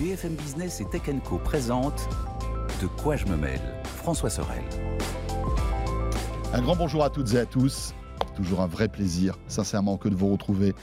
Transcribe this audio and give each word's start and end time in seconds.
BFM 0.00 0.34
Business 0.34 0.80
et 0.80 0.86
Tech 0.86 1.02
Co 1.28 1.36
présente 1.36 2.08
De 2.80 2.86
quoi 2.86 3.16
je 3.16 3.26
me 3.26 3.36
mêle 3.36 3.60
François 3.84 4.30
Sorel. 4.30 4.62
Un 6.54 6.62
grand 6.62 6.74
bonjour 6.74 7.04
à 7.04 7.10
toutes 7.10 7.34
et 7.34 7.38
à 7.38 7.44
tous. 7.44 7.92
Toujours 8.34 8.62
un 8.62 8.66
vrai 8.66 8.88
plaisir, 8.88 9.36
sincèrement, 9.46 9.98
que 9.98 10.08
de 10.08 10.14
vous 10.14 10.32
retrouver. 10.32 10.74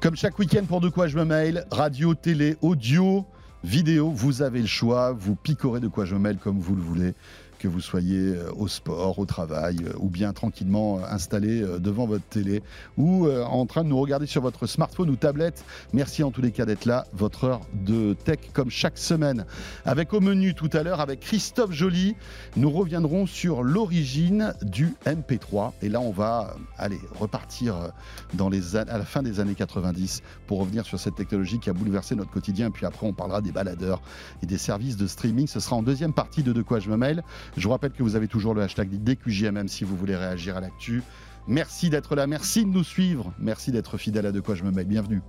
Comme 0.00 0.16
chaque 0.16 0.38
week-end 0.38 0.66
pour 0.68 0.82
De 0.82 0.90
quoi 0.90 1.06
je 1.06 1.16
me 1.16 1.24
mêle, 1.24 1.66
radio, 1.70 2.14
télé, 2.14 2.58
audio, 2.60 3.24
vidéo, 3.64 4.10
vous 4.10 4.42
avez 4.42 4.60
le 4.60 4.66
choix. 4.66 5.12
Vous 5.12 5.34
picorez 5.34 5.80
De 5.80 5.88
quoi 5.88 6.04
je 6.04 6.14
me 6.14 6.20
mêle 6.20 6.36
comme 6.36 6.58
vous 6.58 6.76
le 6.76 6.82
voulez 6.82 7.14
que 7.58 7.68
vous 7.68 7.80
soyez 7.80 8.34
euh, 8.34 8.50
au 8.56 8.68
sport, 8.68 9.18
au 9.18 9.26
travail, 9.26 9.76
euh, 9.84 9.92
ou 9.98 10.08
bien 10.08 10.32
tranquillement 10.32 10.98
euh, 10.98 11.02
installé 11.10 11.64
devant 11.80 12.06
votre 12.06 12.24
télé, 12.24 12.62
ou 12.96 13.28
en 13.28 13.66
train 13.66 13.84
de 13.84 13.88
nous 13.88 13.98
regarder 13.98 14.26
sur 14.26 14.42
votre 14.42 14.66
smartphone 14.66 15.10
ou 15.10 15.16
tablette. 15.16 15.64
Merci 15.92 16.22
en 16.22 16.30
tous 16.30 16.42
les 16.42 16.52
cas 16.52 16.64
d'être 16.64 16.84
là, 16.84 17.06
votre 17.12 17.44
heure 17.44 17.60
de 17.74 18.14
tech 18.24 18.38
comme 18.52 18.70
chaque 18.70 18.98
semaine. 18.98 19.44
Avec 19.84 20.12
au 20.12 20.20
menu 20.20 20.54
tout 20.54 20.70
à 20.72 20.82
l'heure, 20.82 21.00
avec 21.00 21.20
Christophe 21.20 21.72
Joly, 21.72 22.14
nous 22.56 22.70
reviendrons 22.70 23.26
sur 23.26 23.62
l'origine 23.62 24.54
du 24.62 24.94
MP3. 25.06 25.72
Et 25.82 25.88
là, 25.88 26.00
on 26.00 26.12
va 26.12 26.54
aller 26.76 27.00
repartir 27.18 27.92
dans 28.34 28.48
les, 28.48 28.76
à 28.76 28.84
la 28.84 29.04
fin 29.04 29.22
des 29.22 29.40
années 29.40 29.54
90 29.54 30.22
pour 30.46 30.60
revenir 30.60 30.84
sur 30.84 30.98
cette 30.98 31.16
technologie 31.16 31.58
qui 31.58 31.70
a 31.70 31.72
bouleversé 31.72 32.14
notre 32.14 32.30
quotidien. 32.30 32.70
Puis 32.70 32.86
après, 32.86 33.06
on 33.06 33.12
parlera 33.12 33.40
des 33.40 33.52
baladeurs 33.52 34.00
et 34.42 34.46
des 34.46 34.58
services 34.58 34.96
de 34.96 35.06
streaming. 35.06 35.46
Ce 35.46 35.60
sera 35.60 35.76
en 35.76 35.82
deuxième 35.82 36.12
partie 36.12 36.42
de 36.42 36.52
De 36.52 36.62
quoi 36.62 36.78
je 36.78 36.90
me 36.90 36.96
mêle. 36.96 37.22
Je 37.56 37.64
vous 37.64 37.70
rappelle 37.70 37.92
que 37.92 38.02
vous 38.02 38.16
avez 38.16 38.28
toujours 38.28 38.54
le 38.54 38.62
hashtag 38.62 39.02
DQJMM 39.02 39.68
si 39.68 39.84
vous 39.84 39.96
voulez 39.96 40.16
réagir 40.16 40.56
à 40.56 40.60
l'actu. 40.60 41.02
Merci 41.46 41.90
d'être 41.90 42.14
là, 42.14 42.26
merci 42.26 42.64
de 42.64 42.70
nous 42.70 42.84
suivre, 42.84 43.32
merci 43.38 43.72
d'être 43.72 43.96
fidèle 43.96 44.26
à 44.26 44.32
De 44.32 44.40
quoi 44.40 44.54
je 44.54 44.64
me 44.64 44.70
mets. 44.70 44.84
Bienvenue. 44.84 45.22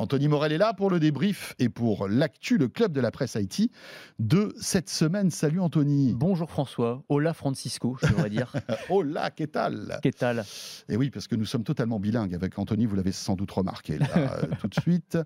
Anthony 0.00 0.28
Morel 0.28 0.52
est 0.52 0.58
là 0.58 0.72
pour 0.72 0.88
le 0.88 0.98
débrief 0.98 1.54
et 1.58 1.68
pour 1.68 2.08
l'actu, 2.08 2.56
le 2.56 2.68
club 2.68 2.90
de 2.90 3.02
la 3.02 3.10
presse 3.10 3.36
Haïti 3.36 3.70
de 4.18 4.54
cette 4.58 4.88
semaine. 4.88 5.30
Salut 5.30 5.60
Anthony. 5.60 6.14
Bonjour 6.14 6.50
François. 6.50 7.02
Hola 7.10 7.34
Francisco, 7.34 7.98
je 8.00 8.06
devrais 8.08 8.30
dire. 8.30 8.50
Hola, 8.88 9.30
qu'est-ce 9.30 10.00
Qu'est-ce 10.00 10.90
Et 10.90 10.96
oui, 10.96 11.10
parce 11.10 11.28
que 11.28 11.36
nous 11.36 11.44
sommes 11.44 11.64
totalement 11.64 12.00
bilingues 12.00 12.34
avec 12.34 12.58
Anthony, 12.58 12.86
vous 12.86 12.96
l'avez 12.96 13.12
sans 13.12 13.36
doute 13.36 13.50
remarqué 13.50 13.98
là, 13.98 14.06
euh, 14.16 14.46
tout 14.58 14.68
de 14.68 14.80
suite. 14.80 15.18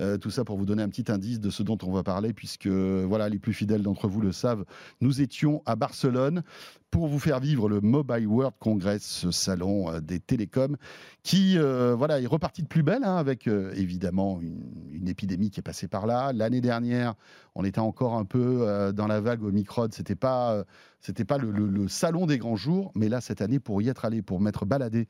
Euh, 0.00 0.16
tout 0.16 0.30
ça 0.30 0.42
pour 0.42 0.56
vous 0.56 0.64
donner 0.64 0.82
un 0.82 0.88
petit 0.88 1.12
indice 1.12 1.38
de 1.38 1.50
ce 1.50 1.62
dont 1.62 1.76
on 1.82 1.92
va 1.92 2.02
parler, 2.02 2.32
puisque 2.32 2.66
voilà, 2.66 3.28
les 3.28 3.38
plus 3.38 3.52
fidèles 3.52 3.82
d'entre 3.82 4.08
vous 4.08 4.22
le 4.22 4.32
savent, 4.32 4.64
nous 5.02 5.20
étions 5.20 5.62
à 5.66 5.76
Barcelone 5.76 6.42
pour 6.94 7.08
vous 7.08 7.18
faire 7.18 7.40
vivre 7.40 7.68
le 7.68 7.80
Mobile 7.80 8.28
World 8.28 8.54
Congress, 8.60 9.02
ce 9.02 9.32
salon 9.32 9.90
euh, 9.90 9.98
des 9.98 10.20
télécoms, 10.20 10.76
qui 11.24 11.58
voilà, 11.58 12.20
est 12.20 12.26
reparti 12.26 12.62
de 12.62 12.68
plus 12.68 12.84
belle, 12.84 13.02
hein, 13.02 13.16
avec 13.16 13.48
évidemment 13.48 14.40
une, 14.40 15.08
épidémie 15.08 15.50
qui 15.50 15.58
est 15.58 15.62
passée 15.62 15.88
par 15.88 16.06
là. 16.06 16.32
L'année 16.32 16.60
dernière, 16.60 17.14
on 17.54 17.64
était 17.64 17.80
encore 17.80 18.14
un 18.14 18.24
peu 18.24 18.62
euh, 18.62 18.92
dans 18.92 19.06
la 19.06 19.20
vague 19.20 19.42
Omicron. 19.44 19.88
C'était 19.92 20.16
pas, 20.16 20.52
euh, 20.54 20.64
c'était 21.00 21.24
pas 21.24 21.38
le, 21.38 21.86
salon 21.86 22.26
des 22.26 22.38
grands 22.38 22.56
jours, 22.56 22.90
mais 22.96 23.08
là 23.08 23.20
cette 23.20 23.40
année, 23.40 23.60
pour 23.60 23.80
y 23.80 23.88
être 23.88 24.04
allé, 24.04 24.22
pour 24.22 24.40
m'être 24.40 24.64
baladé 24.64 25.06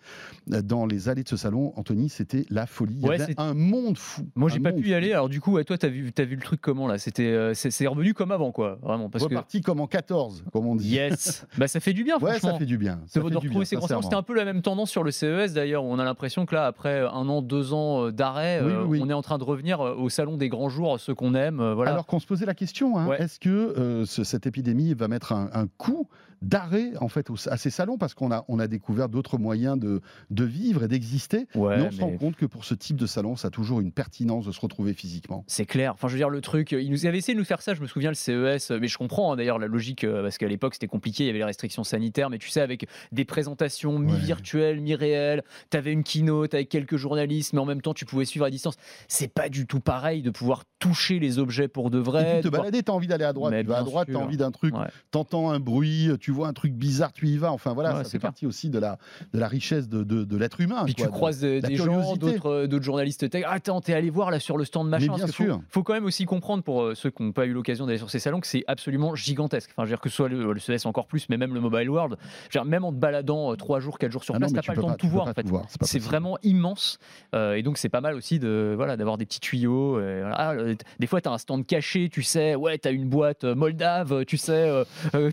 euh, 0.53 0.61
dans 0.61 0.85
les 0.85 1.09
allées 1.09 1.23
de 1.23 1.29
ce 1.29 1.39
salon, 1.39 1.73
Anthony, 1.77 2.11
c'était 2.11 2.45
la 2.51 2.67
folie. 2.67 2.99
Il 3.01 3.07
y 3.07 3.11
avait 3.11 3.35
un 3.39 3.55
monde 3.55 3.97
fou. 3.97 4.29
Moi, 4.35 4.51
j'ai 4.51 4.61
pas 4.61 4.73
pu 4.73 4.89
y 4.89 4.95
aller. 4.95 5.13
Alors 5.13 5.31
du 5.31 5.41
coup, 5.41 5.63
toi, 5.63 5.79
t'as 5.79 5.89
vu, 5.89 6.13
as 6.17 6.25
vu 6.25 6.37
le 6.37 6.43
truc 6.43 6.61
comment 6.61 6.87
là? 6.87 6.99
C'était, 6.99 7.53
c'est 7.55 7.87
revenu 7.87 8.13
comme 8.13 8.31
avant, 8.31 8.53
quoi, 8.53 8.79
vraiment. 8.83 9.09
Parce 9.09 9.25
Reparti 9.25 9.63
comme 9.63 9.81
en 9.81 9.87
14, 9.87 10.45
comme 10.53 10.67
on 10.67 10.77
dit. 10.77 10.91
Yes. 10.91 11.47
bah 11.57 11.67
ça 11.67 11.81
fait 11.81 11.95
du 11.95 12.05
bien. 12.05 12.19
Ouais, 12.19 12.39
ça 12.39 12.59
fait 12.59 12.67
du 12.67 12.77
bien. 12.77 13.01
Ça 13.07 13.21
de 13.21 13.25
retrouver 13.25 13.65
ces 13.65 13.77
grands 13.77 14.03
C'était 14.03 14.15
un 14.15 14.23
peu 14.23 14.35
la 14.35 14.45
même 14.45 14.61
tendance 14.61 14.91
sur 14.91 15.03
le 15.03 15.11
CES 15.11 15.55
d'ailleurs. 15.55 15.85
On 15.85 15.99
a 15.99 16.05
l'impression 16.05 16.45
que 16.45 16.55
là, 16.55 16.67
après 16.67 17.01
un 17.01 17.29
an, 17.29 17.41
deux 17.41 17.73
ans 17.73 18.11
d'arrêt, 18.11 18.61
on 18.63 19.09
est 19.09 19.15
en 19.15 19.23
train 19.23 19.39
de 19.39 19.45
revenir 19.45 19.81
au 19.81 20.11
salon 20.11 20.37
des 20.37 20.51
grands 20.51 20.69
jours, 20.69 21.01
ceux 21.01 21.15
qu'on 21.15 21.35
aime. 21.35 21.73
Voilà. 21.73 21.93
Alors 21.93 22.07
qu'on 22.07 22.21
se 22.21 22.27
posait 22.35 22.47
la 22.47 22.55
question. 22.55 22.99
Hein, 22.99 23.13
est-ce 23.13 23.39
que 23.39 23.49
euh, 23.49 24.05
cette 24.07 24.47
épidémie 24.47 24.93
va 24.95 25.07
mettre 25.07 25.33
un, 25.33 25.69
coup 25.79 26.09
d'arrêt 26.43 26.93
en 27.01 27.09
fait 27.09 27.29
à 27.47 27.57
ces 27.57 27.71
salons 27.71 27.99
parce 27.99 28.15
qu'on 28.15 28.31
a, 28.31 28.45
on 28.49 28.59
a 28.59 28.67
découvert 28.67 29.09
d'autres 29.09 29.39
moyens 29.39 29.79
de, 29.79 30.01
de 30.31 30.45
vivre 30.45 30.85
et 30.85 30.89
d'exister. 30.89 31.47
mais 31.55 31.61
on 31.61 31.91
se 31.91 32.01
rend 32.01 32.17
compte 32.17 32.37
que 32.37 32.47
pour 32.47 32.65
ce 32.65 32.75
type 32.75 32.97
de 32.97 33.07
salon, 33.07 33.37
ça 33.37 33.49
a 33.49 33.51
toujours 33.51 33.81
une 33.81 33.93
pertinence 33.93 34.47
de 34.47 34.53
se 34.53 34.61
retrouver 34.61 34.95
physiquement. 34.95 35.45
C'est 35.47 35.67
clair. 35.67 35.93
Enfin, 35.95 36.09
je 36.09 36.15
veux 36.15 36.19
dire, 36.19 36.29
le 36.29 36.41
truc, 36.41 36.73
ils 36.73 36.91
nous 36.91 37.07
avaient 37.07 37.19
essayé 37.19 37.35
de 37.35 37.39
nous 37.39 37.45
faire 37.45 37.63
ça. 37.63 37.75
Je 37.75 37.81
me 37.81 37.87
souviens 37.87 38.11
le 38.11 38.15
CES, 38.15 38.71
mais 38.71 38.89
je 38.89 38.99
comprends 38.99 39.33
hein, 39.33 39.37
d'ailleurs 39.37 39.59
la 39.59 39.67
logique 39.67 40.05
euh, 40.05 40.23
parce 40.23 40.39
qu'à 40.39 40.49
l'époque 40.49 40.75
c'était 40.75 40.87
compliqué, 40.87 41.25
il 41.25 41.27
y 41.27 41.31
avait 41.31 41.39
les 41.39 41.45
restrictions 41.45 41.85
sanitaires, 41.85 42.31
mais 42.31 42.39
tu 42.39 42.49
sais, 42.49 42.61
avec 42.61 42.87
des 43.13 43.25
présentations 43.25 43.99
mi-virtuelles, 43.99 44.81
mi-réelles, 44.81 45.43
tu 45.71 45.77
avais 45.77 45.93
une 45.93 46.05
keynote 46.05 46.55
avec 46.55 46.69
quelques 46.69 46.97
journalistes, 46.97 47.53
mais 47.53 47.61
en 47.61 47.65
même 47.65 47.83
temps 47.83 47.95
tu 47.95 48.05
pouvais 48.05 48.25
suivre 48.25 48.45
à 48.45 48.51
distance. 48.51 48.77
C'est 49.09 49.33
pas 49.33 49.49
du 49.49 49.67
tout 49.67 49.81
pareil 49.81 50.23
de 50.23 50.31
pouvoir 50.31 50.65
toucher 50.79 51.19
les 51.19 51.39
objets 51.39 51.69
pour 51.69 51.91
de 51.91 51.99
vrai. 51.99 52.39
Et 52.39 52.43
te 52.43 52.49
balader, 52.49 52.83
t'as 52.83 52.93
envie 52.93 53.07
d'aller 53.07 53.25
à 53.25 53.33
droite, 53.33 53.55
tu 53.59 53.67
vas 53.67 53.79
à 53.79 53.83
droite, 53.83 54.09
t'as 54.11 54.19
envie 54.19 54.37
d'un 54.37 54.51
truc, 54.51 54.75
t'entends 55.11 55.51
un 55.51 55.61
bruit, 55.61 56.11
tu 56.21 56.31
vois 56.35 56.49
un 56.49 56.53
truc 56.53 56.73
bizarre, 56.73 57.13
tu 57.13 57.29
y 57.29 57.39
vas. 57.39 57.53
Enfin 57.53 57.73
voilà, 57.73 58.05
ça 58.05 58.11
fait 58.11 58.19
partie 58.19 58.47
aussi 58.47 58.71
de 58.71 58.79
la, 58.79 58.99
de 59.33 59.39
la 59.39 59.49
richesse 59.49 59.89
de, 59.89 60.03
de, 60.03 60.37
l'être 60.37 60.61
humain. 60.61 60.85
Puis 60.85 60.95
tu 60.95 61.07
croises 61.09 61.41
des 61.41 61.77
gens, 61.77 62.17
d'autres, 62.17 62.67
d'autres 62.67 62.85
journalistes 62.85 63.29
tech. 63.31 63.45
Attends, 63.47 63.81
t'es 63.81 63.95
allé 63.95 64.11
voir 64.11 64.31
là 64.31 64.41
sur 64.41 64.57
le 64.57 64.65
stand 64.65 64.89
machin. 64.89 65.15
bien 65.15 65.27
sûr. 65.27 65.61
Faut, 65.69 65.83
quand 65.83 65.95
même 65.95 66.05
aussi 66.05 66.25
comprendre 66.25 66.63
pour 66.63 66.83
euh, 66.83 66.95
ceux 66.95 67.11
qui 67.11 67.23
n'ont 67.23 67.33
pas 67.33 67.47
eu 67.47 67.53
l'occasion 67.53 67.87
d'aller 67.87 67.99
sur 67.99 68.11
ces 68.11 68.19
salons 68.19 68.41
que 68.41 68.47
c'est 68.47 68.65
absolument 68.67 69.15
gigantesque. 69.15 69.71
Enfin, 69.73 69.85
je 69.85 69.91
veux 69.91 69.97
dire 69.97 70.01
que 70.01 70.09
ce 70.09 70.17
soit 70.17 70.29
le, 70.29 70.53
le 70.53 70.61
CES 70.61 70.87
encore 70.87 71.07
plus, 71.07 71.29
mais 71.29 71.37
même 71.37 71.55
le 71.55 71.61
Mobile 71.61 71.91
World. 71.91 72.17
Je 72.51 72.59
veux 72.59 72.63
dire, 72.63 72.65
même 72.65 72.85
en 72.85 72.93
te 72.93 72.99
baladant 72.99 73.55
3 73.55 73.77
euh, 73.77 73.81
jours, 73.81 73.99
4 73.99 74.11
jours 74.11 74.25
sur 74.25 74.35
ah 74.35 74.39
place, 74.39 74.53
t'as 74.53 74.63
pas 74.63 74.75
le 74.75 74.81
temps 74.81 74.91
de 74.91 74.97
tout 74.97 75.09
voir. 75.09 75.29
En 75.29 75.35
fait. 75.35 75.47
C'est 75.83 75.99
vraiment 75.99 76.39
immense. 76.43 76.99
Euh, 77.35 77.55
et 77.55 77.63
donc 77.63 77.79
c'est 77.79 77.89
pas 77.89 78.01
mal 78.01 78.15
aussi 78.15 78.39
de 78.39 78.75
voilà 78.77 78.97
d'avoir 78.97 79.19
des 79.19 79.27
petits 79.27 79.41
tuyaux. 79.41 80.01
Ah, 80.33 80.55
des 80.99 81.07
fois, 81.07 81.21
t'as 81.21 81.31
un 81.31 81.39
stand 81.39 81.67
caché, 81.67 82.09
tu 82.09 82.23
sais, 82.23 82.55
ouais, 82.55 82.79
t'as 82.79 82.93
une 82.93 83.09
boîte 83.09 83.45
moldave, 83.45 84.25
tu 84.25 84.37
sais, 84.37 84.85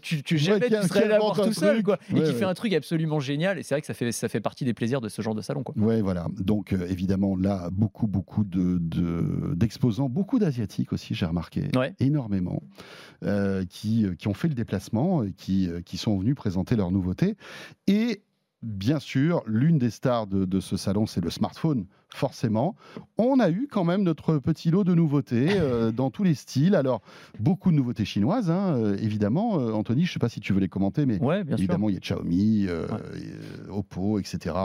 tu, 0.02 0.24
tu 0.24 0.38
jamais 0.38 0.70
voir 1.20 1.42
tout 1.42 1.54
seul, 1.54 1.84
quoi. 1.84 1.98
Et 2.16 2.22
qui 2.24 2.34
fait 2.34 2.46
un 2.46 2.54
truc 2.54 2.74
absolument 2.74 3.20
génial. 3.20 3.60
Et 3.60 3.64
c'est 3.64 3.76
vrai 3.76 3.82
que 3.82 3.88
ça 3.88 3.94
fait, 3.94 4.12
ça 4.12 4.30
fait 4.30 4.42
partie 4.42 4.66
des 4.66 4.74
plaisirs 4.74 5.02
de 5.02 5.10
ce 5.10 5.22
genre 5.22 5.36
de 5.36 5.42
salon, 5.42 5.64
quoi. 5.64 5.76
Ouais, 5.78 6.02
voilà. 6.02 6.28
Donc, 6.40 6.74
évidemment, 6.74 7.36
là, 7.36 7.70
beaucoup, 7.72 8.08
beaucoup 8.08 8.44
d'exposants, 8.44 10.10
de, 10.10 10.14
beaucoup 10.14 10.40
d'Asiatiques 10.40 10.94
aussi, 10.94 11.16
j'ai 11.16 11.26
remarqué, 11.26 11.70
énormément, 12.00 12.62
qui, 13.70 14.06
qui 14.18 14.28
ont 14.28 14.34
fait 14.34 14.48
le 14.48 14.56
déplacement, 14.56 15.24
qui, 15.38 15.70
qui 15.86 15.98
sont 15.98 16.18
venus 16.18 16.36
présenter 16.36 16.76
leurs 16.76 16.92
nouveautés. 16.92 17.36
Et 17.88 18.22
bien 18.62 19.00
sûr, 19.00 19.44
l'une 19.46 19.78
des 19.78 19.90
stars 19.90 20.28
de 20.28 20.60
ce 20.60 20.78
salon, 20.78 21.06
c'est 21.06 21.22
le 21.22 21.30
smartphone 21.30 21.86
forcément. 22.14 22.76
On 23.18 23.40
a 23.40 23.50
eu 23.50 23.68
quand 23.72 23.84
même 23.84 24.04
notre 24.04 24.38
petit 24.38 24.72
lot 24.72 24.84
de 24.84 24.94
nouveautés 24.94 25.50
euh, 25.52 25.92
dans 25.92 26.10
tous 26.10 26.24
les 26.24 26.36
styles. 26.36 26.76
Alors, 26.76 27.02
beaucoup 27.40 27.72
de 27.72 27.76
nouveautés 27.76 28.06
chinoises, 28.06 28.52
hein, 28.52 28.76
euh, 28.76 28.98
évidemment. 29.02 29.60
Euh, 29.60 29.72
Anthony, 29.72 30.04
je 30.06 30.10
ne 30.10 30.14
sais 30.14 30.20
pas 30.20 30.30
si 30.30 30.40
tu 30.40 30.54
veux 30.54 30.60
les 30.60 30.68
commenter, 30.68 31.06
mais 31.06 31.20
évidemment, 31.50 31.90
il 31.90 31.96
y 31.96 31.98
a 31.98 32.00
Xiaomi, 32.00 32.68
Oppo, 33.70 34.20
etc. 34.20 34.56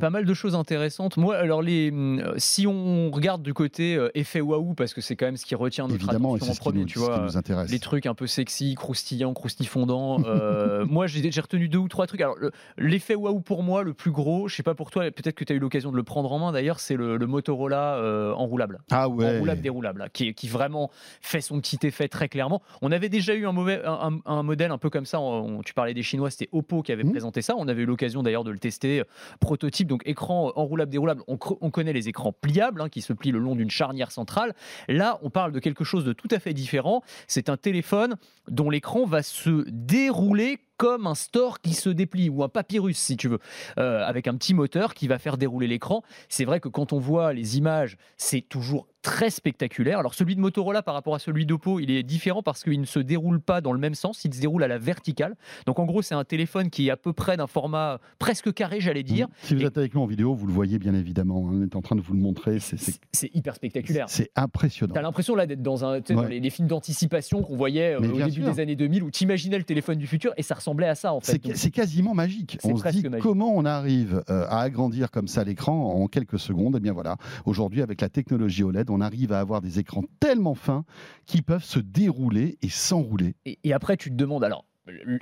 pas 0.00 0.10
mal 0.10 0.24
de 0.24 0.34
choses 0.34 0.54
intéressantes. 0.54 1.16
Moi, 1.16 1.36
alors, 1.36 1.62
les, 1.62 1.90
mm, 1.90 2.34
si 2.36 2.66
on 2.66 3.10
regarde 3.10 3.42
du 3.42 3.54
côté 3.54 3.98
effet 4.14 4.40
waouh, 4.40 4.74
parce 4.74 4.94
que 4.94 5.00
c'est 5.00 5.16
quand 5.16 5.26
même 5.26 5.36
ce 5.36 5.46
qui 5.46 5.54
retient 5.54 5.88
notre 5.88 6.02
évidemment, 6.02 6.34
attention 6.34 6.52
en 6.52 6.56
premier, 6.56 6.84
tu 6.84 6.98
vois, 6.98 7.24
nous 7.24 7.36
intéresse. 7.36 7.70
les 7.70 7.78
trucs 7.78 8.06
un 8.06 8.14
peu 8.14 8.26
sexy, 8.26 8.74
croustillants, 8.74 9.34
croustifondants. 9.34 10.18
moi, 10.88 11.06
j'ai 11.06 11.40
retenu 11.40 11.68
deux 11.68 11.78
ou 11.78 11.88
trois 11.88 12.06
trucs. 12.06 12.20
Alors, 12.20 12.36
l'effet 12.78 13.14
waouh 13.14 13.40
pour 13.40 13.62
moi, 13.62 13.82
le 13.82 13.94
plus 13.94 14.12
gros, 14.12 14.48
je 14.48 14.54
sais 14.54 14.62
pas 14.62 14.74
pour 14.74 14.90
toi, 14.90 15.10
peut-être 15.10 15.34
que 15.34 15.44
tu 15.44 15.52
as 15.52 15.56
eu 15.56 15.58
l'occasion 15.58 15.90
de 15.90 15.96
le 15.96 16.02
prendre 16.02 16.32
en 16.32 16.38
main 16.38 16.52
d'ailleurs, 16.52 16.80
c'est 16.80 16.91
le, 16.96 17.18
Motorola 17.26 17.96
euh, 17.96 18.32
enroulable. 18.32 18.80
Ah 18.90 19.08
ouais. 19.08 19.36
Enroulable, 19.36 19.60
déroulable, 19.60 20.10
qui, 20.12 20.34
qui, 20.34 20.48
vraiment 20.48 20.90
fait 21.20 21.40
son 21.40 21.60
petit 21.60 21.78
effet 21.86 22.08
très 22.08 22.28
clairement. 22.28 22.62
On 22.82 22.92
avait 22.92 23.08
déjà 23.08 23.34
eu 23.34 23.46
un, 23.46 23.52
mauvais, 23.52 23.82
un, 23.84 24.42
modèle 24.42 24.70
un 24.70 24.78
peu 24.78 24.90
comme 24.90 25.06
ça. 25.06 25.18
tu 25.64 25.74
parlais 25.74 25.94
des 25.94 26.02
Chinois, 26.02 26.30
c'était 26.30 26.48
Oppo 26.52 26.82
qui 26.82 26.92
avait 26.92 27.04
mmh. 27.04 27.10
présenté 27.10 27.42
ça. 27.42 27.54
On 27.56 27.68
avait 27.68 27.82
eu 27.82 27.86
l'occasion 27.86 28.22
d'ailleurs 28.22 28.44
de 28.44 28.50
le 28.50 28.58
tester. 28.58 29.00
Euh, 29.00 29.04
prototype, 29.40 29.88
donc 29.88 30.02
écran 30.06 30.52
enroulable, 30.56 30.90
déroulable. 30.90 31.22
On, 31.26 31.36
connaît 31.36 31.92
les 31.92 32.08
écrans 32.08 32.32
pliables 32.32 32.80
hein, 32.80 32.88
qui 32.88 33.00
se 33.00 33.12
plient 33.12 33.32
le 33.32 33.38
long 33.38 33.54
d'une 33.54 33.70
charnière 33.70 34.10
centrale. 34.10 34.54
Là, 34.88 35.18
on 35.22 35.30
parle 35.30 35.52
de 35.52 35.58
quelque 35.58 35.84
chose 35.84 36.04
de 36.04 36.12
tout 36.12 36.28
à 36.30 36.38
fait 36.38 36.52
différent. 36.52 37.02
C'est 37.26 37.48
un 37.48 37.56
téléphone 37.56 38.16
dont 38.48 38.70
l'écran 38.70 39.04
va 39.06 39.22
se 39.22 39.64
dérouler 39.68 40.58
comme 40.82 41.06
un 41.06 41.14
store 41.14 41.60
qui 41.60 41.74
se 41.74 41.90
déplie 41.90 42.28
ou 42.28 42.42
un 42.42 42.48
papyrus 42.48 42.98
si 42.98 43.16
tu 43.16 43.28
veux, 43.28 43.38
euh, 43.78 44.04
avec 44.04 44.26
un 44.26 44.34
petit 44.34 44.52
moteur 44.52 44.94
qui 44.94 45.06
va 45.06 45.20
faire 45.20 45.38
dérouler 45.38 45.68
l'écran. 45.68 46.02
C'est 46.28 46.44
vrai 46.44 46.58
que 46.58 46.68
quand 46.68 46.92
on 46.92 46.98
voit 46.98 47.32
les 47.32 47.56
images, 47.56 47.96
c'est 48.16 48.40
toujours 48.40 48.88
très 49.02 49.30
spectaculaire. 49.30 49.98
Alors 49.98 50.14
celui 50.14 50.36
de 50.36 50.40
Motorola 50.40 50.82
par 50.82 50.94
rapport 50.94 51.14
à 51.14 51.18
celui 51.18 51.44
d'Oppo, 51.44 51.80
il 51.80 51.90
est 51.90 52.02
différent 52.02 52.42
parce 52.42 52.62
qu'il 52.62 52.80
ne 52.80 52.86
se 52.86 52.98
déroule 52.98 53.40
pas 53.40 53.60
dans 53.60 53.72
le 53.72 53.78
même 53.78 53.94
sens, 53.94 54.24
il 54.24 54.32
se 54.32 54.40
déroule 54.40 54.62
à 54.62 54.68
la 54.68 54.78
verticale. 54.78 55.36
Donc 55.66 55.78
en 55.78 55.84
gros, 55.84 56.02
c'est 56.02 56.14
un 56.14 56.24
téléphone 56.24 56.70
qui 56.70 56.88
est 56.88 56.90
à 56.90 56.96
peu 56.96 57.12
près 57.12 57.36
d'un 57.36 57.46
format 57.46 58.00
presque 58.18 58.52
carré, 58.52 58.80
j'allais 58.80 59.02
dire. 59.02 59.28
Mmh. 59.28 59.32
Si 59.42 59.54
vous 59.54 59.64
êtes 59.64 59.76
avec 59.76 59.94
nous 59.94 60.00
en 60.00 60.06
vidéo, 60.06 60.34
vous 60.34 60.46
le 60.46 60.52
voyez 60.52 60.78
bien 60.78 60.94
évidemment. 60.94 61.48
Hein. 61.48 61.52
On 61.54 61.62
est 61.62 61.76
en 61.76 61.82
train 61.82 61.96
de 61.96 62.00
vous 62.00 62.14
le 62.14 62.20
montrer. 62.20 62.58
C'est 62.60 63.34
hyper 63.34 63.54
spectaculaire. 63.54 64.06
C'est 64.08 64.30
impressionnant. 64.36 64.92
Tu 64.94 64.98
as 64.98 65.02
l'impression 65.02 65.34
là 65.34 65.46
d'être 65.46 65.62
dans, 65.62 65.84
un, 65.84 66.00
les, 66.28 66.50
films 66.50 66.68
d'anticipation 66.68 67.42
qu'on 67.42 67.56
voyait 67.56 67.94
euh, 67.94 67.98
au 67.98 68.24
début 68.24 68.42
des 68.42 68.60
années 68.60 68.76
2000 68.76 69.02
où 69.02 69.10
tu 69.10 69.24
imaginais 69.24 69.58
le 69.58 69.64
téléphone 69.64 69.98
du 69.98 70.06
futur 70.06 70.32
et 70.36 70.42
ça 70.42 70.54
ressemblait 70.54 70.88
à 70.88 70.94
ça 70.94 71.12
en 71.12 71.20
fait. 71.20 71.40
C'est 71.54 71.70
quasiment 71.70 72.14
magique. 72.14 72.58
On 72.64 72.76
se 72.76 72.88
dit 72.88 73.04
comment 73.20 73.52
on 73.54 73.64
arrive 73.64 74.22
euh, 74.30 74.46
à 74.48 74.60
agrandir 74.60 75.10
comme 75.10 75.28
ça 75.28 75.44
l'écran 75.44 75.94
en 75.94 76.06
quelques 76.06 76.38
secondes. 76.38 76.74
Et 76.74 76.78
eh 76.78 76.80
bien 76.80 76.92
voilà, 76.92 77.16
aujourd'hui 77.44 77.82
avec 77.82 78.00
la 78.00 78.08
technologie 78.08 78.62
OLED, 78.62 78.90
on 78.92 79.00
arrive 79.00 79.32
à 79.32 79.40
avoir 79.40 79.60
des 79.60 79.78
écrans 79.78 80.04
tellement 80.20 80.54
fins 80.54 80.84
qui 81.26 81.42
peuvent 81.42 81.64
se 81.64 81.78
dérouler 81.78 82.58
et 82.62 82.68
s'enrouler. 82.68 83.34
et 83.44 83.72
après 83.72 83.96
tu 83.96 84.10
te 84.10 84.14
demandes 84.14 84.44
alors 84.44 84.66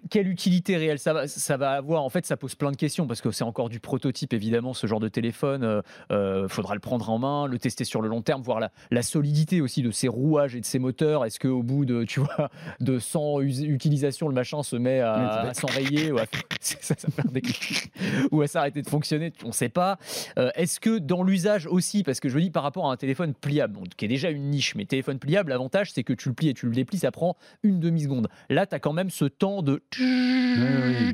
quelle 0.09 0.29
utilité 0.29 0.77
réelle 0.79 0.99
ça 0.99 1.13
va, 1.13 1.29
ça 1.29 1.57
va 1.59 1.73
avoir? 1.73 2.03
En 2.03 2.09
fait, 2.09 2.25
ça 2.25 2.37
pose 2.39 2.55
plein 2.55 2.71
de 2.71 2.77
questions 2.77 3.07
parce 3.07 3.21
que 3.21 3.31
c'est 3.31 3.45
encore 3.45 3.69
du 3.69 3.79
prototype, 3.79 4.33
évidemment, 4.33 4.73
ce 4.73 4.87
genre 4.87 5.01
de 5.01 5.09
téléphone. 5.09 5.61
Il 5.63 5.67
euh, 5.67 5.83
euh, 6.13 6.49
faudra 6.49 6.75
le 6.75 6.81
prendre 6.81 7.11
en 7.11 7.19
main, 7.19 7.47
le 7.47 7.59
tester 7.59 7.85
sur 7.85 8.01
le 8.01 8.09
long 8.09 8.23
terme, 8.23 8.43
voir 8.43 8.59
la, 8.59 9.03
solidité 9.03 9.61
aussi 9.61 9.83
de 9.83 9.91
ses 9.91 10.09
rouages 10.09 10.57
et 10.57 10.61
de 10.61 10.65
ses 10.65 10.79
moteurs. 10.79 11.25
Est-ce 11.27 11.39
qu'au 11.39 11.63
bout 11.63 11.85
de, 11.85 12.05
tu 12.05 12.21
vois, 12.21 12.51
de 12.81 12.99
100 12.99 13.41
utilisations, 13.41 14.29
le 14.29 14.35
machin 14.35 14.63
se 14.63 14.77
met 14.77 15.01
à, 15.01 15.53
s'enrayer 15.53 16.11
ou 16.13 16.19
à, 16.19 16.25
ça, 16.61 16.95
ou 18.31 18.41
à 18.43 18.47
s'arrêter 18.47 18.83
de 18.83 18.89
fonctionner 18.89 19.33
On 19.45 19.49
ne 19.49 19.53
sait 19.53 19.69
pas. 19.69 19.99
Euh, 20.39 20.51
est-ce 20.55 20.81
que 20.81 20.99
dans 20.99 21.23
l'usage 21.23 21.67
aussi, 21.67 22.03
parce 22.03 22.21
que 22.21 22.29
je 22.29 22.39
dis 22.39 22.51
par 22.51 22.63
rapport 22.63 22.89
à 22.89 22.93
un 22.93 22.97
téléphone 22.97 23.35
pliable, 23.35 23.79
qui 23.97 24.07
est 24.07 24.09
déjà 24.09 24.31
une 24.31 24.51
niche, 24.51 24.75
mais 24.75 24.87
téléphone 24.87 25.19
pliable, 25.19 25.51
l'avantage 25.51 25.93
c'est 25.93 26.05
que 26.05 26.13
tu 26.13 26.29
le 26.31 26.35
plies 26.35 26.49
et 26.49 26.55
tu 26.55 26.67
le 26.67 26.73
déplies, 26.73 26.99
ça 26.99 27.11
prend 27.11 27.37
une 27.63 27.81
demi-seconde. 27.81 28.29
Là, 28.49 28.67
tu 28.67 28.75
as 28.75 28.79
quand 28.79 28.93
même 28.93 29.11
ce 29.11 29.27
temps 29.27 29.50
de 29.63 29.83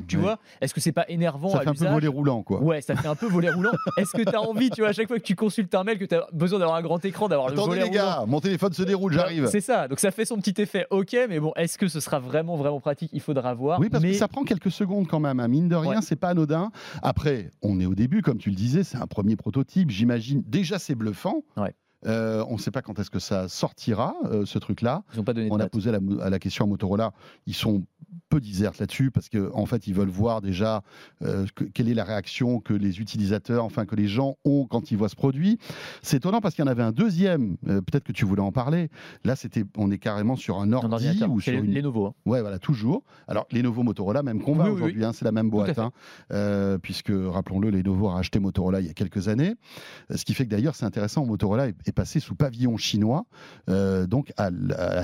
tu 0.07 0.17
vois 0.17 0.39
Est-ce 0.61 0.73
que 0.73 0.79
c'est 0.81 0.91
pas 0.91 1.05
énervant 1.09 1.49
Ça 1.49 1.61
fait 1.61 1.69
un 1.69 1.73
peu 1.73 1.87
voler 1.87 2.07
roulant, 2.07 2.43
quoi. 2.43 2.61
Ouais, 2.61 2.81
ça 2.81 2.95
fait 2.95 3.07
un 3.07 3.15
peu 3.15 3.27
voler 3.27 3.49
roulant. 3.49 3.71
Est-ce 3.97 4.11
que 4.11 4.29
tu 4.29 4.35
as 4.35 4.41
envie, 4.41 4.69
tu 4.69 4.81
vois, 4.81 4.89
à 4.89 4.93
chaque 4.93 5.07
fois 5.07 5.17
que 5.17 5.23
tu 5.23 5.35
consultes 5.35 5.73
un 5.75 5.83
mail, 5.83 5.97
que 5.97 6.05
tu 6.05 6.15
as 6.15 6.27
besoin 6.33 6.59
d'avoir 6.59 6.77
un 6.77 6.81
grand 6.81 7.03
écran, 7.03 7.27
d'avoir 7.27 7.49
le 7.49 7.55
volet 7.55 7.83
les 7.83 7.89
gars, 7.89 8.23
mon 8.27 8.39
téléphone 8.39 8.73
se 8.73 8.83
déroule, 8.83 9.13
j'arrive. 9.13 9.47
C'est 9.47 9.61
ça. 9.61 9.87
Donc 9.87 9.99
ça 9.99 10.11
fait 10.11 10.25
son 10.25 10.37
petit 10.37 10.61
effet. 10.61 10.85
Ok, 10.89 11.15
mais 11.29 11.39
bon, 11.39 11.53
est-ce 11.55 11.77
que 11.77 11.87
ce 11.87 11.99
sera 11.99 12.19
vraiment 12.19 12.55
vraiment 12.55 12.79
pratique? 12.79 13.09
Il 13.13 13.21
faudra 13.21 13.53
voir. 13.53 13.79
Oui, 13.79 13.89
parce 13.89 14.03
que 14.03 14.13
ça 14.13 14.27
prend 14.27 14.43
quelques 14.43 14.71
secondes 14.71 15.07
quand 15.07 15.19
même. 15.19 15.39
Hein. 15.39 15.47
Mine 15.47 15.69
de 15.69 15.75
rien, 15.75 16.01
c'est 16.01 16.15
pas 16.15 16.29
anodin. 16.29 16.71
Après, 17.01 17.51
on 17.61 17.79
est 17.79 17.85
au 17.85 17.95
début, 17.95 18.21
comme 18.21 18.37
tu 18.37 18.49
le 18.49 18.55
disais, 18.55 18.83
c'est 18.83 18.97
un 18.97 19.07
premier 19.07 19.35
prototype. 19.35 19.89
J'imagine 19.89 20.43
déjà 20.45 20.79
c'est 20.79 20.95
bluffant. 20.95 21.43
Ouais. 21.55 21.73
Euh, 22.05 22.43
on 22.47 22.53
ne 22.53 22.59
sait 22.59 22.71
pas 22.71 22.81
quand 22.81 22.99
est-ce 22.99 23.09
que 23.09 23.19
ça 23.19 23.47
sortira, 23.47 24.15
euh, 24.25 24.45
ce 24.45 24.59
truc-là. 24.59 25.03
Ils 25.15 25.23
pas 25.23 25.33
donné 25.33 25.49
on 25.51 25.59
a 25.59 25.67
posé 25.67 25.91
la, 25.91 25.99
à 26.21 26.29
la 26.29 26.39
question 26.39 26.65
à 26.65 26.67
Motorola. 26.67 27.11
Ils 27.47 27.55
sont 27.55 27.83
peu 28.29 28.39
disertes 28.39 28.79
là-dessus 28.79 29.09
parce 29.09 29.29
qu'en 29.29 29.49
en 29.53 29.65
fait, 29.65 29.87
ils 29.87 29.93
veulent 29.93 30.09
voir 30.09 30.41
déjà 30.41 30.83
euh, 31.23 31.45
quelle 31.73 31.89
est 31.89 31.93
la 31.93 32.03
réaction 32.03 32.59
que 32.59 32.73
les 32.73 32.99
utilisateurs, 32.99 33.63
enfin 33.63 33.85
que 33.85 33.95
les 33.95 34.07
gens 34.07 34.37
ont 34.45 34.65
quand 34.65 34.91
ils 34.91 34.97
voient 34.97 35.09
ce 35.09 35.15
produit. 35.15 35.57
C'est 36.01 36.17
étonnant 36.17 36.41
parce 36.41 36.55
qu'il 36.55 36.63
y 36.63 36.67
en 36.67 36.71
avait 36.71 36.83
un 36.83 36.91
deuxième. 36.91 37.57
Peut-être 37.57 38.03
que 38.03 38.11
tu 38.11 38.25
voulais 38.25 38.41
en 38.41 38.51
parler. 38.51 38.89
Là, 39.23 39.35
c'était, 39.35 39.63
on 39.77 39.91
est 39.91 39.97
carrément 39.97 40.35
sur 40.35 40.59
un 40.59 40.73
ordi 40.73 41.23
ou 41.29 41.41
sur 41.41 41.53
une... 41.53 41.73
Lenovo. 41.73 42.07
Hein. 42.07 42.13
Ouais, 42.25 42.41
voilà, 42.41 42.59
toujours. 42.59 43.03
Alors 43.27 43.47
Lenovo, 43.51 43.83
Motorola, 43.83 44.23
même 44.23 44.41
combat 44.41 44.69
aujourd'hui. 44.69 45.03
Hein, 45.03 45.13
c'est 45.13 45.25
la 45.25 45.31
même 45.31 45.49
boîte, 45.49 45.79
hein. 45.79 45.91
puisque 46.81 47.11
rappelons-le, 47.11 47.71
Lenovo 47.71 48.09
a 48.09 48.15
racheté 48.15 48.39
Motorola 48.39 48.81
il 48.81 48.87
y 48.87 48.89
a 48.89 48.93
quelques 48.93 49.27
années. 49.27 49.55
Ce 50.13 50.23
qui 50.25 50.33
fait 50.33 50.45
que 50.45 50.51
d'ailleurs, 50.51 50.75
c'est 50.75 50.85
intéressant. 50.85 51.25
Motorola 51.25 51.67
est 51.67 51.86
passé 51.91 52.19
sous 52.19 52.35
pavillon 52.35 52.77
chinois, 52.77 53.25
euh, 53.69 54.07
donc 54.07 54.33
à, 54.37 54.49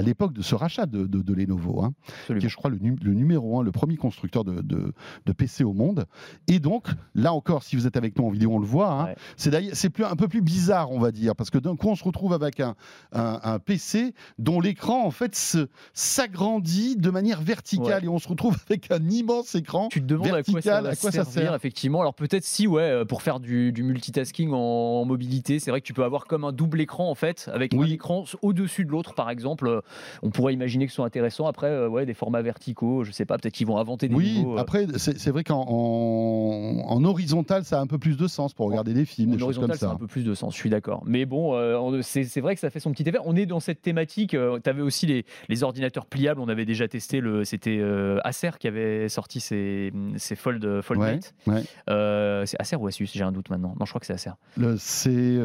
l'époque 0.01 0.33
de 0.33 0.41
ce 0.41 0.55
rachat 0.55 0.85
de, 0.85 1.05
de, 1.05 1.33
Lenovo, 1.33 1.83
hein, 1.83 1.93
qui 2.27 2.33
est, 2.33 2.49
je 2.49 2.55
crois, 2.55 2.69
le, 2.69 2.77
numéro 2.77 3.59
un, 3.59 3.63
le 3.63 3.71
premier 3.71 3.97
constructeur 3.97 4.43
de, 4.43 4.61
de, 4.61 5.33
PC 5.33 5.63
au 5.63 5.73
monde. 5.73 6.05
Et 6.47 6.59
donc, 6.59 6.87
là 7.15 7.33
encore, 7.33 7.63
si 7.63 7.75
vous 7.75 7.87
êtes 7.87 7.97
avec 7.97 8.17
nous 8.17 8.25
en 8.25 8.29
vidéo, 8.29 8.51
on 8.53 8.59
le 8.59 8.65
voit, 8.65 8.91
hein, 8.91 9.13
c'est 9.37 9.89
plus, 9.89 10.05
un 10.05 10.15
peu 10.15 10.27
plus 10.27 10.41
bizarre, 10.41 10.91
on 10.91 10.99
va 10.99 11.11
dire, 11.11 11.35
parce 11.35 11.49
que 11.49 11.57
d'un 11.57 11.75
coup, 11.75 11.87
on 11.87 11.95
se 11.95 12.03
retrouve 12.03 12.33
avec 12.33 12.59
un, 12.59 12.75
un, 13.11 13.59
PC 13.59 14.13
dont 14.37 14.59
l'écran, 14.59 15.05
en 15.05 15.11
fait, 15.11 15.57
s'agrandit 15.93 16.97
de 16.97 17.09
manière 17.09 17.41
verticale, 17.41 18.05
et 18.05 18.07
on 18.07 18.19
se 18.19 18.27
retrouve 18.27 18.57
avec 18.69 18.91
un 18.91 19.09
immense 19.09 19.55
écran. 19.55 19.87
Tu 19.89 20.01
te 20.01 20.05
demandes 20.05 20.27
vertical, 20.27 20.87
à 20.87 20.95
quoi 20.95 21.11
ça, 21.11 21.25
sert, 21.25 21.55
effectivement. 21.55 22.01
Alors 22.01 22.13
peut-être 22.13 22.43
si, 22.43 22.67
ouais, 22.67 23.05
pour 23.05 23.21
faire 23.21 23.39
du, 23.39 23.71
du 23.71 23.83
multitasking 23.83 24.51
en 24.51 25.05
mobilité, 25.05 25.59
c'est 25.59 25.71
vrai 25.71 25.81
que 25.81 25.85
tu 25.85 25.93
peux 25.93 26.03
avoir 26.03 26.25
comme 26.25 26.43
un 26.43 26.51
double 26.51 26.72
écran 26.81 27.09
en 27.09 27.15
fait, 27.15 27.49
avec 27.53 27.73
un 27.73 27.83
écran 27.83 28.25
au-dessus 28.41 28.85
de 28.85 28.91
l'autre 28.91 29.13
par 29.13 29.29
exemple. 29.29 29.67
Euh, 29.67 29.81
on 30.21 30.29
pourrait 30.29 30.53
imaginer 30.53 30.85
que 30.85 30.91
ce 30.91 30.97
soit 30.97 31.05
intéressant. 31.05 31.47
Après, 31.47 31.67
euh, 31.67 31.87
ouais, 31.87 32.05
des 32.05 32.13
formats 32.13 32.41
verticaux, 32.41 33.03
je 33.03 33.11
sais 33.11 33.25
pas, 33.25 33.37
peut-être 33.37 33.53
qu'ils 33.53 33.67
vont 33.67 33.77
inventer 33.77 34.07
des 34.07 34.15
Oui, 34.15 34.43
euh. 34.45 34.57
après, 34.57 34.87
c'est 34.97 35.29
vrai 35.29 35.43
qu'en 35.43 35.65
en, 35.67 37.03
horizontal, 37.03 37.63
ça 37.65 37.79
a 37.79 37.81
un 37.81 37.87
peu 37.87 37.97
plus 37.97 38.17
de 38.17 38.27
sens 38.27 38.53
pour 38.53 38.67
regarder 38.67 38.93
des 38.93 39.05
films, 39.05 39.33
en 39.33 39.35
des 39.35 39.43
horizontal, 39.43 39.77
ça. 39.77 39.89
a 39.89 39.93
un 39.93 39.95
peu 39.95 40.07
plus 40.07 40.23
de 40.23 40.33
sens, 40.33 40.53
je 40.53 40.59
suis 40.59 40.69
d'accord. 40.69 41.03
Mais 41.05 41.25
bon, 41.25 41.53
c'est 42.01 42.39
vrai 42.39 42.55
que 42.55 42.61
ça 42.61 42.69
fait 42.69 42.79
son 42.79 42.91
petit 42.91 43.03
effet. 43.07 43.17
On 43.25 43.35
est 43.35 43.45
dans 43.45 43.59
cette 43.59 43.81
thématique. 43.81 44.31
tu 44.31 44.69
avais 44.69 44.81
aussi 44.81 45.05
les, 45.05 45.25
les, 45.49 45.63
ordinateurs 45.63 46.05
pliables. 46.05 46.39
On 46.39 46.49
avait 46.49 46.65
déjà 46.65 46.87
testé 46.87 47.19
le. 47.19 47.43
C'était 47.43 47.81
Acer 48.23 48.51
qui 48.59 48.67
avait 48.67 49.09
sorti 49.09 49.39
ses, 49.39 49.91
ses 50.17 50.35
Fold, 50.35 50.81
Foldmate. 50.81 51.33
c'est 51.47 52.59
Acer 52.59 52.75
ou 52.75 52.87
Asus 52.87 53.09
J'ai 53.13 53.23
un 53.23 53.31
doute 53.31 53.49
maintenant. 53.49 53.75
Non, 53.79 53.85
je 53.85 53.91
crois 53.91 53.99
que 53.99 54.05
c'est 54.05 54.13
Acer. 54.13 54.31
C'est 54.77 55.37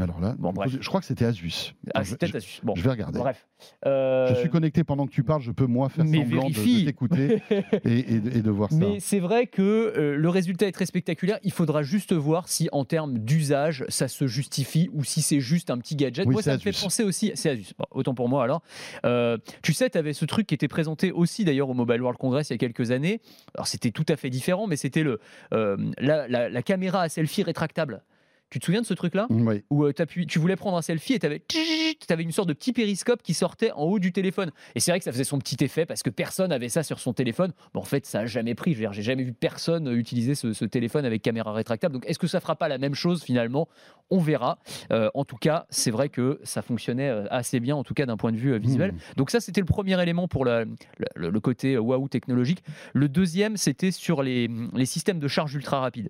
alors 0.00 0.20
là, 0.20 0.34
bon, 0.38 0.52
bref. 0.52 0.76
je 0.80 0.88
crois 0.88 1.00
que 1.00 1.06
c'était 1.06 1.24
Asus. 1.24 1.74
Ah, 1.94 2.04
c'est 2.04 2.18
peut-être 2.18 2.36
Asus. 2.36 2.60
Bon. 2.62 2.74
Je 2.76 2.82
vais 2.82 2.90
regarder. 2.90 3.18
Bref. 3.18 3.48
Je 3.84 4.36
suis 4.38 4.50
connecté 4.50 4.84
pendant 4.84 5.06
que 5.06 5.12
tu 5.12 5.22
parles, 5.22 5.42
je 5.42 5.50
peux 5.50 5.66
moi 5.66 5.88
faire 5.88 6.04
semblant 6.04 6.48
de, 6.50 6.84
t'écouter 6.84 7.42
et, 7.84 8.20
de 8.20 8.50
voir 8.50 8.70
ça. 8.70 8.76
Mais 8.76 9.00
c'est 9.00 9.18
vrai 9.18 9.46
que 9.46 9.62
euh, 9.62 10.16
le 10.16 10.28
résultat 10.28 10.66
est 10.66 10.72
très 10.72 10.86
spectaculaire. 10.86 11.38
Il 11.42 11.52
faudra 11.52 11.82
juste 11.82 12.12
voir 12.12 12.48
si 12.48 12.68
en 12.72 12.84
termes 12.84 13.18
d'usage, 13.18 13.84
ça 13.88 14.08
se 14.08 14.26
justifie 14.26 14.88
ou 14.92 15.04
si 15.04 15.22
c'est 15.22 15.40
juste 15.40 15.70
un 15.70 15.78
petit 15.78 15.96
gadget. 15.96 16.26
moi, 16.26 16.42
ça 16.42 16.54
me 16.54 16.58
fait 16.58 16.78
penser 16.78 17.02
aussi. 17.02 17.32
C'est 17.34 17.50
Asus. 17.50 17.72
autant 17.90 18.14
pour 18.14 18.28
moi 18.28 18.44
alors. 18.44 18.62
Euh, 19.04 19.38
tu 19.62 19.72
sais, 19.72 19.90
tu 19.90 19.98
avais 19.98 20.12
ce 20.12 20.24
truc 20.24 20.46
qui 20.46 20.54
était 20.54 20.68
présenté 20.68 21.12
aussi 21.12 21.44
d'ailleurs 21.44 21.68
au 21.68 21.74
Mobile 21.74 22.02
World 22.02 22.18
Congress 22.18 22.50
il 22.50 22.52
y 22.52 22.54
a 22.54 22.58
quelques 22.58 22.90
années. 22.90 23.20
Alors 23.54 23.66
c'était 23.66 23.90
tout 23.90 24.06
à 24.08 24.16
fait 24.16 24.30
différent, 24.30 24.66
mais 24.66 24.76
c'était 24.76 25.02
le 25.02 25.20
euh, 25.52 25.76
la 25.98 26.62
caméra 26.62 27.02
à 27.02 27.08
selfie 27.08 27.42
rétractable. 27.42 28.02
Tu 28.50 28.60
te 28.60 28.64
souviens 28.64 28.80
de 28.80 28.86
ce 28.86 28.94
truc-là 28.94 29.26
oui. 29.28 29.62
Où 29.70 29.84
euh, 29.84 29.92
tu 29.92 30.38
voulais 30.38 30.56
prendre 30.56 30.76
un 30.76 30.82
selfie 30.82 31.14
et 31.14 31.18
tu 31.18 31.26
avais, 31.26 32.22
une 32.22 32.32
sorte 32.32 32.48
de 32.48 32.54
petit 32.54 32.72
périscope 32.72 33.22
qui 33.22 33.34
sortait 33.34 33.72
en 33.72 33.82
haut 33.82 33.98
du 33.98 34.10
téléphone. 34.12 34.50
Et 34.74 34.80
c'est 34.80 34.90
vrai 34.90 34.98
que 34.98 35.04
ça 35.04 35.12
faisait 35.12 35.24
son 35.24 35.38
petit 35.38 35.62
effet 35.62 35.84
parce 35.84 36.02
que 36.02 36.08
personne 36.08 36.50
avait 36.50 36.70
ça 36.70 36.82
sur 36.82 36.98
son 36.98 37.12
téléphone. 37.12 37.52
Bon, 37.74 37.80
en 37.80 37.84
fait, 37.84 38.06
ça 38.06 38.20
n'a 38.20 38.26
jamais 38.26 38.54
pris. 38.54 38.74
Je 38.74 38.88
j'ai 38.90 39.02
jamais 39.02 39.22
vu 39.22 39.34
personne 39.34 39.92
utiliser 39.92 40.34
ce, 40.34 40.64
téléphone 40.64 41.04
avec 41.04 41.22
caméra 41.22 41.52
rétractable. 41.52 41.94
Donc, 41.94 42.06
est-ce 42.06 42.18
que 42.18 42.26
ça 42.26 42.40
fera 42.40 42.56
pas 42.56 42.68
la 42.68 42.78
même 42.78 42.94
chose 42.94 43.22
finalement? 43.22 43.68
On 44.10 44.18
verra. 44.18 44.58
Euh, 44.92 45.10
en 45.12 45.24
tout 45.26 45.36
cas, 45.36 45.66
c'est 45.68 45.90
vrai 45.90 46.08
que 46.08 46.40
ça 46.42 46.62
fonctionnait 46.62 47.10
euh, 47.10 47.26
assez 47.30 47.60
bien, 47.60 47.76
en 47.76 47.84
tout 47.84 47.94
cas 47.94 48.06
d'un 48.06 48.16
point 48.16 48.32
de 48.32 48.38
vue 48.38 48.58
visuel. 48.58 48.92
Hmm. 48.92 48.98
Donc, 49.16 49.30
ça, 49.30 49.40
c'était 49.40 49.60
le 49.60 49.66
premier 49.66 50.00
élément 50.02 50.26
pour 50.26 50.46
le, 50.46 51.40
côté 51.40 51.76
waouh 51.76 52.08
technologique. 52.08 52.62
Le 52.94 53.08
deuxième, 53.08 53.56
c'était 53.58 53.90
sur 53.90 54.22
les, 54.22 54.48
les 54.74 54.86
systèmes 54.86 55.18
de 55.18 55.28
charge 55.28 55.54
ultra 55.54 55.80
rapide. 55.80 56.08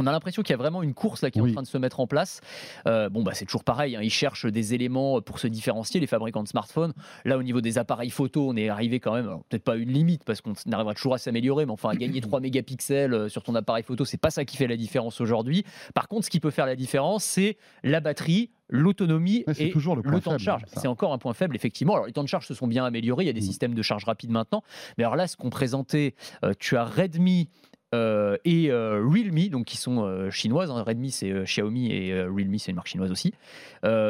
On 0.00 0.06
a 0.06 0.12
l'impression 0.12 0.42
qu'il 0.42 0.52
y 0.52 0.54
a 0.54 0.58
vraiment 0.58 0.82
une 0.82 0.94
course 0.94 1.22
là 1.22 1.30
qui 1.30 1.38
est 1.38 1.42
en 1.42 1.52
train 1.52 1.62
de 1.62 1.66
se 1.66 1.78
mettre 1.78 2.00
en 2.00 2.06
place. 2.06 2.40
Euh, 2.86 3.08
bon, 3.08 3.22
bah, 3.22 3.32
c'est 3.34 3.44
toujours 3.44 3.64
pareil. 3.64 3.96
Hein. 3.96 4.00
ils 4.02 4.10
cherchent 4.10 4.46
des 4.46 4.74
éléments 4.74 5.20
pour 5.20 5.38
se 5.38 5.46
différencier, 5.46 6.00
les 6.00 6.06
fabricants 6.06 6.42
de 6.42 6.48
smartphones. 6.48 6.94
Là, 7.24 7.36
au 7.36 7.42
niveau 7.42 7.60
des 7.60 7.78
appareils 7.78 8.10
photo, 8.10 8.48
on 8.48 8.56
est 8.56 8.68
arrivé 8.68 8.98
quand 8.98 9.12
même, 9.12 9.38
peut-être 9.48 9.64
pas 9.64 9.74
à 9.74 9.76
une 9.76 9.92
limite 9.92 10.24
parce 10.24 10.40
qu'on 10.40 10.54
arrivera 10.72 10.94
toujours 10.94 11.14
à 11.14 11.18
s'améliorer, 11.18 11.66
mais 11.66 11.72
enfin, 11.72 11.90
à 11.90 11.96
gagner 11.96 12.20
3 12.20 12.40
mégapixels 12.40 13.12
euh, 13.12 13.28
sur 13.28 13.42
ton 13.42 13.54
appareil 13.54 13.82
photo, 13.82 14.04
c'est 14.04 14.16
pas 14.16 14.30
ça 14.30 14.44
qui 14.44 14.56
fait 14.56 14.66
la 14.66 14.76
différence 14.76 15.20
aujourd'hui. 15.20 15.64
Par 15.94 16.08
contre, 16.08 16.24
ce 16.24 16.30
qui 16.30 16.40
peut 16.40 16.50
faire 16.50 16.66
la 16.66 16.76
différence, 16.76 17.24
c'est 17.24 17.58
la 17.82 18.00
batterie, 18.00 18.50
l'autonomie 18.70 19.44
et 19.58 19.70
toujours 19.70 19.96
le, 19.96 20.02
temps 20.20 20.32
de 20.32 20.38
charge. 20.38 20.62
C'est 20.66 20.88
encore 20.88 21.12
un 21.12 21.18
point 21.18 21.34
faible, 21.34 21.56
effectivement. 21.56 21.94
Alors, 21.94 22.06
les 22.06 22.12
temps 22.12 22.22
de 22.22 22.28
charge 22.28 22.46
se 22.46 22.54
sont 22.54 22.66
bien 22.66 22.84
améliorés. 22.84 23.24
Il 23.24 23.26
y 23.26 23.30
a 23.30 23.34
des 23.34 23.40
systèmes 23.40 23.74
de 23.74 23.82
charge 23.82 24.04
rapide 24.04 24.30
maintenant. 24.30 24.62
Mais 24.96 25.04
alors 25.04 25.16
là, 25.16 25.26
ce 25.26 25.36
qu'on 25.36 25.50
présentait, 25.50 26.14
euh, 26.44 26.54
tu 26.58 26.76
as 26.76 26.84
Redmi 26.84 27.48
euh, 27.92 28.36
et 28.44 28.70
euh, 28.70 29.04
Realme, 29.04 29.48
donc 29.48 29.66
qui 29.66 29.76
sont 29.76 30.04
euh, 30.04 30.30
chinoises. 30.30 30.70
Hein. 30.70 30.82
Redmi 30.82 31.10
c'est 31.10 31.32
Xiaomi 31.44 31.90
et 31.90 32.22
Realme 32.22 32.56
c'est 32.58 32.70
une 32.70 32.76
marque 32.76 32.88
chinoise 32.88 33.10
aussi. 33.10 33.34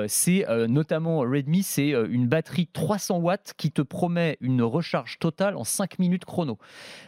c'est 0.09 0.47
notamment 0.69 1.21
Redmi, 1.21 1.63
c'est 1.63 1.91
une 1.91 2.27
batterie 2.27 2.67
300 2.67 3.19
watts 3.19 3.55
qui 3.57 3.71
te 3.71 3.83
promet 3.83 4.37
une 4.41 4.63
recharge 4.63 5.19
totale 5.19 5.57
en 5.57 5.65
5 5.65 5.99
minutes 5.99 6.25
chrono. 6.25 6.59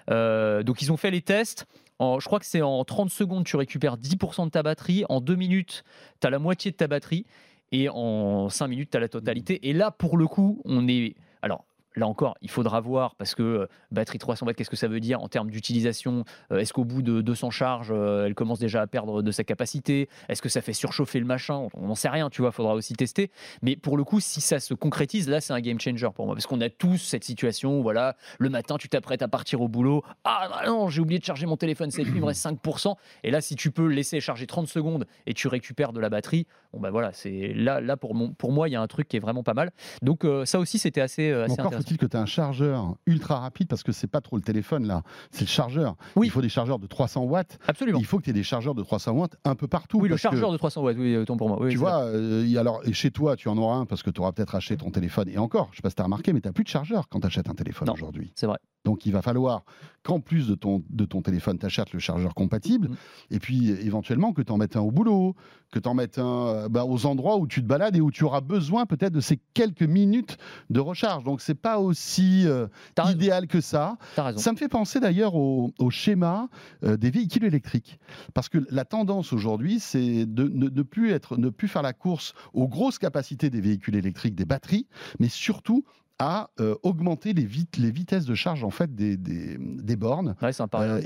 donc 0.08 0.82
ils 0.82 0.92
ont 0.92 0.96
fait 0.96 1.10
les 1.10 1.22
tests. 1.22 1.66
je 2.00 2.24
crois 2.24 2.38
que 2.38 2.46
c'est 2.46 2.62
en 2.62 2.84
30 2.84 3.10
secondes, 3.10 3.44
tu 3.44 3.56
récupères 3.56 3.98
10% 3.98 4.46
de 4.46 4.50
ta 4.50 4.62
batterie. 4.62 5.04
En 5.08 5.20
2 5.20 5.34
minutes, 5.34 5.84
tu 6.20 6.26
as 6.26 6.30
la 6.30 6.38
moitié 6.38 6.70
de 6.70 6.76
ta 6.76 6.86
batterie. 6.86 7.26
Et 7.74 7.88
en 7.88 8.50
5 8.50 8.68
minutes, 8.68 8.90
tu 8.90 8.98
as 8.98 9.00
la 9.00 9.08
totalité. 9.08 9.68
Et 9.68 9.72
là, 9.72 9.90
pour 9.90 10.18
le 10.18 10.26
coup, 10.26 10.60
on 10.66 10.86
est. 10.88 11.14
Alors, 11.40 11.64
là 11.96 12.06
encore, 12.06 12.36
il 12.40 12.50
faudra 12.50 12.80
voir 12.80 13.14
parce 13.16 13.34
que 13.34 13.42
euh, 13.42 13.66
batterie 13.90 14.18
300 14.18 14.46
watts, 14.46 14.56
qu'est-ce 14.56 14.70
que 14.70 14.76
ça 14.76 14.88
veut 14.88 15.00
dire 15.00 15.22
en 15.22 15.28
termes 15.28 15.50
d'utilisation 15.50 16.24
euh, 16.50 16.58
Est-ce 16.58 16.72
qu'au 16.72 16.84
bout 16.84 17.02
de 17.02 17.20
200 17.20 17.50
charges, 17.50 17.92
euh, 17.92 18.26
elle 18.26 18.34
commence 18.34 18.58
déjà 18.58 18.82
à 18.82 18.86
perdre 18.86 19.22
de 19.22 19.30
sa 19.30 19.44
capacité? 19.44 20.08
Est-ce 20.28 20.42
que 20.42 20.48
ça 20.48 20.60
fait 20.60 20.72
surchauffer 20.72 21.18
le 21.18 21.26
machin? 21.26 21.68
On 21.74 21.86
n'en 21.86 21.94
sait 21.94 22.08
rien, 22.08 22.30
tu 22.30 22.42
vois, 22.42 22.52
faudra 22.52 22.74
aussi 22.74 22.94
tester. 22.94 23.30
Mais 23.62 23.76
pour 23.76 23.96
le 23.96 24.04
coup, 24.04 24.20
si 24.20 24.40
ça 24.40 24.60
se 24.60 24.74
concrétise, 24.74 25.28
là, 25.28 25.40
c'est 25.40 25.52
un 25.52 25.60
game 25.60 25.80
changer 25.80 26.08
pour 26.14 26.26
moi 26.26 26.34
parce 26.34 26.46
qu'on 26.46 26.60
a 26.60 26.70
tous 26.70 26.98
cette 26.98 27.24
situation 27.24 27.78
où, 27.78 27.82
voilà, 27.82 28.16
le 28.38 28.48
matin, 28.48 28.76
tu 28.78 28.88
t'apprêtes 28.88 29.22
à 29.22 29.28
partir 29.28 29.60
au 29.60 29.68
boulot. 29.68 30.02
Ah 30.24 30.48
bah 30.50 30.62
non, 30.66 30.88
j'ai 30.88 31.00
oublié 31.00 31.18
de 31.18 31.24
charger 31.24 31.46
mon 31.46 31.56
téléphone, 31.56 31.90
c'est 31.90 32.02
il 32.02 32.20
me 32.20 32.24
reste 32.24 32.44
5%. 32.44 32.94
Et 33.24 33.30
là, 33.30 33.40
si 33.40 33.56
tu 33.56 33.70
peux 33.70 33.86
laisser 33.86 34.20
charger 34.20 34.46
30 34.46 34.68
secondes 34.68 35.06
et 35.26 35.34
tu 35.34 35.48
récupères 35.48 35.92
de 35.92 36.00
la 36.00 36.08
batterie, 36.08 36.46
bon 36.72 36.80
bah 36.80 36.90
voilà, 36.90 37.12
c'est 37.12 37.52
là, 37.54 37.80
là 37.80 37.96
pour, 37.96 38.14
mon, 38.14 38.32
pour 38.32 38.52
moi, 38.52 38.68
il 38.68 38.72
y 38.72 38.76
a 38.76 38.80
un 38.80 38.86
truc 38.86 39.08
qui 39.08 39.16
est 39.16 39.20
vraiment 39.20 39.42
pas 39.42 39.54
mal. 39.54 39.70
Donc 40.02 40.26
ça 40.44 40.58
aussi, 40.58 40.78
c'était 40.78 41.00
assez, 41.00 41.30
assez 41.30 41.52
intéressant 41.52 41.82
faut-il 41.82 41.98
que 41.98 42.06
tu 42.06 42.16
aies 42.16 42.20
un 42.20 42.26
chargeur 42.26 42.94
ultra 43.06 43.40
rapide 43.40 43.68
parce 43.68 43.82
que 43.82 43.92
c'est 43.92 44.06
pas 44.06 44.20
trop 44.20 44.36
le 44.36 44.42
téléphone 44.42 44.86
là, 44.86 45.02
c'est 45.30 45.42
le 45.42 45.46
chargeur. 45.46 45.96
Il 46.22 46.30
faut 46.30 46.42
des 46.42 46.48
chargeurs 46.48 46.78
de 46.78 46.86
300 46.86 47.24
watts. 47.24 47.58
Absolument. 47.66 47.98
Il 47.98 48.04
faut 48.04 48.18
que 48.18 48.24
tu 48.24 48.30
aies 48.30 48.34
des 48.34 48.42
chargeurs 48.42 48.74
de 48.74 48.82
300 48.82 49.12
watts 49.12 49.36
un 49.44 49.54
peu 49.54 49.68
partout. 49.68 50.00
Oui, 50.00 50.08
le 50.08 50.16
chargeur 50.16 50.52
de 50.52 50.56
300 50.56 50.82
watts, 50.82 50.96
oui, 50.98 51.16
autant 51.16 51.36
pour 51.36 51.48
moi. 51.48 51.68
tu 51.68 51.76
vois, 51.76 52.04
euh, 52.04 52.56
alors 52.56 52.82
chez 52.92 53.10
toi, 53.10 53.36
tu 53.36 53.48
en 53.48 53.56
auras 53.58 53.76
un 53.76 53.86
parce 53.86 54.02
que 54.02 54.10
tu 54.10 54.20
auras 54.20 54.32
peut-être 54.32 54.54
acheté 54.54 54.76
ton 54.76 54.90
téléphone. 54.90 55.28
Et 55.28 55.38
encore, 55.38 55.68
je 55.72 55.76
sais 55.76 55.82
pas 55.82 55.90
si 55.90 55.96
tu 55.96 56.02
as 56.02 56.04
remarqué, 56.04 56.32
mais 56.32 56.40
tu 56.40 56.48
n'as 56.48 56.52
plus 56.52 56.64
de 56.64 56.68
chargeur 56.68 57.08
quand 57.08 57.20
tu 57.20 57.26
achètes 57.26 57.48
un 57.48 57.54
téléphone 57.54 57.90
aujourd'hui. 57.90 58.32
C'est 58.34 58.46
vrai. 58.46 58.58
Donc 58.84 59.06
il 59.06 59.12
va 59.12 59.22
falloir 59.22 59.64
qu'en 60.02 60.20
plus 60.20 60.48
de 60.48 60.54
ton, 60.54 60.82
de 60.90 61.04
ton 61.04 61.22
téléphone, 61.22 61.58
tu 61.58 61.66
achètes 61.66 61.92
le 61.92 62.00
chargeur 62.00 62.34
compatible, 62.34 62.88
mm. 62.88 62.96
et 63.30 63.38
puis 63.38 63.70
éventuellement 63.70 64.32
que 64.32 64.42
tu 64.42 64.50
en 64.52 64.56
mettes 64.56 64.76
un 64.76 64.80
au 64.80 64.90
boulot, 64.90 65.36
que 65.70 65.78
tu 65.78 65.88
en 65.88 65.94
mettes 65.94 66.18
un 66.18 66.46
euh, 66.46 66.68
bah, 66.68 66.84
aux 66.84 67.06
endroits 67.06 67.38
où 67.38 67.46
tu 67.46 67.62
te 67.62 67.66
balades 67.66 67.96
et 67.96 68.00
où 68.00 68.10
tu 68.10 68.24
auras 68.24 68.40
besoin 68.40 68.84
peut-être 68.86 69.12
de 69.12 69.20
ces 69.20 69.38
quelques 69.54 69.82
minutes 69.82 70.36
de 70.70 70.80
recharge. 70.80 71.24
Donc 71.24 71.40
c'est 71.40 71.54
pas 71.54 71.78
aussi 71.78 72.46
euh, 72.46 72.66
idéal 73.08 73.46
que 73.46 73.60
ça. 73.60 73.96
Ça 74.36 74.52
me 74.52 74.56
fait 74.56 74.68
penser 74.68 75.00
d'ailleurs 75.00 75.34
au, 75.34 75.72
schéma 75.90 76.48
euh, 76.84 76.96
des 76.96 77.10
véhicules 77.10 77.44
électriques. 77.44 77.98
Parce 78.34 78.48
que 78.48 78.58
la 78.70 78.84
tendance 78.84 79.32
aujourd'hui, 79.32 79.78
c'est 79.80 80.26
de 80.26 80.44
ne, 80.44 80.82
plus 80.82 81.12
être, 81.12 81.36
ne 81.36 81.48
plus 81.48 81.68
faire 81.68 81.82
la 81.82 81.92
course 81.92 82.34
aux 82.52 82.68
grosses 82.68 82.98
capacités 82.98 83.50
des 83.50 83.60
véhicules 83.60 83.96
électriques, 83.96 84.34
des 84.34 84.44
batteries, 84.44 84.86
mais 85.20 85.28
surtout 85.28 85.84
à 86.18 86.50
euh, 86.60 86.76
augmenter 86.82 87.32
les, 87.32 87.48
les, 87.78 87.90
vitesses 87.90 88.24
de 88.24 88.34
charge 88.34 88.64
en 88.64 88.70
fait 88.70 88.94
des, 88.94 89.16
des, 89.16 89.96
bornes. 89.96 90.34
c'est 90.40 90.60
un, 90.60 90.68
parallèle 90.68 91.04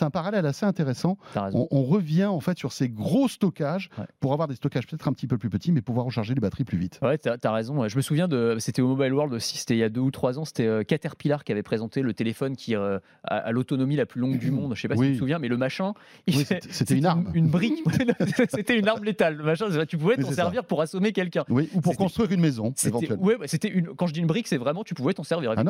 un, 0.00 0.10
parallèle 0.10 0.46
assez 0.46 0.66
intéressant. 0.66 1.16
On, 1.34 1.84
revient 1.84 2.24
en 2.24 2.40
fait 2.40 2.58
sur 2.58 2.72
ces 2.72 2.88
gros 2.88 3.28
stockages 3.28 3.90
pour 4.20 4.32
avoir 4.32 4.48
des 4.48 4.54
stockages 4.54 4.86
peut-être 4.86 5.06
un 5.08 5.12
petit 5.12 5.26
peu 5.26 5.38
plus 5.38 5.50
petits, 5.50 5.72
mais 5.72 5.82
pouvoir 5.82 6.06
recharger 6.06 6.34
les 6.34 6.40
batteries 6.40 6.64
plus 6.64 6.78
vite. 6.78 6.98
Ouais, 7.02 7.18
tu 7.18 7.28
as, 7.28 7.52
raison. 7.52 7.86
Je 7.88 7.96
me 7.96 8.02
souviens 8.02 8.28
de, 8.28 8.56
c'était 8.58 8.82
au 8.82 8.88
Mobile 8.88 9.12
World 9.12 9.34
aussi, 9.34 9.58
c'était 9.58 9.74
il 9.74 9.80
y 9.80 9.84
a 9.84 9.88
deux 9.88 10.00
ou 10.00 10.10
trois 10.10 10.38
ans, 10.38 10.44
c'était 10.44 10.66
euh, 10.66 10.82
Caterpillar 10.82 11.44
qui 11.44 11.52
avait 11.52 11.62
présenté 11.62 12.02
le 12.02 12.14
téléphone 12.14 12.56
qui 12.56 12.74
euh, 12.74 12.98
a, 13.24 13.52
l'autonomie 13.52 13.96
la 13.96 14.06
plus 14.06 14.20
longue 14.20 14.38
du 14.38 14.50
monde. 14.50 14.74
Je 14.74 14.80
sais 14.80 14.88
pas 14.88 14.96
si 14.96 15.02
tu 15.02 15.12
te 15.12 15.18
souviens, 15.18 15.38
mais 15.38 15.48
le 15.48 15.56
machin, 15.56 15.94
c'était 16.28 16.96
une 16.96 17.06
arme, 17.06 17.30
une, 17.34 17.48
brique, 17.48 17.82
c'était 18.48 18.78
une 18.78 18.88
arme 18.88 19.04
létale. 19.04 19.36
Le 19.36 19.44
machin, 19.44 19.66
tu 19.86 19.98
pouvais 19.98 20.16
t'en 20.16 20.32
servir 20.32 20.64
pour 20.64 20.80
assommer 20.80 21.12
quelqu'un. 21.12 21.44
Oui, 21.48 21.68
ou 21.74 21.80
pour 21.80 21.96
construire 21.96 22.32
une 22.32 22.40
maison. 22.40 22.72
Ouais, 23.18 23.36
c'était 23.46 23.68
une. 23.68 23.88
Quand 23.88 24.06
je 24.06 24.12
dis 24.12 24.20
une 24.20 24.26
brique 24.26 24.33
c'est 24.44 24.58
vraiment, 24.58 24.84
tu 24.84 24.94
pouvais 24.94 25.14
t'en 25.14 25.22
servir. 25.22 25.54
Ah 25.56 25.62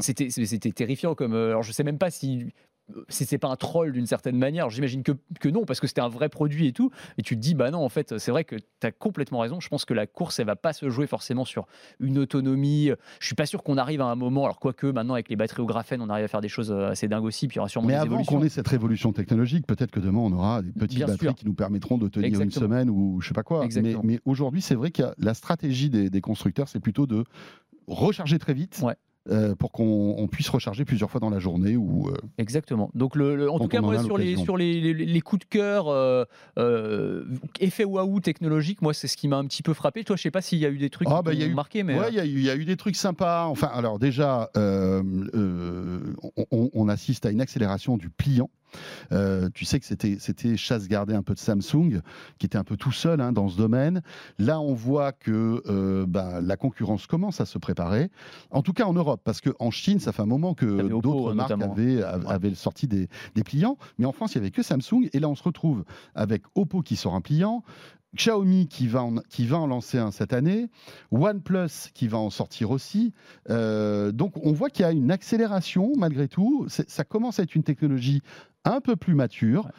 c'était, 0.00 0.30
c'était 0.30 0.72
terrifiant 0.72 1.14
comme. 1.14 1.34
Euh, 1.34 1.50
alors, 1.50 1.62
je 1.62 1.72
sais 1.72 1.84
même 1.84 1.98
pas 1.98 2.10
si 2.10 2.52
c'est 3.08 3.38
pas 3.38 3.48
un 3.48 3.56
troll 3.56 3.92
d'une 3.92 4.06
certaine 4.06 4.36
manière. 4.36 4.70
J'imagine 4.70 5.02
que, 5.02 5.12
que, 5.40 5.48
non, 5.48 5.64
parce 5.64 5.80
que 5.80 5.86
c'était 5.86 6.00
un 6.00 6.08
vrai 6.08 6.28
produit 6.28 6.68
et 6.68 6.72
tout. 6.72 6.90
Et 7.18 7.22
tu 7.22 7.34
te 7.34 7.40
dis, 7.40 7.54
bah 7.54 7.70
non, 7.70 7.84
en 7.84 7.88
fait, 7.88 8.18
c'est 8.18 8.30
vrai 8.30 8.44
que 8.44 8.56
tu 8.56 8.86
as 8.86 8.92
complètement 8.92 9.40
raison. 9.40 9.60
Je 9.60 9.68
pense 9.68 9.84
que 9.84 9.94
la 9.94 10.06
course, 10.06 10.38
elle 10.38 10.46
va 10.46 10.56
pas 10.56 10.72
se 10.72 10.88
jouer 10.88 11.06
forcément 11.06 11.44
sur 11.44 11.66
une 11.98 12.18
autonomie. 12.18 12.90
Je 13.20 13.26
suis 13.26 13.34
pas 13.34 13.46
sûr 13.46 13.62
qu'on 13.62 13.76
arrive 13.76 14.00
à 14.00 14.06
un 14.06 14.14
moment, 14.14 14.44
alors 14.44 14.60
quoique 14.60 14.86
maintenant 14.86 15.14
avec 15.14 15.28
les 15.28 15.36
batteries 15.36 15.62
au 15.62 15.66
graphène, 15.66 16.00
on 16.00 16.08
arrive 16.08 16.24
à 16.24 16.28
faire 16.28 16.40
des 16.40 16.48
choses 16.48 16.70
euh, 16.70 16.90
assez 16.90 17.08
dingues 17.08 17.24
aussi. 17.24 17.48
Puis 17.48 17.56
il 17.56 17.58
y 17.58 17.60
aura 17.60 17.68
sûrement 17.68 17.88
Mais 17.88 17.94
des 17.94 18.00
avant 18.00 18.22
qu'on 18.22 18.42
ait 18.42 18.48
cette 18.48 18.68
révolution 18.68 19.12
technologique, 19.12 19.66
peut-être 19.66 19.90
que 19.90 20.00
demain 20.00 20.20
on 20.20 20.32
aura 20.32 20.62
des 20.62 20.72
petites 20.72 21.00
batteries 21.00 21.34
qui 21.34 21.46
nous 21.46 21.54
permettront 21.54 21.98
de 21.98 22.08
tenir 22.08 22.40
une 22.40 22.50
semaine 22.50 22.88
ou 22.88 23.20
je 23.20 23.28
sais 23.28 23.34
pas 23.34 23.42
quoi. 23.42 23.66
Mais, 23.82 23.96
mais 24.02 24.20
aujourd'hui, 24.24 24.62
c'est 24.62 24.74
vrai 24.74 24.90
que 24.90 25.02
la 25.18 25.34
stratégie 25.34 25.90
des, 25.90 26.08
des 26.10 26.20
constructeurs, 26.20 26.68
c'est 26.68 26.80
plutôt 26.80 27.06
de 27.06 27.24
recharger 27.86 28.38
très 28.38 28.54
vite. 28.54 28.82
Euh, 29.28 29.56
pour 29.56 29.72
qu'on 29.72 30.28
puisse 30.30 30.48
recharger 30.48 30.84
plusieurs 30.84 31.10
fois 31.10 31.18
dans 31.18 31.30
la 31.30 31.40
journée. 31.40 31.76
Ou, 31.76 32.08
euh, 32.08 32.14
Exactement. 32.38 32.90
Donc, 32.94 33.16
le, 33.16 33.50
en 33.50 33.58
tout 33.58 33.66
cas, 33.66 33.80
moi, 33.80 34.00
sur, 34.02 34.18
les, 34.18 34.36
sur 34.36 34.56
les, 34.56 34.94
les, 34.94 35.20
coups 35.20 35.44
de 35.44 35.48
cœur, 35.48 35.88
euh, 35.88 37.24
effet 37.58 37.82
waouh 37.82 38.20
technologique, 38.20 38.82
moi, 38.82 38.94
c'est 38.94 39.08
ce 39.08 39.16
qui 39.16 39.26
m'a 39.26 39.36
un 39.36 39.46
petit 39.46 39.64
peu 39.64 39.74
frappé. 39.74 40.04
Toi, 40.04 40.14
je 40.14 40.22
sais 40.22 40.30
pas 40.30 40.42
s'il 40.42 40.58
y 40.58 40.66
a 40.66 40.70
eu 40.70 40.78
des 40.78 40.90
trucs 40.90 41.08
ah, 41.10 41.22
bah, 41.22 41.34
qui 41.34 41.44
ont 41.44 41.54
marqué. 41.54 41.82
Mais... 41.82 41.98
il 42.12 42.24
y, 42.24 42.42
y, 42.42 42.50
a 42.50 42.54
eu 42.54 42.64
des 42.64 42.76
trucs 42.76 42.94
sympas. 42.94 43.46
Enfin, 43.46 43.68
alors 43.72 43.98
déjà, 43.98 44.50
on, 44.54 45.02
on, 46.52 46.88
assiste 46.88 47.26
à 47.26 47.30
une 47.30 47.40
accélération 47.40 47.96
du 47.96 48.10
pliant. 48.10 48.50
Euh, 49.12 49.48
tu 49.54 49.64
sais 49.64 49.80
que 49.80 49.86
c'était, 49.86 50.16
c'était 50.20 50.56
chasse 50.56 50.88
gardée 50.88 51.14
un 51.14 51.22
peu 51.22 51.34
de 51.34 51.38
Samsung, 51.38 52.00
qui 52.38 52.46
était 52.46 52.58
un 52.58 52.64
peu 52.64 52.76
tout 52.76 52.92
seul 52.92 53.20
hein, 53.20 53.32
dans 53.32 53.48
ce 53.48 53.56
domaine. 53.56 54.02
Là, 54.38 54.60
on 54.60 54.74
voit 54.74 55.12
que 55.12 55.62
euh, 55.66 56.06
bah, 56.06 56.40
la 56.40 56.56
concurrence 56.56 57.06
commence 57.06 57.40
à 57.40 57.46
se 57.46 57.58
préparer, 57.58 58.10
en 58.50 58.62
tout 58.62 58.72
cas 58.72 58.84
en 58.84 58.92
Europe, 58.92 59.20
parce 59.24 59.40
qu'en 59.40 59.70
Chine, 59.70 60.00
ça 60.00 60.12
fait 60.12 60.22
un 60.22 60.26
moment 60.26 60.54
que 60.54 60.88
d'autres 61.00 61.34
marques 61.34 61.50
avaient, 61.50 62.02
avaient, 62.02 62.54
sorti 62.54 62.86
des, 62.86 63.08
des, 63.34 63.44
pliants, 63.44 63.76
mais 63.98 64.06
en 64.06 64.12
France, 64.12 64.34
il 64.34 64.38
n'y 64.38 64.44
avait 64.44 64.50
que 64.50 64.62
Samsung, 64.62 65.08
et 65.12 65.18
là, 65.18 65.28
on 65.28 65.34
se 65.34 65.42
retrouve 65.42 65.84
avec 66.14 66.42
Oppo 66.54 66.82
qui 66.82 66.96
sort 66.96 67.14
un 67.14 67.20
pliant, 67.20 67.62
Xiaomi 68.14 68.68
qui 68.68 68.86
va, 68.86 69.02
en, 69.02 69.16
qui 69.28 69.52
en 69.52 69.66
lancer 69.66 69.98
un 69.98 70.10
cette 70.10 70.32
année, 70.32 70.68
OnePlus 71.10 71.90
qui 71.94 72.08
va 72.08 72.18
en 72.18 72.30
sortir 72.30 72.70
aussi. 72.70 73.12
Euh, 73.50 74.12
donc 74.12 74.34
on 74.44 74.52
voit 74.52 74.70
qu'il 74.70 74.82
y 74.82 74.88
a 74.88 74.92
une 74.92 75.10
accélération 75.10 75.92
malgré 75.96 76.28
tout. 76.28 76.66
Ça 76.68 77.04
commence 77.04 77.38
à 77.40 77.42
être 77.42 77.54
une 77.54 77.64
technologie 77.64 78.22
un 78.64 78.80
peu 78.80 78.96
plus 78.96 79.14
mature 79.14 79.70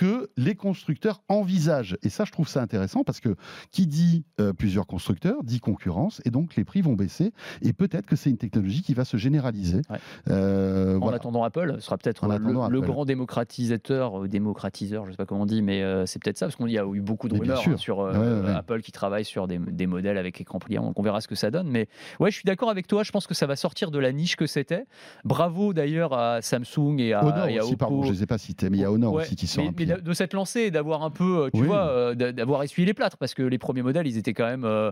que 0.00 0.30
les 0.38 0.54
constructeurs 0.54 1.22
envisagent. 1.28 1.98
Et 2.02 2.08
ça, 2.08 2.24
je 2.24 2.32
trouve 2.32 2.48
ça 2.48 2.62
intéressant 2.62 3.04
parce 3.04 3.20
que 3.20 3.36
qui 3.70 3.86
dit 3.86 4.24
euh, 4.40 4.54
plusieurs 4.54 4.86
constructeurs 4.86 5.44
dit 5.44 5.60
concurrence 5.60 6.22
et 6.24 6.30
donc 6.30 6.56
les 6.56 6.64
prix 6.64 6.80
vont 6.80 6.94
baisser. 6.94 7.34
Et 7.60 7.74
peut-être 7.74 8.06
que 8.06 8.16
c'est 8.16 8.30
une 8.30 8.38
technologie 8.38 8.80
qui 8.80 8.94
va 8.94 9.04
se 9.04 9.18
généraliser. 9.18 9.82
Euh, 10.30 10.98
en 11.00 11.10
attendant 11.10 11.44
Apple, 11.44 11.74
ce 11.76 11.80
sera 11.82 11.98
peut-être 11.98 12.26
le, 12.26 12.80
grand 12.80 13.04
démocratisateur, 13.04 14.26
démocratiseur, 14.26 15.04
je 15.04 15.10
ne 15.10 15.12
sais 15.12 15.16
pas 15.18 15.26
comment 15.26 15.42
on 15.42 15.46
dit, 15.46 15.60
mais 15.60 15.82
euh, 15.82 16.06
c'est 16.06 16.18
peut-être 16.18 16.38
ça 16.38 16.46
parce 16.46 16.56
qu'il 16.56 16.70
y 16.70 16.78
a 16.78 16.86
eu 16.90 17.02
beaucoup 17.02 17.28
de 17.28 17.34
rumeurs 17.38 17.62
hein, 17.68 17.76
sur 17.76 18.00
Apple 18.00 18.80
qui 18.80 18.92
travaille 18.92 19.26
sur 19.26 19.48
des, 19.48 19.86
modèles 19.86 20.16
avec 20.16 20.40
écran 20.40 20.60
pliant. 20.60 20.82
Donc 20.82 20.98
on 20.98 21.02
verra 21.02 21.20
ce 21.20 21.28
que 21.28 21.34
ça 21.34 21.50
donne. 21.50 21.68
Mais 21.68 21.88
ouais, 22.20 22.30
je 22.30 22.36
suis 22.36 22.46
d'accord 22.46 22.70
avec 22.70 22.86
toi. 22.86 23.02
Je 23.02 23.10
pense 23.10 23.26
que 23.26 23.34
ça 23.34 23.46
va 23.46 23.54
sortir 23.54 23.90
de 23.90 23.98
la 23.98 24.12
niche 24.12 24.36
que 24.36 24.46
c'était. 24.46 24.86
Bravo 25.26 25.74
d'ailleurs 25.74 26.14
à 26.14 26.40
Samsung 26.40 27.00
et 27.00 27.12
à, 27.12 27.22
Honor 27.22 27.48
aussi, 27.62 27.76
Pardon, 27.76 28.02
je 28.04 28.08
ne 28.08 28.14
les 28.14 28.22
ai 28.22 28.26
pas 28.26 28.38
cités, 28.38 28.70
mais 28.70 28.78
il 28.78 28.80
y 28.80 28.84
a 28.84 28.90
Honor 28.90 29.12
aussi 29.12 29.36
qui 29.36 29.46
sort 29.46 29.66
de 29.98 30.12
s'être 30.12 30.34
lancé 30.34 30.60
et 30.60 30.70
d'avoir 30.70 31.02
un 31.02 31.10
peu, 31.10 31.44
euh, 31.44 31.50
tu 31.52 31.64
vois, 31.64 31.88
euh, 31.88 32.14
d'avoir 32.14 32.62
essuyé 32.62 32.86
les 32.86 32.94
plâtres 32.94 33.16
parce 33.16 33.34
que 33.34 33.42
les 33.42 33.58
premiers 33.58 33.82
modèles, 33.82 34.06
ils 34.06 34.18
étaient 34.18 34.34
quand 34.34 34.46
même 34.46 34.64
euh, 34.64 34.90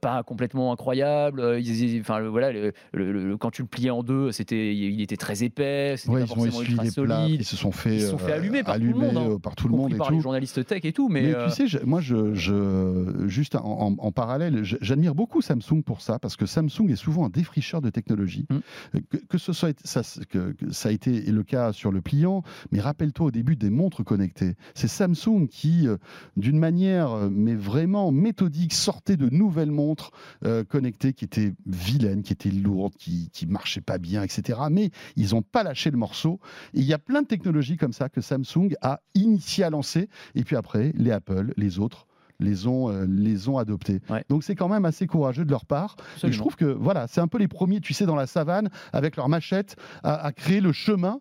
pas 0.00 0.22
complètement 0.22 0.72
incroyables. 0.72 1.58
Ils, 1.60 2.00
enfin, 2.00 2.20
voilà, 2.22 2.52
le, 2.92 3.36
quand 3.36 3.50
tu 3.50 3.62
le 3.62 3.68
pliais 3.68 3.90
en 3.90 4.02
deux, 4.02 4.32
c'était, 4.32 4.74
il 4.74 5.00
était 5.00 5.16
très 5.16 5.42
épais, 5.42 5.96
c'était 5.96 6.20
pas 6.20 6.26
forcément 6.26 6.62
ultra 6.62 6.84
solide. 6.86 7.40
Ils 7.40 7.44
se 7.44 7.56
sont 7.56 7.72
fait, 7.72 7.96
ils 7.96 8.00
se 8.02 8.10
sont 8.10 8.18
fait 8.18 8.32
allumer 8.32 8.62
par 8.62 8.76
tout 8.76 8.82
le 8.82 8.94
monde, 8.94 9.16
hein, 9.16 9.38
par 9.42 9.54
tout 9.54 9.68
le 9.68 9.76
monde 9.76 9.92
et 9.92 9.96
par 9.96 10.08
tout. 10.08 10.14
les 10.14 10.20
journalistes 10.20 10.64
tech 10.66 10.84
et 10.84 10.92
tout. 10.92 11.08
Mais, 11.08 11.34
tu 11.46 11.68
sais, 11.68 11.84
moi, 11.84 12.00
je, 12.00 12.34
je, 12.34 13.26
juste 13.26 13.56
en, 13.56 14.12
parallèle, 14.12 14.62
j'admire 14.62 15.14
beaucoup 15.14 15.42
Samsung 15.42 15.82
pour 15.84 16.00
ça 16.00 16.18
parce 16.18 16.36
que 16.36 16.46
Samsung 16.46 16.88
est 16.90 16.96
souvent 16.96 17.26
un 17.26 17.30
défricheur 17.30 17.80
de 17.80 17.90
technologie. 17.90 18.46
Mmh. 18.50 18.98
Que, 19.28 19.38
ce 19.38 19.52
soit 19.52 19.76
ça, 19.84 20.02
que, 20.28 20.54
ça 20.70 20.88
a 20.88 20.92
été 20.92 21.20
le 21.22 21.42
cas 21.42 21.72
sur 21.72 21.90
le 21.90 22.00
pliant, 22.00 22.42
mais 22.70 22.80
rappelle-toi 22.80 23.26
au 23.26 23.30
début 23.30 23.56
des 23.56 23.70
montres 23.70 24.04
connectées 24.04 24.33
c'est 24.74 24.88
Samsung 24.88 25.46
qui, 25.50 25.88
euh, 25.88 25.96
d'une 26.36 26.58
manière 26.58 27.12
euh, 27.12 27.28
mais 27.30 27.54
vraiment 27.54 28.12
méthodique, 28.12 28.74
sortait 28.74 29.16
de 29.16 29.28
nouvelles 29.28 29.70
montres 29.70 30.10
euh, 30.44 30.64
connectées 30.64 31.12
qui 31.12 31.24
étaient 31.24 31.54
vilaines, 31.66 32.22
qui 32.22 32.32
étaient 32.32 32.50
lourdes, 32.50 32.94
qui, 32.96 33.30
qui 33.32 33.46
marchaient 33.46 33.80
pas 33.80 33.98
bien, 33.98 34.22
etc. 34.22 34.60
Mais 34.70 34.90
ils 35.16 35.34
n'ont 35.34 35.42
pas 35.42 35.62
lâché 35.62 35.90
le 35.90 35.98
morceau. 35.98 36.40
Et 36.74 36.80
il 36.80 36.84
y 36.84 36.92
a 36.92 36.98
plein 36.98 37.22
de 37.22 37.26
technologies 37.26 37.76
comme 37.76 37.92
ça 37.92 38.08
que 38.08 38.20
Samsung 38.20 38.74
a 38.82 39.00
initié 39.14 39.64
à 39.64 39.70
lancer. 39.70 40.08
Et 40.34 40.44
puis 40.44 40.56
après, 40.56 40.92
les 40.96 41.10
Apple, 41.10 41.52
les 41.56 41.78
autres 41.78 42.06
les 42.40 42.66
ont, 42.66 42.88
les 43.08 43.48
ont 43.48 43.58
adoptés. 43.58 44.00
Donc 44.28 44.42
c'est 44.42 44.56
quand 44.56 44.68
même 44.68 44.84
assez 44.84 45.06
courageux 45.06 45.44
de 45.44 45.50
leur 45.52 45.64
part. 45.64 45.96
Et 46.24 46.32
je 46.32 46.38
trouve 46.38 46.56
que 46.56 46.64
voilà, 46.64 47.06
c'est 47.06 47.20
un 47.20 47.28
peu 47.28 47.38
les 47.38 47.46
premiers, 47.46 47.80
tu 47.80 47.94
sais, 47.94 48.06
dans 48.06 48.16
la 48.16 48.26
savane, 48.26 48.70
avec 48.92 49.14
leur 49.16 49.28
machette, 49.28 49.76
à, 50.02 50.32
créer 50.32 50.60
le 50.60 50.72
chemin 50.72 51.20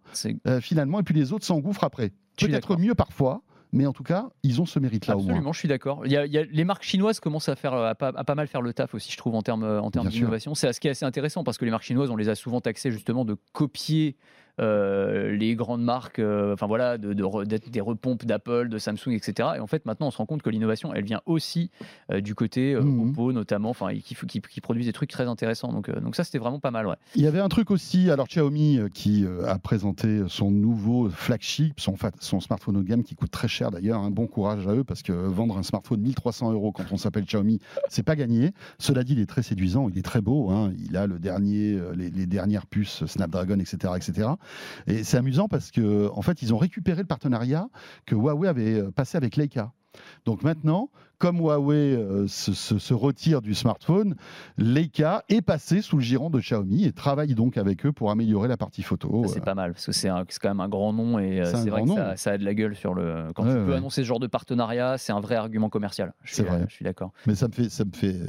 finalement, 0.60 1.00
et 1.00 1.04
puis 1.04 1.14
les 1.14 1.32
autres 1.32 1.46
s'engouffrent 1.46 1.84
après. 1.84 2.14
Peut-être 2.38 2.78
mieux 2.78 2.96
parfois, 2.96 3.42
mais 3.72 3.86
en 3.86 3.94
tout 3.94 4.04
cas, 4.04 4.30
ils 4.44 4.62
ont 4.62 4.66
ce 4.66 4.80
mérite-là 4.80 5.18
au 5.18 5.22
moins. 5.22 5.54
je 5.54 5.60
suis 5.60 5.68
d'accord. 5.68 6.04
Les 6.04 6.64
marques 6.64 6.84
chinoises 6.84 7.20
commencent 7.20 7.50
à, 7.50 7.56
faire, 7.56 7.74
à, 7.74 7.96
pas, 7.96 8.36
mal 8.36 8.48
faire 8.48 8.62
le 8.62 8.74
taf 8.74 8.94
aussi, 8.94 9.12
je 9.12 9.18
trouve, 9.18 9.36
en 9.36 9.42
termes, 9.42 9.64
en 9.64 9.92
termes 9.92 10.10
d'innovation. 10.10 10.56
C'est 10.56 10.72
ce 10.74 10.80
qui 10.80 10.88
est 10.88 10.92
assez 10.92 11.06
intéressant 11.06 11.44
parce 11.44 11.58
que 11.58 11.66
les 11.66 11.72
marques 11.72 11.84
chinoises, 11.84 12.12
on 12.12 12.16
les 12.16 12.30
a 12.30 12.36
souvent 12.36 12.62
taxées 12.62 12.92
justement 12.92 13.26
de 13.26 13.36
copier 13.52 14.16
les 14.60 15.56
grandes 15.56 15.84
marques, 15.84 16.20
enfin 16.20 16.68
voilà, 16.68 16.98
de, 16.98 17.14
des 17.14 17.82
repompes 17.82 18.26
d'Apple, 18.26 18.70
de 18.70 18.78
Samsung, 18.78 19.12
etc. 19.12 19.50
Et 19.58 19.60
en 19.60 19.68
fait, 19.68 19.86
maintenant, 19.86 20.08
on 20.08 20.12
se 20.12 20.18
rend 20.18 20.26
compte 20.26 20.42
que 20.42 20.50
l'innovation, 20.50 20.94
elle 20.94 21.04
vient 21.06 21.22
aussi 21.26 21.72
du 22.14 22.36
côté 22.36 22.76
mmh. 22.76 23.10
Oppo, 23.10 23.32
notamment, 23.34 23.70
enfin, 23.70 23.94
qui, 23.94 24.16
qui, 24.16 24.42
qui, 24.42 24.62
produisent 24.62 24.86
des 24.86 24.94
trucs 24.94 25.10
très 25.10 25.28
intéressants. 25.28 25.72
Donc, 25.72 25.90
donc 25.90 26.16
ça, 26.16 26.24
c'était 26.24 26.40
vraiment 26.40 26.60
pas 26.60 26.72
mal. 26.72 26.88
Ouais. 26.88 26.96
Il 27.16 27.22
y 27.22 27.28
avait 27.28 27.40
un 27.40 27.50
truc 27.50 27.72
aussi, 27.72 28.10
alors 28.10 28.28
Xiaomi 28.28 28.80
qui 28.94 29.26
a 29.46 29.58
présenté 29.60 30.24
son 30.28 30.52
nouveau 30.52 31.10
flagship, 31.10 31.80
son, 31.80 31.96
son 32.20 32.40
smartphone 32.40 32.78
haut 32.78 32.82
de 32.82 32.88
gamme 32.88 33.04
qui 33.04 33.16
coûte 33.16 33.32
très 33.32 33.48
cher 33.48 33.72
d'ailleurs. 33.72 34.00
Un 34.00 34.12
bon 34.12 34.28
courage 34.28 34.68
à 34.68 34.74
eux 34.74 34.84
parce 34.84 35.02
que 35.02 35.12
vendre 35.12 35.58
un 35.58 35.64
smartphone 35.64 36.02
1300 36.02 36.52
euros 36.52 36.72
quand 36.72 36.86
on 36.92 36.98
s'appelle 36.98 37.26
Xiaomi, 37.26 37.60
c'est 37.90 38.04
pas 38.04 38.16
gagné. 38.16 38.54
Cela 38.80 39.04
dit, 39.04 39.14
il 39.14 39.20
est 39.20 39.26
très 39.26 39.44
séduisant, 39.44 39.90
il 39.90 39.98
est 39.98 40.04
très 40.04 40.22
beau. 40.22 40.50
Hein. 40.52 40.74
Il 40.78 40.98
a 40.98 41.08
le 41.08 41.20
dernier, 41.20 41.74
euh, 41.74 41.94
les, 41.96 42.26
dernières 42.26 42.66
puces 42.66 43.06
Snapdragon, 43.06 43.60
etc., 43.60 43.94
etc. 43.96 44.30
Et 44.88 45.04
c'est 45.04 45.18
amusant 45.18 45.48
parce 45.48 45.72
que 45.72 46.10
en 46.14 46.22
fait, 46.22 46.42
ils 46.42 46.54
ont 46.54 46.58
récupéré 46.58 47.02
le 47.02 47.08
partenariat 47.08 47.68
que 48.06 48.16
Huawei 48.16 48.48
avait 48.48 48.80
euh, 48.80 48.92
passé 48.92 49.18
avec 49.18 49.36
Leica. 49.36 49.72
Donc 50.26 50.42
maintenant, 50.44 50.90
comme 51.20 51.38
Huawei 51.38 51.96
euh, 51.96 52.28
se, 52.28 52.94
retire 52.94 53.42
du 53.42 53.54
smartphone, 53.54 54.16
Leica 54.58 55.24
est 55.30 55.42
passé 55.42 55.82
sous 55.82 55.98
le 55.98 56.02
giron 56.02 56.30
de 56.30 56.40
Xiaomi 56.40 56.86
et 56.86 56.92
travaille 56.92 57.36
donc 57.36 57.58
avec 57.58 57.86
eux 57.86 57.92
pour 57.92 58.12
améliorer 58.12 58.48
la 58.48 58.58
partie 58.58 58.84
photo. 58.84 59.24
C'est 59.28 59.44
pas 59.44 59.56
mal 59.56 59.74
parce 59.74 59.86
que 59.86 59.92
c'est 59.92 60.10
quand 60.10 60.50
même 60.50 60.60
un 60.60 60.70
grand 60.70 60.94
nom 60.94 61.20
et 61.20 61.42
euh, 61.42 61.46
c'est 61.46 61.70
vrai 61.70 61.84
que 61.84 62.18
ça, 62.18 62.32
a 62.32 62.38
de 62.38 62.46
la 62.46 62.54
gueule 62.54 62.76
sur 62.76 62.94
le. 62.94 63.28
Quand 63.36 63.44
tu 63.44 63.54
peux 63.54 63.76
annoncer 63.76 64.02
ce 64.02 64.08
genre 64.08 64.20
de 64.20 64.28
partenariat, 64.28 64.98
c'est 64.98 65.14
un 65.14 65.20
vrai 65.20 65.36
argument 65.36 65.70
commercial. 65.70 66.14
C'est 66.26 66.44
vrai. 66.44 66.66
Je 66.68 66.74
suis 66.74 66.86
d'accord. 66.86 67.12
Mais 67.28 67.36
ça 67.36 67.48
me 67.48 67.54
fait, 67.54 67.70
ça 67.70 67.86
me 67.86 67.92
fait 67.94 68.20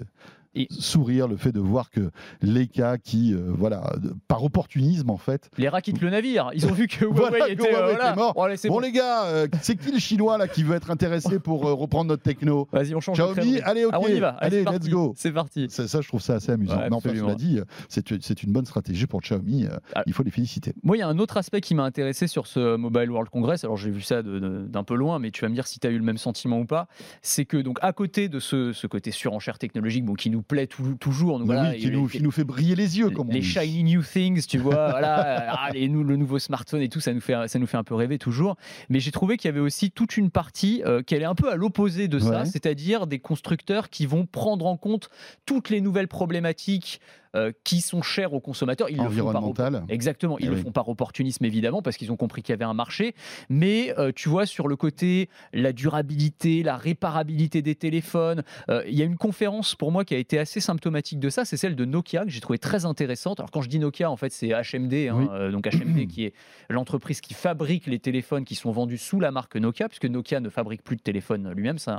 sourire 0.70 1.28
le 1.28 1.36
fait 1.36 1.52
de 1.52 1.60
voir 1.60 1.90
que 1.90 2.10
les 2.42 2.66
cas 2.66 2.96
qui, 2.98 3.34
euh, 3.34 3.52
voilà, 3.56 3.92
par 4.28 4.44
opportunisme 4.44 5.10
en 5.10 5.16
fait. 5.16 5.50
Les 5.58 5.68
rats 5.68 5.82
quittent 5.82 6.00
le 6.00 6.10
navire. 6.10 6.50
Ils 6.54 6.66
ont 6.66 6.72
vu 6.72 6.86
que 6.86 7.04
Huawei 7.04 7.52
était, 7.52 7.74
euh, 7.74 8.14
mort. 8.14 8.34
bon, 8.34 8.78
les 8.78 8.92
gars, 8.92 9.24
euh, 9.24 9.48
c'est 9.62 9.76
qui 9.76 9.92
le 9.92 9.98
chinois 9.98 10.38
là 10.38 10.48
qui 10.48 10.62
veut 10.62 10.76
être 10.76 10.90
intéressé 10.90 11.38
pour 11.38 11.62
reprendre 11.62 12.08
notre 12.08 12.22
techno? 12.22 12.68
Vas-y, 12.72 12.94
on 12.94 13.00
change. 13.00 13.16
Xiaomi, 13.16 13.60
allez, 13.60 13.84
ok, 13.84 13.92
ah, 13.94 14.00
on 14.00 14.08
y 14.08 14.20
va. 14.20 14.30
allez, 14.40 14.64
let's 14.64 14.88
go. 14.88 15.14
C'est 15.16 15.32
parti. 15.32 15.66
Ça, 15.68 16.00
je 16.00 16.08
trouve 16.08 16.20
ça 16.20 16.34
assez 16.34 16.52
amusant. 16.52 16.78
Ouais, 16.78 16.90
non, 16.90 16.98
enfin, 16.98 17.14
cela 17.14 17.34
dit, 17.34 17.60
c'est 17.88 18.42
une 18.42 18.52
bonne 18.52 18.66
stratégie 18.66 19.06
pour 19.06 19.20
Xiaomi. 19.20 19.66
Ah. 19.94 20.02
il 20.06 20.12
faut 20.12 20.22
les 20.22 20.30
féliciter. 20.30 20.74
Moi, 20.82 20.96
il 20.96 21.00
y 21.00 21.02
a 21.02 21.08
un 21.08 21.18
autre 21.18 21.36
aspect 21.36 21.60
qui 21.60 21.74
m'a 21.74 21.84
intéressé 21.84 22.26
sur 22.26 22.46
ce 22.46 22.76
Mobile 22.76 23.10
World 23.10 23.30
Congress. 23.30 23.64
Alors, 23.64 23.76
j'ai 23.76 23.90
vu 23.90 24.02
ça 24.02 24.22
d'un 24.22 24.84
peu 24.84 24.94
loin, 24.94 25.18
mais 25.18 25.30
tu 25.30 25.42
vas 25.42 25.48
me 25.48 25.54
dire 25.54 25.66
si 25.66 25.78
tu 25.78 25.86
as 25.86 25.90
eu 25.90 25.98
le 25.98 26.04
même 26.04 26.18
sentiment 26.18 26.58
ou 26.60 26.66
pas. 26.66 26.86
C'est 27.22 27.44
que 27.44 27.56
donc 27.56 27.78
à 27.82 27.92
côté 27.92 28.28
de 28.28 28.38
ce, 28.38 28.72
ce 28.72 28.86
côté 28.86 29.10
surenchère 29.10 29.58
technologique, 29.58 30.04
bon, 30.04 30.14
qui 30.14 30.30
nous 30.30 30.43
plaît 30.44 30.66
toujours 30.66 31.42
qui, 31.76 31.90
nous, 31.90 32.08
nous, 32.20 32.30
fait 32.30 32.44
briller 32.44 32.74
les 32.74 32.98
yeux, 32.98 33.10
comme 33.10 33.30
Les 33.30 33.42
shiny 33.42 33.84
new 33.84 34.02
things, 34.02 34.46
tu 34.46 34.58
vois, 34.58 34.90
voilà, 34.90 35.52
ah, 35.52 35.70
le 35.72 36.16
nouveau 36.16 36.38
smartphone 36.38 36.82
et 36.82 36.88
tout, 36.88 37.00
ça 37.00 37.12
nous 37.12 37.20
fait, 37.20 37.48
ça 37.48 37.58
nous 37.58 37.66
fait 37.66 37.76
un 37.76 37.84
peu 37.84 37.94
rêver 37.94 38.18
toujours. 38.18 38.56
Mais 38.88 39.00
j'ai 39.00 39.10
trouvé 39.10 39.36
qu'il 39.36 39.48
y 39.48 39.52
avait 39.52 39.60
aussi 39.60 39.90
toute 39.90 40.16
une 40.16 40.30
partie 40.30 40.82
euh, 40.84 41.02
qui 41.02 41.14
allait 41.14 41.24
un 41.24 41.34
peu 41.34 41.50
à 41.50 41.56
l'opposé 41.56 42.08
de 42.08 42.18
ça, 42.18 42.44
c'est-à-dire 42.44 43.06
des 43.06 43.18
constructeurs 43.18 43.90
qui 43.90 44.06
vont 44.06 44.26
prendre 44.26 44.66
en 44.66 44.76
compte 44.76 45.08
toutes 45.46 45.70
les 45.70 45.80
nouvelles 45.80 46.08
problématiques 46.08 47.00
euh, 47.34 47.50
qui 47.64 47.80
sont 47.80 48.00
chers 48.00 48.32
aux 48.32 48.40
consommateurs. 48.40 48.88
Ils 48.90 48.96
Le 48.96 49.10
font 49.10 49.52
par 49.52 49.82
Exactement, 49.88 50.38
ils 50.38 50.46
eh 50.46 50.50
le 50.50 50.56
font 50.56 50.70
par 50.70 50.88
opportunisme 50.88 51.44
évidemment 51.44 51.82
parce 51.82 51.96
qu'ils 51.96 52.12
ont 52.12 52.16
compris 52.16 52.42
qu'il 52.42 52.52
y 52.52 52.54
avait 52.54 52.64
un 52.64 52.74
marché. 52.74 53.14
Mais 53.48 53.92
euh, 53.98 54.12
tu 54.14 54.28
vois 54.28 54.46
sur 54.46 54.68
le 54.68 54.76
côté 54.76 55.28
la 55.52 55.72
durabilité, 55.72 56.62
la 56.62 56.76
réparabilité 56.76 57.60
des 57.60 57.74
téléphones, 57.74 58.44
euh, 58.68 58.84
il 58.86 58.94
y 58.94 59.02
a 59.02 59.04
une 59.04 59.16
conférence 59.16 59.74
pour 59.74 59.90
moi 59.90 60.04
qui 60.04 60.14
a 60.14 60.18
été 60.18 60.38
assez 60.38 60.60
symptomatique 60.60 61.18
de 61.18 61.28
ça, 61.28 61.44
c'est 61.44 61.56
celle 61.56 61.74
de 61.74 61.84
Nokia 61.84 62.24
que 62.24 62.30
j'ai 62.30 62.40
trouvé 62.40 62.58
très 62.58 62.84
intéressante. 62.84 63.40
Alors 63.40 63.50
quand 63.50 63.62
je 63.62 63.68
dis 63.68 63.80
Nokia, 63.80 64.10
en 64.10 64.16
fait 64.16 64.32
c'est 64.32 64.50
HMD, 64.50 64.94
hein, 65.10 65.50
donc 65.50 65.66
HMD 65.66 66.06
qui 66.06 66.26
est 66.26 66.34
l'entreprise 66.70 67.20
qui 67.20 67.34
fabrique 67.34 67.86
les 67.86 67.98
téléphones 67.98 68.44
qui 68.44 68.54
sont 68.54 68.70
vendus 68.70 68.98
sous 68.98 69.18
la 69.18 69.32
marque 69.32 69.56
Nokia, 69.56 69.88
puisque 69.88 70.06
Nokia 70.06 70.38
ne 70.38 70.50
fabrique 70.50 70.82
plus 70.82 70.96
de 70.96 71.02
téléphone 71.02 71.52
lui-même, 71.52 71.78
c'est 71.78 71.90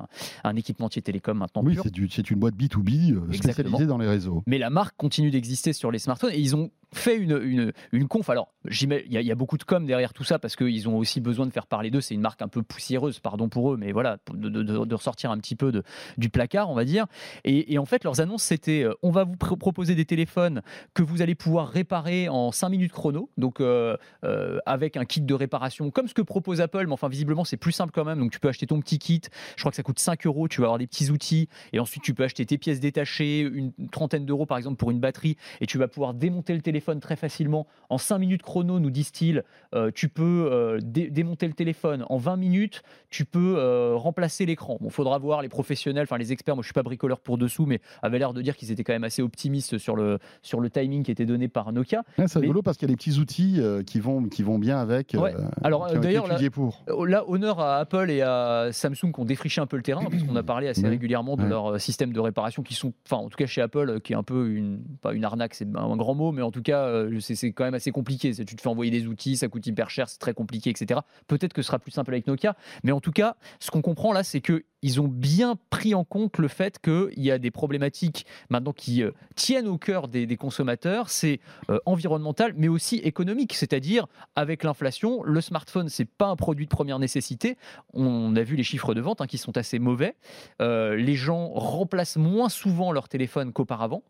un, 0.43 0.55
équipementier 0.55 1.01
télécom 1.01 1.37
maintenant. 1.37 1.61
Oui, 1.65 1.77
c'est 2.09 2.31
une 2.31 2.39
boîte 2.39 2.55
B2B 2.55 3.33
spécialisée 3.33 3.85
dans 3.85 3.97
les 3.97 4.07
réseaux. 4.07 4.43
Mais 4.47 4.57
la 4.57 4.69
marque 4.69 4.95
continue 4.95 5.24
d'exister 5.31 5.73
sur 5.73 5.91
les 5.91 5.99
smartphones 5.99 6.31
et 6.31 6.39
ils 6.39 6.55
ont 6.55 6.71
fait 6.97 7.17
une, 7.17 7.39
une, 7.41 7.73
une 7.91 8.07
conf. 8.07 8.29
Alors, 8.29 8.53
il 8.69 9.07
y, 9.09 9.31
a 9.31 9.35
beaucoup 9.35 9.57
de 9.57 9.63
com 9.63 9.85
derrière 9.85 10.13
tout 10.13 10.23
ça 10.23 10.39
parce 10.39 10.55
qu'ils 10.55 10.89
ont 10.89 10.97
aussi 10.97 11.21
besoin 11.21 11.45
de 11.45 11.51
faire 11.51 11.67
parler 11.67 11.91
d'eux. 11.91 12.01
C'est 12.01 12.13
une 12.13 12.21
marque 12.21 12.41
un 12.41 12.47
peu 12.47 12.63
poussiéreuse, 12.63 13.19
pardon 13.19 13.49
pour 13.49 13.73
eux, 13.73 13.77
mais 13.77 13.91
voilà, 13.91 14.17
de, 14.33 14.49
de, 14.49 14.95
ressortir 14.95 15.31
un 15.31 15.37
petit 15.37 15.55
peu 15.55 15.71
de, 15.71 15.83
du 16.17 16.29
placard, 16.29 16.69
on 16.69 16.75
va 16.75 16.85
dire. 16.85 17.05
Et, 17.43 17.77
en 17.77 17.85
fait, 17.85 18.03
leurs 18.03 18.21
annonces, 18.21 18.43
c'était 18.43 18.83
euh, 18.83 18.93
on 19.03 19.11
va 19.11 19.23
vous 19.23 19.35
proposer 19.35 19.95
des 19.95 20.05
téléphones 20.05 20.61
que 20.93 21.03
vous 21.03 21.21
allez 21.21 21.35
pouvoir 21.35 21.69
réparer 21.69 22.29
en 22.29 22.51
5 22.51 22.69
minutes 22.69 22.91
chrono, 22.91 23.29
donc 23.37 23.59
euh, 23.59 23.97
euh, 24.23 24.59
avec 24.65 24.97
un 24.97 25.05
kit 25.05 25.21
de 25.21 25.33
réparation 25.33 25.91
comme 25.91 26.07
ce 26.07 26.13
que 26.13 26.21
propose 26.21 26.61
Apple, 26.61 26.85
mais 26.87 26.93
enfin, 26.93 27.09
visiblement, 27.09 27.43
c'est 27.43 27.57
plus 27.57 27.71
simple 27.71 27.91
quand 27.93 28.05
même. 28.05 28.19
Donc, 28.19 28.31
tu 28.31 28.39
peux 28.39 28.47
acheter 28.47 28.67
ton 28.67 28.79
petit 28.79 28.99
kit. 28.99 29.21
Je 29.55 29.61
crois 29.61 29.71
que 29.71 29.77
ça 29.77 29.83
coûte 29.83 29.99
5 29.99 30.25
euros. 30.25 30.47
Tu 30.47 30.61
vas 30.61 30.67
avoir 30.67 30.79
des 30.79 30.87
petits 30.87 31.11
outils 31.11 31.49
et 31.73 31.79
ensuite, 31.79 32.03
tu 32.03 32.13
peux 32.13 32.23
acheter 32.23 32.45
tes 32.45 32.57
pièces 32.57 32.79
détachées, 32.79 33.41
une 33.41 33.71
trentaine 33.91 34.25
d'euros 34.25 34.45
par 34.45 34.57
exemple 34.57 34.77
pour 34.77 34.91
une 34.91 34.99
batterie, 34.99 35.37
et 35.61 35.65
tu 35.65 35.77
vas 35.77 35.87
pouvoir 35.87 36.13
démonter 36.13 36.53
le 36.53 36.61
téléphone 36.61 36.84
très 36.93 37.15
facilement 37.15 37.67
en 37.89 37.97
5 37.97 38.17
minutes 38.17 38.43
chrono, 38.43 38.79
nous 38.79 38.89
disent-ils, 38.89 39.43
euh, 39.73 39.91
tu 39.93 40.09
peux 40.09 40.49
euh, 40.51 40.79
démonter 40.81 41.47
le 41.47 41.53
téléphone. 41.53 42.05
En 42.09 42.17
20 42.17 42.37
minutes, 42.37 42.83
tu 43.09 43.25
peux 43.25 43.55
euh, 43.57 43.95
remplacer 43.95 44.45
l'écran. 44.45 44.77
Bon, 44.81 44.89
faudra 44.89 45.17
voir 45.17 45.41
les 45.41 45.49
professionnels, 45.49 46.03
enfin 46.03 46.17
les 46.17 46.31
experts. 46.31 46.55
Moi, 46.55 46.63
je 46.63 46.67
suis 46.67 46.73
pas 46.73 46.83
bricoleur 46.83 47.19
pour 47.19 47.37
dessous, 47.37 47.65
mais 47.65 47.79
avaient 48.01 48.19
l'air 48.19 48.33
de 48.33 48.41
dire 48.41 48.55
qu'ils 48.55 48.71
étaient 48.71 48.83
quand 48.83 48.93
même 48.93 49.03
assez 49.03 49.21
optimistes 49.21 49.77
sur 49.77 49.95
le, 49.95 50.19
sur 50.41 50.59
le 50.59 50.69
timing 50.69 51.03
qui 51.03 51.11
était 51.11 51.25
donné 51.25 51.47
par 51.47 51.71
Nokia. 51.71 52.03
c'est 52.27 52.39
rigolo 52.39 52.61
parce 52.61 52.77
qu'il 52.77 52.87
y 52.87 52.91
a 52.91 52.93
des 52.93 52.97
petits 52.97 53.19
outils 53.19 53.61
qui, 53.85 53.99
vont, 53.99 54.23
qui 54.23 54.43
vont 54.43 54.59
bien 54.59 54.79
avec. 54.79 55.15
Alors 55.63 55.91
d'ailleurs, 55.91 56.27
là, 56.27 57.23
honneur 57.27 57.59
à 57.59 57.77
Apple 57.77 58.09
et 58.09 58.21
à 58.21 58.69
Samsung 58.71 59.11
qui 59.13 59.19
ont 59.19 59.25
défriché 59.25 59.61
un 59.61 59.67
peu 59.67 59.77
le 59.77 59.83
terrain, 59.83 60.05
parce 60.09 60.23
qu'on 60.23 60.35
a 60.35 60.43
parlé 60.55 60.67
assez 60.67 60.87
régulièrement 60.87 61.35
de 61.35 61.45
leur 61.45 61.79
système 61.79 62.13
de 62.13 62.19
réparation 62.19 62.63
qui 62.63 62.73
sont, 62.73 62.93
enfin 63.05 63.17
en 63.17 63.29
tout 63.29 63.37
cas 63.37 63.45
chez 63.45 63.61
Apple, 63.61 63.99
qui 64.01 64.13
est 64.13 64.15
un 64.15 64.23
peu 64.23 64.49
une, 64.49 64.81
pas 65.01 65.13
une 65.13 65.23
arnaque, 65.23 65.53
c'est 65.53 65.67
un 65.75 65.95
grand 65.95 66.15
mot, 66.15 66.31
mais 66.31 66.41
en 66.41 66.51
tout 66.51 66.61
cas, 66.61 66.74
c'est 67.19 67.51
quand 67.51 67.63
même 67.63 67.73
assez 67.73 67.91
compliqué. 67.91 68.33
Tu 68.33 68.45
te 68.45 68.61
fais 68.61 68.69
envoyer 68.69 68.91
des 68.91 69.07
outils, 69.07 69.37
ça 69.37 69.47
coûte 69.47 69.65
hyper 69.65 69.89
cher, 69.89 70.09
c'est 70.09 70.19
très 70.19 70.33
compliqué, 70.33 70.69
etc. 70.69 71.01
Peut-être 71.27 71.53
que 71.53 71.61
ce 71.61 71.67
sera 71.67 71.79
plus 71.79 71.91
simple 71.91 72.11
avec 72.11 72.27
Nokia, 72.27 72.55
mais 72.83 72.91
en 72.91 73.01
tout 73.01 73.11
cas, 73.11 73.35
ce 73.59 73.71
qu'on 73.71 73.81
comprend 73.81 74.13
là, 74.13 74.23
c'est 74.23 74.41
que 74.41 74.63
ils 74.85 75.01
ont 75.01 75.07
bien 75.07 75.57
pris 75.71 75.95
en 75.95 76.03
compte 76.03 76.37
le 76.37 76.47
fait 76.47 76.77
qu'il 76.77 77.09
y 77.17 77.31
a 77.31 77.39
des 77.39 77.49
problématiques 77.49 78.27
maintenant 78.51 78.71
qui 78.71 79.01
euh, 79.01 79.09
tiennent 79.35 79.67
au 79.67 79.79
cœur 79.79 80.07
des, 80.07 80.37
consommateurs, 80.37 81.09
c'est 81.09 81.39
euh, 81.71 81.79
environnemental, 81.87 82.53
mais 82.55 82.67
aussi 82.67 82.97
économique. 82.97 83.53
C'est-à-dire, 83.55 84.05
avec 84.35 84.63
l'inflation, 84.63 85.23
le 85.23 85.41
smartphone, 85.41 85.89
c'est 85.89 86.05
pas 86.05 86.27
un 86.27 86.35
produit 86.35 86.65
de 86.65 86.69
première 86.69 86.99
nécessité. 86.99 87.57
On 87.93 88.35
a 88.35 88.43
vu 88.43 88.55
les 88.55 88.63
chiffres 88.63 88.93
de 88.93 89.01
vente 89.01 89.21
hein, 89.21 89.25
qui 89.25 89.39
sont 89.39 89.57
assez 89.57 89.79
mauvais. 89.79 90.15
Euh, 90.61 90.95
les 90.95 91.15
gens 91.15 91.49
remplacent 91.49 92.17
moins 92.17 92.49
souvent 92.49 92.91
leur 92.91 93.09
téléphone 93.09 93.53
qu'auparavant. 93.53 94.03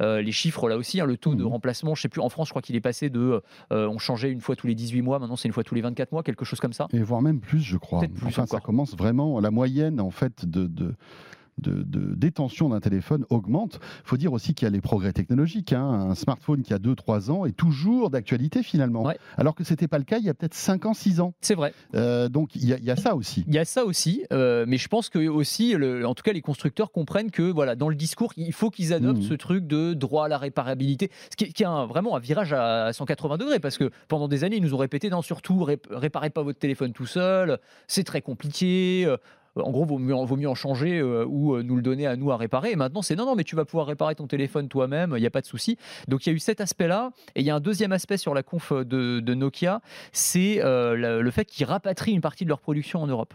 les 0.00 0.32
chiffres, 0.32 0.66
là 0.70 0.78
aussi, 0.78 1.00
hein, 1.00 1.04
le 1.04 1.18
taux 1.18 1.34
de 1.34 1.44
mmh. 1.44 1.48
remplacement, 1.48 1.94
je 1.94 2.00
sais 2.00 2.08
plus, 2.08 2.22
en 2.22 2.30
France, 2.30 2.48
je 2.48 2.52
crois 2.52 2.62
qu'il 2.62 2.76
est 2.76 2.80
passé 2.80 3.10
de. 3.10 3.42
on 3.70 3.98
changeait 3.98 4.30
une 4.30 4.40
fois 4.40 4.56
tous 4.56 4.66
les 4.66 4.74
18 4.74 5.02
mois, 5.02 5.18
maintenant 5.18 5.36
c'est 5.36 5.48
une 5.48 5.54
fois 5.54 5.64
tous 5.64 5.74
les 5.74 5.82
24 5.82 6.12
mois, 6.12 6.22
quelque 6.22 6.46
chose 6.46 6.60
comme 6.60 6.72
ça. 6.72 6.88
Et 6.94 7.00
voire 7.02 7.20
même 7.20 7.40
plus, 7.40 7.60
je 7.60 7.76
crois. 7.76 8.00
Plus 8.00 8.26
enfin, 8.26 8.46
ça 8.46 8.60
commence 8.60 8.96
vraiment, 8.96 9.38
la 9.38 9.50
moyenne, 9.50 10.00
en 10.00 10.10
fait 10.10 10.21
fait 10.22 10.46
de, 10.46 10.66
de 10.66 10.94
de, 11.58 12.14
détention 12.14 12.70
d'un 12.70 12.80
téléphone 12.80 13.24
augmente. 13.30 13.78
Il 14.04 14.08
faut 14.08 14.16
dire 14.16 14.32
aussi 14.32 14.54
qu'il 14.54 14.66
y 14.66 14.68
a 14.68 14.70
les 14.70 14.80
progrès 14.80 15.12
technologiques. 15.12 15.72
Hein. 15.72 15.84
Un 16.10 16.14
smartphone 16.14 16.62
qui 16.62 16.74
a 16.74 16.78
2-3 16.78 17.30
ans 17.30 17.46
est 17.46 17.52
toujours 17.52 18.10
d'actualité 18.10 18.62
finalement. 18.62 19.08
Alors 19.36 19.54
que 19.54 19.64
ce 19.64 19.72
n'était 19.72 19.88
pas 19.88 19.98
le 19.98 20.04
cas 20.04 20.18
il 20.18 20.24
y 20.24 20.30
a 20.30 20.34
peut-être 20.34 20.54
5 20.54 20.86
ans, 20.86 20.94
6 20.94 21.20
ans. 21.20 21.34
C'est 21.40 21.54
vrai. 21.54 21.72
Euh, 21.94 22.28
donc 22.28 22.54
il 22.54 22.64
y, 22.64 22.90
a 22.90 22.96
ça 22.96 23.14
aussi. 23.14 23.44
Il 23.46 23.54
y 23.54 23.58
a 23.58 23.64
ça 23.64 23.84
aussi. 23.84 24.24
Euh, 24.32 24.64
mais 24.66 24.76
je 24.76 24.88
pense 24.88 25.08
que 25.08 25.28
aussi, 25.28 25.74
le, 25.74 26.06
en 26.06 26.14
tout 26.14 26.22
cas, 26.22 26.32
les 26.32 26.40
constructeurs 26.40 26.90
comprennent 26.90 27.30
que 27.30 27.42
voilà, 27.42 27.76
dans 27.76 27.88
le 27.88 27.94
discours, 27.94 28.32
il 28.36 28.52
faut 28.52 28.70
qu'ils 28.70 28.92
adoptent 28.92 29.20
mmh. 29.20 29.28
ce 29.28 29.34
truc 29.34 29.66
de 29.66 29.94
droit 29.94 30.26
à 30.26 30.28
la 30.28 30.38
réparabilité. 30.38 31.10
Ce 31.30 31.36
qui, 31.36 31.44
est 31.44 31.66
un, 31.66 31.86
vraiment 31.86 32.16
un 32.16 32.20
virage 32.20 32.52
à 32.52 32.92
180 32.92 33.36
degrés. 33.38 33.60
Parce 33.60 33.78
que 33.78 33.90
pendant 34.08 34.28
des 34.28 34.44
années, 34.44 34.56
ils 34.56 34.62
nous 34.62 34.74
ont 34.74 34.78
répété 34.78 35.10
non, 35.10 35.22
surtout, 35.22 35.66
réparez 35.90 36.30
pas 36.30 36.42
votre 36.42 36.58
téléphone 36.58 36.92
tout 36.92 37.06
seul. 37.06 37.58
C'est 37.86 38.04
très 38.04 38.22
compliqué. 38.22 39.06
Euh, 39.56 39.62
en 39.62 39.70
gros, 39.70 39.84
vaut 39.84 39.98
mieux, 39.98 40.14
vaut 40.14 40.36
mieux 40.36 40.48
en 40.48 40.54
changer 40.54 40.98
euh, 40.98 41.24
ou 41.26 41.54
euh, 41.54 41.62
nous 41.62 41.76
le 41.76 41.82
donner 41.82 42.06
à 42.06 42.16
nous 42.16 42.30
à 42.30 42.36
réparer. 42.36 42.70
Et 42.70 42.76
maintenant, 42.76 43.02
c'est 43.02 43.16
non, 43.16 43.26
non, 43.26 43.34
mais 43.34 43.44
tu 43.44 43.56
vas 43.56 43.64
pouvoir 43.64 43.86
réparer 43.86 44.14
ton 44.14 44.26
téléphone 44.26 44.68
toi-même, 44.68 45.14
il 45.16 45.20
n'y 45.20 45.26
a 45.26 45.30
pas 45.30 45.40
de 45.40 45.46
souci. 45.46 45.76
Donc, 46.08 46.26
il 46.26 46.30
y 46.30 46.32
a 46.32 46.34
eu 46.34 46.38
cet 46.38 46.60
aspect-là. 46.60 47.10
Et 47.34 47.40
il 47.40 47.46
y 47.46 47.50
a 47.50 47.54
un 47.54 47.60
deuxième 47.60 47.92
aspect 47.92 48.16
sur 48.16 48.34
la 48.34 48.42
conf 48.42 48.72
de, 48.72 49.34
Nokia, 49.34 49.80
c'est 50.12 50.62
euh, 50.62 51.22
le, 51.22 51.30
fait 51.30 51.46
qu'ils 51.46 51.66
rapatrient 51.66 52.12
une 52.12 52.20
partie 52.20 52.44
de 52.44 52.50
leur 52.50 52.60
production 52.60 53.00
en 53.00 53.06
Europe. 53.06 53.34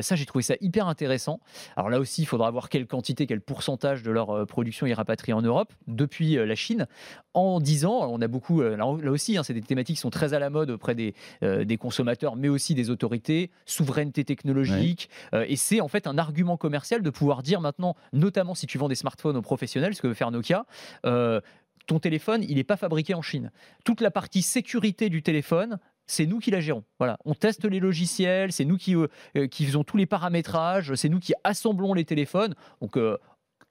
ça, 0.00 0.14
j'ai 0.14 0.26
trouvé 0.26 0.42
ça 0.42 0.54
hyper 0.60 0.86
intéressant. 0.86 1.40
Alors 1.76 1.88
là 1.88 1.98
aussi, 1.98 2.22
il 2.22 2.26
faudra 2.26 2.50
voir 2.50 2.68
quelle 2.68 2.86
quantité, 2.86 3.26
quel 3.26 3.40
pourcentage 3.40 4.02
de 4.02 4.10
leur 4.10 4.46
production 4.46 4.86
ils 4.86 4.92
rapatrient 4.92 5.32
en 5.32 5.42
Europe 5.42 5.72
depuis 5.86 6.34
la 6.34 6.54
Chine. 6.54 6.86
En 7.32 7.60
10 7.60 7.86
ans, 7.86 8.08
on 8.10 8.20
a 8.20 8.28
beaucoup, 8.28 8.60
là, 8.60 8.86
aussi, 8.86 9.38
hein, 9.38 9.42
c'est 9.42 9.54
des 9.54 9.62
thématiques 9.62 9.96
qui 9.96 10.00
sont 10.00 10.10
très 10.10 10.34
à 10.34 10.38
la 10.38 10.50
mode 10.50 10.70
auprès 10.70 10.94
des, 10.94 11.14
des 11.42 11.76
consommateurs, 11.78 12.36
mais 12.36 12.48
aussi 12.48 12.74
des 12.74 12.90
autorités, 12.90 13.50
souveraineté 13.64 14.24
technologique. 14.24 15.08
Et 15.50 15.56
c'est 15.56 15.80
en 15.80 15.88
fait 15.88 16.06
un 16.06 16.16
argument 16.16 16.56
commercial 16.56 17.02
de 17.02 17.10
pouvoir 17.10 17.42
dire 17.42 17.60
maintenant, 17.60 17.96
notamment 18.12 18.54
si 18.54 18.66
tu 18.66 18.78
vends 18.78 18.88
des 18.88 18.94
smartphones 18.94 19.36
aux 19.36 19.42
professionnels, 19.42 19.96
ce 19.96 20.00
que 20.00 20.06
veut 20.06 20.14
faire 20.14 20.30
Nokia, 20.30 20.64
euh, 21.04 21.40
ton 21.86 21.98
téléphone, 21.98 22.44
il 22.48 22.54
n'est 22.54 22.64
pas 22.64 22.76
fabriqué 22.76 23.14
en 23.14 23.22
Chine. 23.22 23.50
Toute 23.84 24.00
la 24.00 24.12
partie 24.12 24.42
sécurité 24.42 25.08
du 25.08 25.24
téléphone, 25.24 25.80
c'est 26.06 26.24
nous 26.24 26.38
qui 26.38 26.52
la 26.52 26.60
gérons. 26.60 26.84
Voilà, 26.98 27.18
on 27.24 27.34
teste 27.34 27.64
les 27.64 27.80
logiciels, 27.80 28.52
c'est 28.52 28.64
nous 28.64 28.76
qui, 28.76 28.94
qui 29.50 29.66
faisons 29.66 29.82
tous 29.82 29.96
les 29.96 30.06
paramétrages, 30.06 30.94
c'est 30.94 31.08
nous 31.08 31.18
qui 31.18 31.34
assemblons 31.42 31.94
les 31.94 32.04
téléphones. 32.04 32.54
Donc 32.80 32.96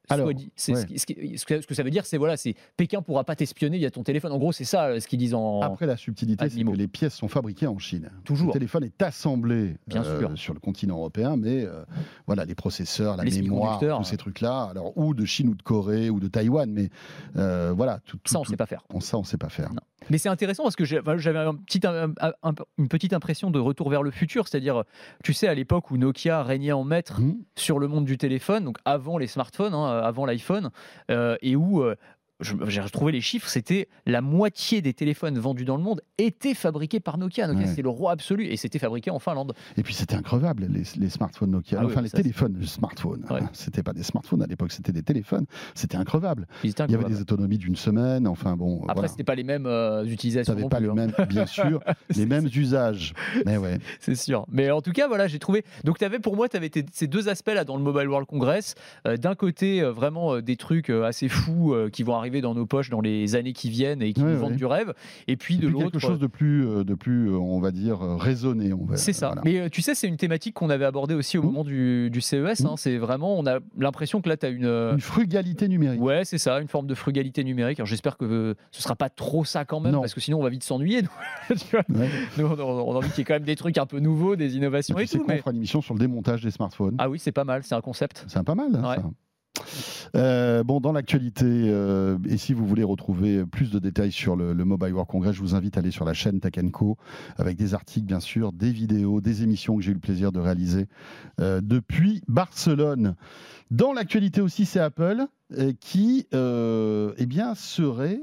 alors, 0.09 0.29
ce, 0.55 1.45
que, 1.45 1.73
ça 1.73 1.83
veut 1.83 1.91
dire, 1.91 2.05
c'est 2.05 2.17
voilà, 2.17 2.35
c'est 2.37 2.55
Pékin 2.77 3.01
pourra 3.01 3.23
pas 3.23 3.35
t'espionner 3.35 3.77
via 3.77 3.91
ton 3.91 4.03
téléphone. 4.03 4.31
En 4.31 4.37
gros, 4.37 4.51
c'est 4.51 4.65
ça 4.65 4.85
euh, 4.85 4.99
ce 4.99 5.07
qu'ils 5.07 5.19
disent 5.19 5.35
en. 5.35 5.61
Après, 5.61 5.85
la 5.85 5.97
subtilité, 5.97 6.49
c'est 6.49 6.63
que 6.63 6.69
les 6.71 6.87
pièces 6.87 7.15
sont 7.15 7.27
fabriquées 7.27 7.67
en 7.67 7.77
Chine. 7.77 8.09
Toujours. 8.23 8.47
Le 8.47 8.53
téléphone 8.53 8.83
est 8.83 9.01
assemblé 9.01 9.75
euh, 9.95 10.35
sur 10.35 10.53
le 10.53 10.59
continent 10.59 10.97
européen, 10.97 11.37
mais 11.37 11.63
euh, 11.63 11.83
voilà, 12.27 12.45
les 12.45 12.55
processeurs, 12.55 13.17
la 13.17 13.23
mémoire, 13.23 13.79
tous 13.79 14.03
ces 14.03 14.17
trucs-là, 14.17 14.63
alors 14.71 14.97
ou 14.97 15.13
de 15.13 15.25
Chine 15.25 15.49
ou 15.49 15.55
de 15.55 15.61
Corée 15.61 16.09
ou 16.09 16.19
de 16.19 16.27
Taïwan, 16.27 16.71
mais 16.71 16.89
voilà. 17.35 17.99
Tout, 18.05 18.17
ça, 18.25 18.39
on 18.39 18.41
ne 18.41 18.47
sait 18.47 18.57
pas 18.57 18.65
faire. 18.65 18.83
ça, 18.99 19.17
on 19.17 19.23
sait 19.23 19.37
pas 19.37 19.49
faire. 19.49 19.69
Mais 20.09 20.17
c'est 20.17 20.29
intéressant 20.29 20.63
parce 20.63 20.75
que 20.75 20.85
j'avais 20.85 21.45
une 21.45 22.87
petite 22.87 23.13
impression 23.13 23.51
de 23.51 23.59
retour 23.59 23.89
vers 23.89 24.01
le 24.01 24.11
futur, 24.11 24.47
c'est-à-dire, 24.47 24.83
tu 25.23 25.33
sais, 25.33 25.47
à 25.47 25.53
l'époque 25.53 25.91
où 25.91 25.97
Nokia 25.97 26.41
régnait 26.43 26.71
en 26.71 26.83
maître 26.83 27.21
mmh. 27.21 27.35
sur 27.55 27.79
le 27.79 27.87
monde 27.87 28.05
du 28.05 28.17
téléphone, 28.17 28.63
donc 28.63 28.77
avant 28.85 29.17
les 29.17 29.27
smartphones, 29.27 29.73
hein, 29.73 29.98
avant 30.03 30.25
l'iPhone, 30.25 30.71
euh, 31.11 31.37
et 31.41 31.55
où 31.55 31.81
euh, 31.81 31.95
j'ai 32.39 32.81
retrouvé 32.81 33.11
les 33.11 33.21
chiffres, 33.21 33.47
c'était 33.47 33.89
la 34.05 34.21
moitié 34.21 34.81
des 34.81 34.93
téléphones 34.93 35.37
vendus 35.37 35.65
dans 35.65 35.77
le 35.77 35.83
monde 35.83 36.01
étaient 36.17 36.53
fabriqués 36.53 36.99
par 36.99 37.17
Nokia. 37.17 37.47
Nokia, 37.47 37.67
c'est 37.67 37.81
le 37.81 37.89
roi 37.89 38.11
absolu 38.11 38.45
et 38.45 38.57
c'était 38.57 38.79
fabriqué 38.79 39.11
en 39.11 39.19
Finlande. 39.19 39.53
Et 39.77 39.83
puis 39.83 39.93
c'était 39.93 40.15
increvable, 40.15 40.67
les, 40.69 41.09
smartphones 41.09 41.51
Nokia. 41.51 41.79
Ah 41.81 41.85
enfin, 41.85 42.01
les 42.01 42.09
téléphones 42.09 42.61
smartphones. 42.65 43.25
C'était 43.53 43.83
pas 43.83 43.93
des 43.93 44.03
smartphones 44.03 44.41
à 44.41 44.47
l'époque, 44.47 44.71
c'était 44.71 44.91
des 44.91 45.03
téléphones. 45.03 45.45
C'était 45.73 45.97
increvable. 45.97 46.47
Il 46.63 46.71
y 46.71 46.95
avait 46.95 47.05
des 47.05 47.21
autonomies 47.21 47.57
d'une 47.57 47.75
semaine. 47.75 48.27
Enfin 48.27 48.55
bon. 48.55 48.85
Après, 48.87 49.07
c'était 49.07 49.23
pas 49.23 49.35
les 49.35 49.43
mêmes 49.43 49.65
euh, 49.65 50.05
utilisations. 50.05 50.53
C'était 50.55 50.69
pas 50.69 50.79
le 50.79 50.91
hein. 50.91 50.95
même, 50.95 51.13
bien 51.27 51.45
sûr, 51.45 51.81
les 52.15 52.25
mêmes 52.25 52.47
usages. 52.53 53.13
Mais 53.45 53.57
ouais. 53.57 53.79
C'est 53.99 54.15
sûr. 54.15 54.45
Mais 54.51 54.71
en 54.71 54.81
tout 54.81 54.91
cas, 54.91 55.07
voilà, 55.07 55.27
j'ai 55.27 55.39
trouvé. 55.39 55.63
Donc, 55.83 55.97
tu 55.97 56.05
avais 56.05 56.19
pour 56.19 56.35
moi, 56.35 56.49
tu 56.49 56.57
avais 56.57 56.71
ces 56.91 57.07
deux 57.07 57.29
aspects 57.29 57.51
là 57.53 57.65
dans 57.65 57.77
le 57.77 57.83
Mobile 57.83 58.07
World 58.07 58.27
Congress. 58.27 58.75
Euh, 59.07 59.17
d'un 59.17 59.35
côté, 59.35 59.81
euh, 59.81 59.91
vraiment 59.91 60.39
des 60.41 60.55
trucs 60.55 60.89
assez 60.89 61.29
fous 61.29 61.75
qui 61.91 62.03
vont 62.03 62.15
arriver 62.15 62.28
dans 62.41 62.53
nos 62.53 62.65
poches 62.65 62.89
dans 62.89 63.01
les 63.01 63.35
années 63.35 63.53
qui 63.53 63.69
viennent 63.69 64.01
et 64.01 64.13
qui 64.13 64.21
nous 64.21 64.37
vendent 64.37 64.55
du 64.55 64.65
rêve. 64.65 64.93
Et 65.27 65.35
puis 65.35 65.57
de 65.57 65.67
l'autre. 65.67 65.91
Quelque 65.91 65.99
chose 65.99 66.19
de 66.19 66.27
plus, 66.27 66.67
euh, 66.67 66.83
de 66.83 66.93
plus, 66.93 67.29
euh, 67.29 67.37
on 67.37 67.59
va 67.59 67.71
dire, 67.71 68.01
euh, 68.01 68.15
raisonné. 68.15 68.71
C'est 68.95 69.13
ça. 69.13 69.35
Mais 69.43 69.69
tu 69.69 69.81
sais, 69.81 69.95
c'est 69.95 70.07
une 70.07 70.17
thématique 70.17 70.53
qu'on 70.53 70.69
avait 70.69 70.85
abordée 70.85 71.15
aussi 71.15 71.37
au 71.37 71.43
mmh. 71.43 71.45
moment 71.45 71.63
du, 71.63 72.21
CES. 72.21 72.33
Hein. 72.33 72.73
Mmh. 72.73 72.77
C'est 72.77 72.97
vraiment, 72.97 73.37
on 73.37 73.45
a 73.45 73.59
l'impression 73.77 74.21
que 74.21 74.29
là, 74.29 74.37
tu 74.37 74.45
as 74.45 74.49
une. 74.49 74.65
Une 74.65 74.99
frugalité 74.99 75.67
numérique. 75.67 76.01
Ouais, 76.01 76.25
c'est 76.25 76.37
ça, 76.37 76.59
une 76.61 76.67
forme 76.67 76.87
de 76.87 76.95
frugalité 76.95 77.43
numérique. 77.43 77.79
Alors 77.79 77.87
j'espère 77.87 78.17
que 78.17 78.55
ce 78.71 78.81
sera 78.81 78.95
pas 78.95 79.09
trop 79.09 79.45
ça 79.45 79.65
quand 79.65 79.79
même, 79.79 79.93
parce 79.93 80.13
que 80.13 80.21
sinon 80.21 80.39
on 80.39 80.43
va 80.43 80.49
vite 80.49 80.63
s'ennuyer. 80.63 81.01
Nous, 81.49 82.45
on, 82.45 82.93
a 82.93 82.97
envie 82.97 83.09
qu'il 83.09 83.19
y 83.19 83.21
ait 83.21 83.25
quand 83.25 83.33
même 83.35 83.43
des 83.43 83.55
trucs 83.55 83.77
un 83.77 83.85
peu 83.85 83.99
nouveaux, 83.99 84.35
des 84.35 84.55
innovations 84.55 84.97
et, 84.97 85.07
tout. 85.07 85.23
Mais... 85.27 85.35
On 85.35 85.37
fera 85.39 85.51
une 85.51 85.57
émission 85.57 85.81
sur 85.81 85.93
le 85.93 85.99
démontage 85.99 86.41
des 86.41 86.51
smartphones. 86.51 86.95
Ah 86.97 87.09
oui, 87.09 87.19
c'est 87.19 87.31
pas 87.31 87.43
mal, 87.43 87.63
c'est 87.63 87.75
un 87.75 87.81
concept. 87.81 88.25
C'est 88.27 88.43
pas 88.43 88.55
mal. 88.55 88.75
Hein, 88.75 88.95
ça. 88.95 89.03
Euh, 90.15 90.63
bon, 90.63 90.79
dans 90.79 90.91
l'actualité, 90.91 91.45
euh, 91.45 92.17
et 92.27 92.37
si 92.37 92.53
vous 92.53 92.65
voulez 92.65 92.83
retrouver 92.83 93.45
plus 93.45 93.71
de 93.71 93.79
détails 93.79 94.11
sur 94.11 94.35
le, 94.35 94.53
Mobile 94.53 94.93
World 94.93 95.09
Congress, 95.09 95.35
je 95.35 95.41
vous 95.41 95.55
invite 95.55 95.77
à 95.77 95.79
aller 95.79 95.91
sur 95.91 96.05
la 96.05 96.13
chaîne 96.13 96.39
Tech 96.39 96.53
avec 97.37 97.57
des 97.57 97.73
articles, 97.73 98.05
bien 98.05 98.19
sûr, 98.19 98.51
des 98.51 98.71
vidéos, 98.71 99.21
des 99.21 99.43
émissions 99.43 99.75
que 99.77 99.81
j'ai 99.81 99.91
eu 99.91 99.95
le 99.95 99.99
plaisir 99.99 100.31
de 100.31 100.39
réaliser 100.39 100.87
euh, 101.39 101.61
depuis 101.61 102.21
Barcelone. 102.27 103.15
Dans 103.71 103.93
l'actualité 103.93 104.41
aussi, 104.41 104.65
c'est 104.65 104.79
Apple 104.79 105.25
qui 105.79 106.27
eh 106.31 107.25
bien, 107.25 107.55
serait 107.55 108.21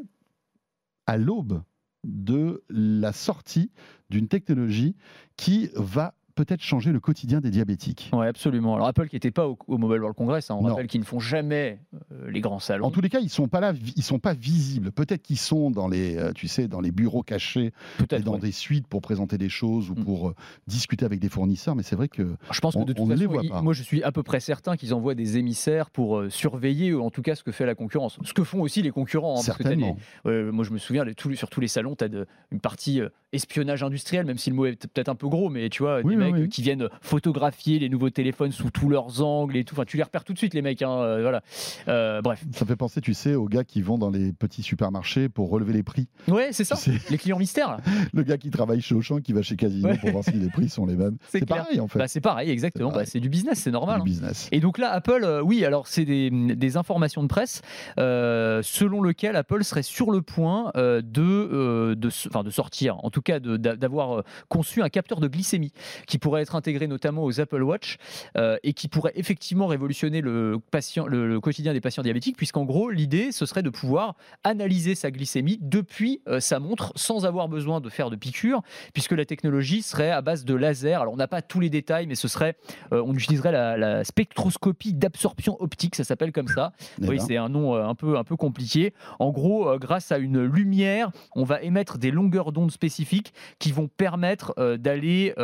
à 1.06 1.16
l'aube 1.16 1.62
de 2.04 2.62
la 2.68 3.12
sortie 3.12 3.70
d'une 4.10 4.28
technologie 4.28 4.96
qui 5.36 5.70
va 5.74 6.14
peut-être 6.36 6.62
changer 6.62 6.92
le 6.92 7.00
quotidien 7.00 7.40
des 7.40 7.50
diabétiques. 7.50 8.10
Oui, 8.12 8.26
absolument. 8.26 8.76
Alors 8.76 8.86
Apple 8.86 9.08
qui 9.08 9.16
n'était 9.16 9.32
pas 9.32 9.48
au, 9.48 9.56
Mobile 9.66 10.00
World 10.00 10.16
Congress, 10.16 10.50
hein, 10.50 10.56
on 10.60 10.64
rappelle 10.64 10.86
qu'ils 10.86 11.00
ne 11.00 11.06
font 11.06 11.18
jamais 11.18 11.80
euh, 12.12 12.30
les 12.30 12.40
grands 12.40 12.60
salons. 12.60 12.86
En 12.86 12.90
tous 12.90 13.00
les 13.00 13.08
cas, 13.08 13.18
ils 13.20 13.30
sont 13.30 13.48
pas 13.48 13.58
là, 13.60 13.72
ils 13.96 14.02
sont 14.02 14.18
pas 14.18 14.34
visibles. 14.34 14.92
Peut-être 14.92 15.22
qu'ils 15.22 15.38
sont 15.38 15.70
dans 15.70 15.88
les, 15.88 16.16
euh, 16.16 16.32
tu 16.32 16.46
sais, 16.46 16.68
dans 16.68 16.80
les 16.80 16.92
bureaux 16.92 17.22
cachés, 17.22 17.72
et 18.12 18.20
dans 18.20 18.38
des 18.38 18.52
suites 18.52 18.86
pour 18.86 19.00
présenter 19.00 19.38
des 19.38 19.48
choses 19.48 19.90
ou 19.90 19.94
mm. 19.94 20.04
pour 20.04 20.28
euh, 20.28 20.34
discuter 20.66 21.04
avec 21.04 21.18
des 21.18 21.30
fournisseurs. 21.30 21.74
Mais 21.74 21.82
c'est 21.82 21.96
vrai 21.96 22.08
que 22.08 22.36
je 22.50 22.60
pense 22.60 22.74
que 22.74 22.84
de 22.84 22.92
toute 22.92 23.08
façon, 23.08 23.62
moi 23.62 23.72
je 23.72 23.82
suis 23.82 24.02
à 24.02 24.12
peu 24.12 24.22
près 24.22 24.38
certain 24.38 24.76
qu'ils 24.76 24.94
envoient 24.94 25.14
des 25.14 25.38
émissaires 25.38 25.90
pour 25.90 26.22
surveiller, 26.28 26.94
en 26.94 27.10
tout 27.10 27.22
cas 27.22 27.34
ce 27.34 27.42
que 27.42 27.50
fait 27.52 27.66
la 27.66 27.74
concurrence. 27.74 28.18
Ce 28.22 28.34
que 28.34 28.44
font 28.44 28.60
aussi 28.60 28.82
les 28.82 28.90
concurrents. 28.90 29.38
Hein, 29.38 29.42
Certainement. 29.42 29.96
moi 30.24 30.64
je 30.64 30.70
me 30.70 30.78
souviens, 30.78 31.04
tous, 31.16 31.34
sur 31.34 31.48
tous 31.48 31.60
les 31.60 31.68
salons, 31.68 31.96
tu 31.96 32.04
as 32.04 32.08
une 32.50 32.60
partie 32.60 33.00
espionnage 33.32 33.82
industriel, 33.82 34.26
même 34.26 34.38
si 34.38 34.50
le 34.50 34.56
mot 34.56 34.66
est 34.66 34.86
peut-être 34.86 35.08
un 35.08 35.14
peu 35.14 35.28
gros, 35.28 35.48
mais 35.48 35.68
tu 35.70 35.82
vois, 35.82 36.02
des 36.02 36.25
mecs 36.32 36.50
qui 36.50 36.62
viennent 36.62 36.88
photographier 37.00 37.78
les 37.78 37.88
nouveaux 37.88 38.10
téléphones 38.10 38.52
sous 38.52 38.70
tous 38.70 38.88
leurs 38.88 39.22
angles 39.22 39.56
et 39.56 39.64
tout. 39.64 39.74
Enfin, 39.74 39.84
tu 39.84 39.96
les 39.96 40.02
repères 40.02 40.24
tout 40.24 40.32
de 40.32 40.38
suite, 40.38 40.54
les 40.54 40.62
mecs. 40.62 40.82
Hein, 40.82 40.90
euh, 40.90 41.22
voilà. 41.22 41.42
Euh, 41.88 42.22
bref. 42.22 42.44
Ça 42.52 42.66
fait 42.66 42.76
penser, 42.76 43.00
tu 43.00 43.14
sais, 43.14 43.34
aux 43.34 43.46
gars 43.46 43.64
qui 43.64 43.82
vont 43.82 43.98
dans 43.98 44.10
les 44.10 44.32
petits 44.32 44.62
supermarchés 44.62 45.28
pour 45.28 45.50
relever 45.50 45.72
les 45.72 45.82
prix. 45.82 46.08
Ouais, 46.28 46.48
c'est 46.52 46.64
ça. 46.64 46.76
Les 47.10 47.18
clients 47.18 47.38
mystères. 47.38 47.78
le 48.12 48.22
gars 48.22 48.38
qui 48.38 48.50
travaille 48.50 48.80
chez 48.80 48.94
Auchan, 48.94 49.20
qui 49.20 49.32
va 49.32 49.42
chez 49.42 49.56
Casino 49.56 49.90
pour 50.00 50.10
voir 50.10 50.24
si 50.24 50.32
les 50.32 50.48
prix 50.48 50.68
sont 50.68 50.86
les 50.86 50.96
mêmes. 50.96 51.16
C'est 51.28 51.46
pareil, 51.46 51.80
en 51.80 51.88
fait. 51.88 51.98
Bah, 51.98 52.08
c'est 52.08 52.20
pareil, 52.20 52.50
exactement. 52.50 52.90
Bah, 52.90 53.04
c'est 53.04 53.20
du 53.20 53.28
business, 53.28 53.60
c'est 53.60 53.70
normal. 53.70 53.96
Du 53.96 54.02
hein. 54.02 54.04
business. 54.04 54.48
Et 54.52 54.60
donc 54.60 54.78
là, 54.78 54.90
Apple, 54.90 55.22
euh, 55.24 55.40
oui, 55.40 55.64
alors 55.64 55.86
c'est 55.86 56.04
des, 56.04 56.30
des, 56.30 56.76
informations 56.76 57.22
de 57.22 57.28
presse 57.28 57.62
selon 57.96 59.00
lequel 59.00 59.36
Apple 59.36 59.64
serait 59.64 59.82
sur 59.82 60.10
le 60.10 60.22
point 60.22 60.72
de, 60.74 61.94
de, 61.94 61.94
de 61.94 62.50
sortir, 62.50 63.04
en 63.04 63.10
tout 63.10 63.22
cas 63.22 63.40
d'avoir 63.40 64.18
euh, 64.18 64.22
conçu 64.48 64.82
un 64.82 64.88
capteur 64.88 65.20
de 65.20 65.28
glycémie 65.28 65.72
qui 66.06 66.15
pourrait 66.18 66.42
être 66.42 66.54
intégré 66.54 66.86
notamment 66.86 67.24
aux 67.24 67.40
Apple 67.40 67.62
Watch 67.62 67.96
euh, 68.36 68.56
et 68.62 68.72
qui 68.72 68.88
pourrait 68.88 69.12
effectivement 69.14 69.66
révolutionner 69.66 70.20
le, 70.20 70.58
patient, 70.70 71.06
le, 71.06 71.40
quotidien 71.40 71.72
des 71.72 71.80
patients 71.80 72.02
diabétiques, 72.02 72.36
puisqu'en 72.36 72.64
gros, 72.64 72.90
l'idée, 72.90 73.32
ce 73.32 73.46
serait 73.46 73.62
de 73.62 73.70
pouvoir 73.70 74.14
analyser 74.44 74.94
sa 74.94 75.10
glycémie 75.10 75.58
depuis 75.60 76.20
euh, 76.28 76.40
sa 76.40 76.58
montre 76.58 76.92
sans 76.96 77.26
avoir 77.26 77.48
besoin 77.48 77.80
de 77.80 77.88
faire 77.88 78.10
de 78.10 78.16
piqûres, 78.16 78.62
puisque 78.92 79.12
la 79.12 79.24
technologie 79.24 79.82
serait 79.82 80.10
à 80.10 80.22
base 80.22 80.44
de 80.44 80.54
laser. 80.54 81.00
Alors, 81.00 81.14
on 81.14 81.16
n'a 81.16 81.28
pas 81.28 81.42
tous 81.42 81.60
les 81.60 81.70
détails, 81.70 82.06
mais 82.06 82.14
ce 82.14 82.28
serait, 82.28 82.56
on 82.90 83.14
utiliserait 83.14 83.52
la, 83.52 84.04
spectroscopie 84.04 84.92
d'absorption 84.92 85.56
optique, 85.60 85.94
ça 85.94 86.04
s'appelle 86.04 86.32
comme 86.32 86.48
ça. 86.48 86.72
Oui, 87.02 87.18
c'est 87.20 87.36
un 87.36 87.48
nom 87.48 87.74
un 87.74 87.94
peu, 87.94 88.16
un 88.16 88.24
peu 88.24 88.36
compliqué. 88.36 88.92
En 89.18 89.30
gros, 89.30 89.78
grâce 89.78 90.12
à 90.12 90.18
une 90.18 90.44
lumière, 90.44 91.10
on 91.34 91.44
va 91.44 91.62
émettre 91.62 91.98
des 91.98 92.10
longueurs 92.10 92.52
d'onde 92.52 92.70
spécifiques 92.70 93.32
qui 93.58 93.72
vont 93.72 93.88
permettre 93.88 94.54
euh, 94.58 94.76
d'aller, 94.76 95.34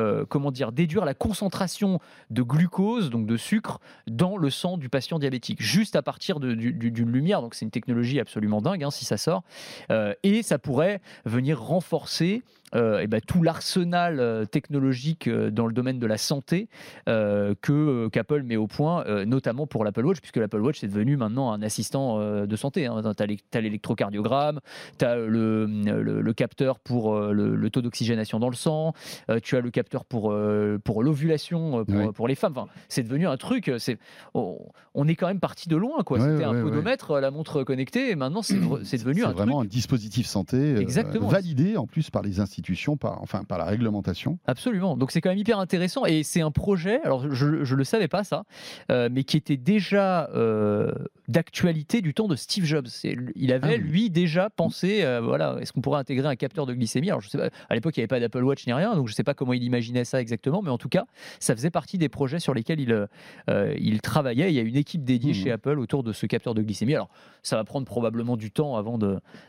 euh, 0.00 0.10
euh, 0.10 0.24
comment 0.28 0.50
dire, 0.50 0.72
déduire 0.72 1.04
la 1.04 1.14
concentration 1.14 2.00
de 2.30 2.42
glucose, 2.42 3.10
donc 3.10 3.26
de 3.26 3.36
sucre, 3.36 3.80
dans 4.06 4.36
le 4.36 4.50
sang 4.50 4.76
du 4.76 4.88
patient 4.88 5.18
diabétique, 5.18 5.62
juste 5.62 5.94
à 5.94 6.02
partir 6.02 6.40
d'une 6.40 7.12
lumière. 7.12 7.42
Donc 7.42 7.54
c'est 7.54 7.64
une 7.64 7.70
technologie 7.70 8.18
absolument 8.18 8.60
dingue 8.60 8.82
hein, 8.82 8.90
si 8.90 9.04
ça 9.04 9.16
sort. 9.16 9.42
et 10.22 10.42
ça 10.42 10.58
pourrait 10.58 11.00
venir 11.24 11.60
renforcer 11.60 12.42
euh, 12.74 13.00
et 13.00 13.06
ben, 13.06 13.20
tout 13.20 13.42
l'arsenal 13.42 14.20
euh, 14.20 14.44
technologique 14.44 15.26
euh, 15.26 15.50
dans 15.50 15.66
le 15.66 15.72
domaine 15.72 15.98
de 15.98 16.06
la 16.06 16.18
santé 16.18 16.68
que 17.06 18.08
qu'Apple 18.08 18.42
met 18.42 18.56
au 18.56 18.66
point, 18.66 19.04
notamment 19.24 19.66
pour 19.66 19.84
l'Apple 19.84 20.04
Watch, 20.04 20.20
puisque 20.20 20.36
l'Apple 20.36 20.60
Watch 20.60 20.82
est 20.84 20.88
devenu 20.88 21.16
maintenant 21.16 21.52
un 21.52 21.62
assistant 21.62 22.18
de 22.20 22.56
santé. 22.56 22.86
Hein. 22.86 23.02
Tu 23.16 23.22
as 23.54 23.60
l'électrocardiogramme, 23.60 24.60
tu 24.98 25.04
as 25.04 25.16
le, 25.16 25.66
le, 25.66 26.32
capteur 26.32 26.78
pour 26.78 27.18
le, 27.18 27.70
taux 27.70 27.82
d'oxygénation 27.82 28.38
dans 28.38 28.48
le 28.48 28.54
sang, 28.54 28.94
tu 29.42 29.56
as 29.56 29.60
le 29.60 29.70
capteur 29.70 30.04
pour, 30.04 30.34
pour 30.84 31.02
l'ovulation 31.02 31.84
pour, 31.84 32.12
pour, 32.12 32.28
les 32.28 32.34
femmes. 32.34 32.52
Enfin, 32.56 32.68
c'est 32.88 33.02
devenu 33.02 33.26
un 33.26 33.36
truc, 33.36 33.72
c'est, 33.78 33.98
on, 34.34 35.08
est 35.08 35.16
quand 35.16 35.26
même 35.26 35.40
parti 35.40 35.68
de 35.68 35.76
loin. 35.76 36.02
quoi. 36.02 36.20
C'était 36.20 36.44
un 36.44 36.62
podomètre, 36.62 37.20
la 37.20 37.30
montre 37.30 37.64
connectée, 37.64 38.10
et 38.10 38.16
maintenant 38.16 38.42
c'est, 38.42 38.58
devenu 38.98 39.24
un 39.24 39.32
vraiment 39.32 39.62
un 39.62 39.66
dispositif 39.66 40.26
santé 40.26 40.84
validé 41.20 41.76
en 41.76 41.86
plus 41.86 42.10
par 42.10 42.22
les 42.22 42.40
institutions 42.60 42.96
par, 42.96 43.22
enfin, 43.22 43.44
par 43.44 43.58
la 43.58 43.64
réglementation. 43.64 44.38
Absolument. 44.46 44.96
Donc 44.96 45.10
c'est 45.10 45.20
quand 45.20 45.30
même 45.30 45.38
hyper 45.38 45.58
intéressant 45.58 46.04
et 46.04 46.22
c'est 46.22 46.42
un 46.42 46.50
projet, 46.50 47.00
alors 47.02 47.32
je 47.32 47.46
ne 47.46 47.74
le 47.74 47.84
savais 47.84 48.08
pas 48.08 48.22
ça, 48.22 48.44
euh, 48.90 49.08
mais 49.10 49.24
qui 49.24 49.36
était 49.36 49.56
déjà 49.56 50.28
euh, 50.34 50.92
d'actualité 51.28 52.02
du 52.02 52.12
temps 52.12 52.28
de 52.28 52.36
Steve 52.36 52.64
Jobs. 52.64 52.88
Il 53.34 53.52
avait, 53.52 53.74
ah 53.74 53.76
lui, 53.78 54.10
déjà 54.10 54.50
pensé, 54.50 55.02
euh, 55.02 55.20
voilà, 55.20 55.56
est-ce 55.60 55.72
qu'on 55.72 55.80
pourrait 55.80 56.00
intégrer 56.00 56.28
un 56.28 56.36
capteur 56.36 56.66
de 56.66 56.74
glycémie? 56.74 57.08
Alors 57.08 57.22
je 57.22 57.28
sais 57.28 57.38
pas, 57.38 57.48
à 57.68 57.74
l'époque, 57.74 57.96
il 57.96 58.00
n'y 58.00 58.02
avait 58.02 58.08
pas 58.08 58.20
d'Apple 58.20 58.44
Watch 58.44 58.66
ni 58.66 58.72
rien, 58.72 58.94
donc 58.94 59.08
je 59.08 59.12
ne 59.12 59.16
sais 59.16 59.24
pas 59.24 59.34
comment 59.34 59.54
il 59.54 59.64
imaginait 59.64 60.04
ça 60.04 60.20
exactement, 60.20 60.60
mais 60.62 60.70
en 60.70 60.78
tout 60.78 60.88
cas, 60.88 61.06
ça 61.38 61.56
faisait 61.56 61.70
partie 61.70 61.96
des 61.98 62.08
projets 62.08 62.40
sur 62.40 62.52
lesquels 62.52 62.80
il, 62.80 63.08
il 63.78 64.00
travaillait. 64.02 64.52
Il 64.52 64.54
y 64.54 64.58
a 64.58 64.62
une 64.62 64.76
équipe 64.76 65.04
dédiée 65.04 65.32
mmh. 65.32 65.34
chez 65.34 65.50
Apple 65.52 65.78
autour 65.78 66.02
de 66.02 66.12
ce 66.12 66.26
capteur 66.26 66.54
de 66.54 66.62
glycémie. 66.62 66.94
Alors 66.94 67.08
ça 67.42 67.56
va 67.56 67.64
prendre 67.64 67.86
probablement 67.86 68.36
du 68.36 68.50
temps 68.50 68.76
avant 68.76 68.98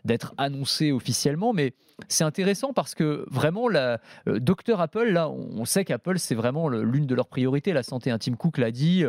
d'être 0.05 0.33
annoncé 0.37 0.91
officiellement, 0.91 1.53
mais 1.53 1.73
c'est 2.07 2.23
intéressant 2.23 2.73
parce 2.73 2.95
que 2.95 3.00
que 3.01 3.25
vraiment, 3.29 3.67
la 3.67 3.99
docteur 4.27 4.81
Apple, 4.81 5.09
là, 5.09 5.29
on 5.29 5.65
sait 5.65 5.85
qu'Apple, 5.85 6.19
c'est 6.19 6.35
vraiment 6.35 6.69
l'une 6.69 7.07
de 7.07 7.15
leurs 7.15 7.27
priorités, 7.27 7.73
la 7.73 7.83
santé. 7.83 8.13
Tim 8.19 8.33
Cook 8.33 8.57
l'a 8.57 8.71
dit, 8.71 9.03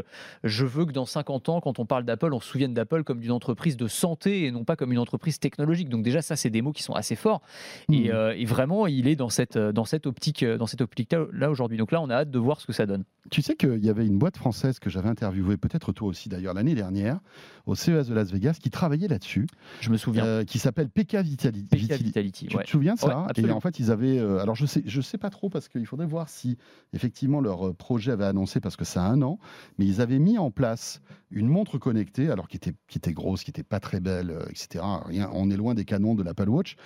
je 0.45 0.65
veux 0.65 0.87
que 0.87 0.93
dans 0.93 1.07
50 1.07 1.49
ans, 1.49 1.61
quand 1.61 1.79
on 1.79 1.87
parle 1.87 2.05
d'Apple, 2.05 2.33
on 2.33 2.41
se 2.41 2.49
souvienne 2.49 2.75
d'Apple 2.75 3.05
comme 3.05 3.21
d'une 3.21 3.33
entreprise 3.33 3.77
de 3.77 3.89
santé 3.89 4.45
et 4.45 4.51
non 4.51 4.65
pas 4.65 4.77
comme 4.77 4.93
une 4.93 4.99
entreprise 4.99 5.39
technologique. 5.39 5.89
Donc 5.89 6.03
déjà, 6.03 6.23
ça, 6.23 6.37
c'est 6.37 6.51
des 6.51 6.63
mots 6.63 6.73
qui 6.73 6.83
sont 6.83 6.95
assez 6.95 7.17
forts. 7.17 7.43
Et, 7.91 8.11
mmh. 8.11 8.35
et, 8.37 8.45
vraiment, 8.45 8.87
il 8.87 9.09
est 9.09 9.17
dans 9.17 9.29
cette, 9.29 9.59
dans 9.59 9.85
cette 9.85 10.07
optique, 10.07 10.45
dans 10.45 10.67
cette 10.67 10.81
optique-là 10.81 11.51
aujourd'hui. 11.51 11.79
Donc 11.79 11.93
là, 11.93 12.01
on 12.01 12.11
a 12.11 12.15
hâte 12.15 12.31
de 12.31 12.39
voir 12.39 12.61
ce 12.61 12.67
que 12.67 12.73
ça 12.73 12.87
donne. 12.87 13.05
Tu 13.31 13.41
sais 13.41 13.55
qu'il 13.55 13.85
y 13.85 13.89
avait 13.89 14.07
une 14.07 14.19
boîte 14.19 14.37
française 14.37 14.79
que 14.81 14.91
j'avais 14.91 15.09
interviewée, 15.09 15.57
peut-être 15.57 15.93
toi 15.93 16.09
aussi 16.09 16.29
d'ailleurs, 16.29 16.55
l'année 16.55 16.75
dernière, 16.75 17.21
au 17.67 17.75
CES 17.75 18.09
de 18.09 18.15
Las 18.15 18.33
Vegas, 18.33 18.59
qui 18.61 18.71
travaillait 18.71 19.09
là-dessus. 19.09 19.47
Je 19.81 19.91
me 19.91 19.97
souviens. 19.97 20.25
Euh, 20.25 20.45
qui 20.45 20.59
s'appelle 20.59 20.89
PK 20.89 21.17
Vitality. 21.17 21.69
PK 21.69 22.03
Vitality. 22.03 22.47
Tu 22.47 22.57
te 22.57 22.69
souviens 22.69 22.95
de 22.95 22.99
ça? 22.99 23.27
Et 23.37 23.51
en 23.51 23.61
fait, 23.61 23.79
ils 23.83 23.91
avaient. 23.91 24.19
Euh, 24.19 24.39
alors, 24.41 24.55
je 24.55 24.67
sais, 24.67 24.83
je 24.87 25.01
sais 25.01 25.19
pas 25.19 25.31
trop 25.31 25.51
parce 25.51 25.69
qu'il 25.69 25.87
faudrait 25.87 26.07
voir 26.07 26.29
si 26.29 26.57
effectivement 26.93 27.41
leur 27.41 27.69
euh, 27.69 27.73
projet 27.73 28.13
avait 28.13 28.25
annoncé 28.25 28.61
parce 28.61 28.77
que 28.77 28.85
ça 28.85 29.05
a 29.05 29.09
un 29.09 29.23
an, 29.23 29.39
mais 29.79 29.87
ils 29.87 30.01
avaient 30.01 30.19
mis 30.19 30.39
en 30.39 30.51
place 30.51 31.01
une 31.31 31.49
montre 31.49 31.79
connectée, 31.79 32.31
alors 32.31 32.47
qui 32.47 32.57
était, 32.57 32.75
qui 32.89 32.99
était 32.99 33.13
grosse, 33.13 33.43
qui 33.43 33.51
n'était 33.51 33.63
pas 33.63 33.81
très 33.81 34.01
belle, 34.01 34.37
etc. 34.51 34.85
Rien, 35.07 35.31
on 35.33 35.51
est 35.51 35.57
loin 35.57 35.75
des 35.75 35.87
canons 35.87 36.15
de 36.15 36.23
l'Apple 36.23 36.51
Watch, 36.51 36.77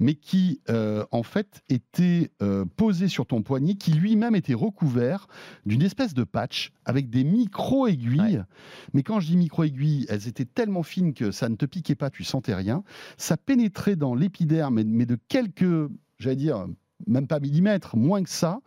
mais 0.00 0.14
qui 0.14 0.60
en 0.68 1.22
fait 1.22 1.62
était 1.68 2.32
posée 2.76 3.06
sur 3.06 3.26
ton 3.26 3.42
poignet, 3.42 3.74
qui 3.74 3.92
lui-même 3.92 4.34
était 4.34 4.54
recouvert 4.54 5.28
d'une 5.66 5.82
espèce 5.82 6.14
de 6.14 6.24
patch 6.24 6.72
avec 6.84 7.10
des 7.10 7.22
micro-aiguilles. 7.22 8.42
Mais 8.92 9.04
quand 9.04 9.20
je 9.20 9.28
dis 9.28 9.36
micro-aiguilles, 9.36 10.06
elles 10.08 10.26
étaient 10.26 10.44
tellement 10.46 10.82
fines 10.82 11.14
que 11.14 11.30
ça 11.30 11.48
ne 11.48 11.54
te 11.54 11.66
piquait 11.66 11.94
pas, 11.94 12.10
tu 12.10 12.24
sentais 12.24 12.56
rien. 12.56 12.82
Ça 13.16 13.36
pénétrait 13.36 13.94
dans 13.94 14.16
l'épiderme, 14.16 14.82
mais 14.82 15.06
de 15.06 15.16
quelques, 15.28 15.88
j'allais 16.22 16.36
dire, 16.36 16.66
même 17.06 17.26
pas 17.26 17.40
millimètres, 17.40 17.96
moins 17.96 18.22
que 18.22 18.30
ça. 18.30 18.60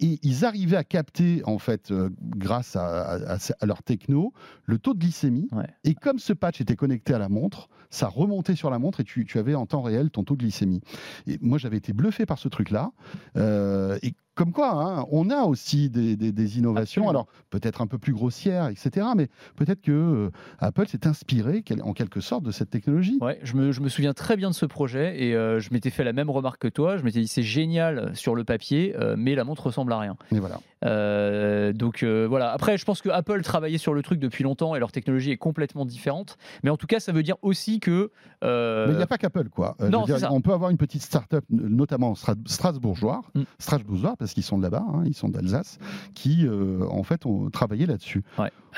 Et 0.00 0.18
ils 0.22 0.44
arrivaient 0.44 0.76
à 0.76 0.84
capter, 0.84 1.42
en 1.44 1.58
fait, 1.58 1.90
euh, 1.90 2.10
grâce 2.36 2.76
à, 2.76 3.36
leur 3.62 3.82
techno, 3.82 4.32
le 4.64 4.78
taux 4.78 4.94
de 4.94 4.98
glycémie. 4.98 5.48
Et 5.84 5.94
comme 5.94 6.18
ce 6.18 6.32
patch 6.32 6.60
était 6.60 6.76
connecté 6.76 7.14
à 7.14 7.18
la 7.18 7.28
montre, 7.28 7.68
ça 7.90 8.08
remontait 8.08 8.56
sur 8.56 8.70
la 8.70 8.78
montre 8.78 9.00
et 9.00 9.04
tu, 9.04 9.26
avais 9.36 9.54
en 9.54 9.66
temps 9.66 9.82
réel 9.82 10.10
ton 10.10 10.24
taux 10.24 10.34
de 10.34 10.40
glycémie. 10.40 10.80
Et 11.26 11.38
moi, 11.40 11.58
j'avais 11.58 11.76
été 11.76 11.92
bluffé 11.92 12.26
par 12.26 12.38
ce 12.38 12.48
truc-là. 12.48 12.90
Euh, 13.36 13.98
et 14.02 14.14
comme 14.34 14.52
quoi, 14.52 14.70
hein, 14.70 15.04
on 15.10 15.28
a 15.28 15.42
aussi 15.42 15.90
des, 15.90 16.58
innovations, 16.58 17.10
alors 17.10 17.26
peut-être 17.50 17.82
un 17.82 17.86
peu 17.86 17.98
plus 17.98 18.14
grossières, 18.14 18.68
etc. 18.68 19.06
Mais 19.14 19.28
peut-être 19.56 19.82
que 19.82 19.92
euh, 19.92 20.30
Apple 20.58 20.88
s'est 20.88 21.06
inspiré 21.06 21.62
en 21.82 21.92
quelque 21.92 22.20
sorte 22.20 22.42
de 22.42 22.50
cette 22.50 22.70
technologie. 22.70 23.18
Ouais, 23.20 23.38
je 23.42 23.54
me, 23.54 23.72
je 23.72 23.82
me 23.82 23.90
souviens 23.90 24.14
très 24.14 24.36
bien 24.36 24.48
de 24.48 24.54
ce 24.54 24.64
projet 24.64 25.22
et 25.22 25.32
je 25.32 25.68
m'étais 25.72 25.90
fait 25.90 26.02
la 26.02 26.14
même 26.14 26.30
remarque 26.30 26.62
que 26.62 26.68
toi. 26.68 26.96
Je 26.96 27.04
m'étais 27.04 27.20
dit 27.20 27.28
c'est 27.28 27.42
génial 27.42 27.71
sur 28.14 28.34
le 28.34 28.44
papier, 28.44 28.94
euh, 28.98 29.14
mais 29.18 29.34
la 29.34 29.44
montre 29.44 29.66
ressemble 29.66 29.92
à 29.92 29.98
rien. 29.98 30.16
Et 30.30 30.38
voilà. 30.38 31.72
donc 31.72 32.04
voilà. 32.04 32.52
Après, 32.52 32.78
je 32.78 32.84
pense 32.84 33.02
que 33.02 33.08
Apple 33.08 33.42
travaillait 33.42 33.78
sur 33.78 33.94
le 33.94 34.02
truc 34.02 34.18
depuis 34.18 34.44
longtemps 34.44 34.74
et 34.74 34.78
leur 34.78 34.92
technologie 34.92 35.30
est 35.30 35.36
complètement 35.36 35.84
différente. 35.84 36.36
Mais 36.62 36.70
en 36.70 36.76
tout 36.76 36.86
cas, 36.86 37.00
ça 37.00 37.12
veut 37.12 37.22
dire 37.22 37.36
aussi 37.42 37.80
que. 37.80 38.10
Mais 38.42 38.92
il 38.92 38.96
n'y 38.96 39.02
a 39.02 39.06
pas 39.06 39.18
qu'Apple, 39.18 39.48
quoi. 39.48 39.76
non, 39.80 40.04
on 40.30 40.40
peut 40.40 40.52
avoir 40.52 40.70
une 40.70 40.76
petite 40.76 41.02
start-up, 41.02 41.44
notamment 41.50 42.14
strasbourgeois, 42.14 43.22
mm. 43.34 43.42
strasbourgeois 43.58 44.16
parce 44.18 44.32
qu'ils 44.32 44.42
sont 44.42 44.58
de 44.58 44.62
là-bas, 44.62 44.84
hein, 44.86 45.02
ils 45.06 45.14
sont 45.14 45.28
d'Alsace, 45.28 45.78
qui 46.14 46.46
euh, 46.46 46.86
en 46.88 47.02
fait 47.02 47.26
ont 47.26 47.50
travaillé 47.50 47.86
là-dessus. 47.86 48.22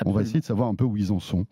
on 0.05 0.11
va 0.11 0.21
essayer 0.21 0.39
de 0.39 0.45
savoir 0.45 0.67
un 0.67 0.75
peu 0.75 0.83
où 0.83 0.97
ils 0.97 1.11
en 1.11 1.19
sont. 1.19 1.45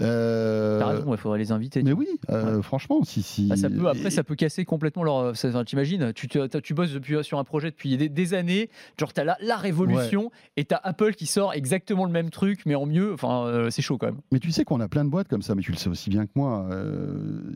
Euh... 0.00 0.78
T'as 0.78 0.86
raison, 0.86 1.14
il 1.14 1.18
faudrait 1.18 1.38
les 1.38 1.52
inviter. 1.52 1.82
Mais 1.82 1.92
oui, 1.92 2.08
euh, 2.30 2.62
franchement, 2.62 3.02
si. 3.04 3.22
si... 3.22 3.48
Bah, 3.48 3.56
ça 3.56 3.70
peut, 3.70 3.88
après, 3.88 4.10
ça 4.10 4.24
peut 4.24 4.36
casser 4.36 4.64
complètement 4.64 5.04
leur. 5.04 5.32
T'imagines, 5.64 6.12
tu, 6.12 6.28
tu 6.28 6.74
bosses 6.74 6.87
depuis, 6.94 7.22
sur 7.22 7.38
un 7.38 7.44
projet 7.44 7.70
depuis 7.70 7.96
des, 7.96 8.34
années, 8.34 8.70
genre 8.98 9.12
t'as 9.12 9.24
la, 9.24 9.36
la 9.40 9.56
révolution 9.56 10.30
et 10.56 10.64
t'as 10.64 10.80
Apple 10.82 11.14
qui 11.14 11.26
sort 11.26 11.54
exactement 11.54 12.04
le 12.04 12.12
même 12.12 12.30
truc, 12.30 12.62
mais 12.66 12.74
en 12.74 12.86
mieux. 12.86 13.12
Enfin, 13.14 13.46
euh, 13.46 13.70
c'est 13.70 13.82
chaud 13.82 13.98
quand 13.98 14.06
même. 14.06 14.20
Mais 14.32 14.38
tu 14.38 14.52
sais 14.52 14.64
qu'on 14.64 14.80
a 14.80 14.88
plein 14.88 15.04
de 15.04 15.10
boîtes 15.10 15.28
comme 15.28 15.42
ça, 15.42 15.54
mais 15.54 15.62
tu 15.62 15.72
le 15.72 15.78
sais 15.78 15.88
aussi 15.88 16.10
bien 16.10 16.26
que 16.26 16.32
moi. 16.34 16.68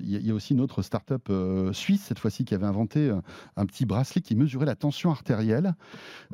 Il 0.02 0.26
y, 0.26 0.30
a 0.30 0.34
aussi 0.34 0.54
une 0.54 0.60
autre 0.60 0.82
start-up 0.82 1.30
suisse, 1.72 2.02
cette 2.02 2.18
fois-ci, 2.18 2.44
qui 2.44 2.54
avait 2.54 2.66
inventé 2.66 3.10
un 3.56 3.66
petit 3.66 3.86
bracelet 3.86 4.22
qui 4.22 4.34
mesurait 4.34 4.66
la 4.66 4.76
tension 4.76 5.10
artérielle 5.10 5.74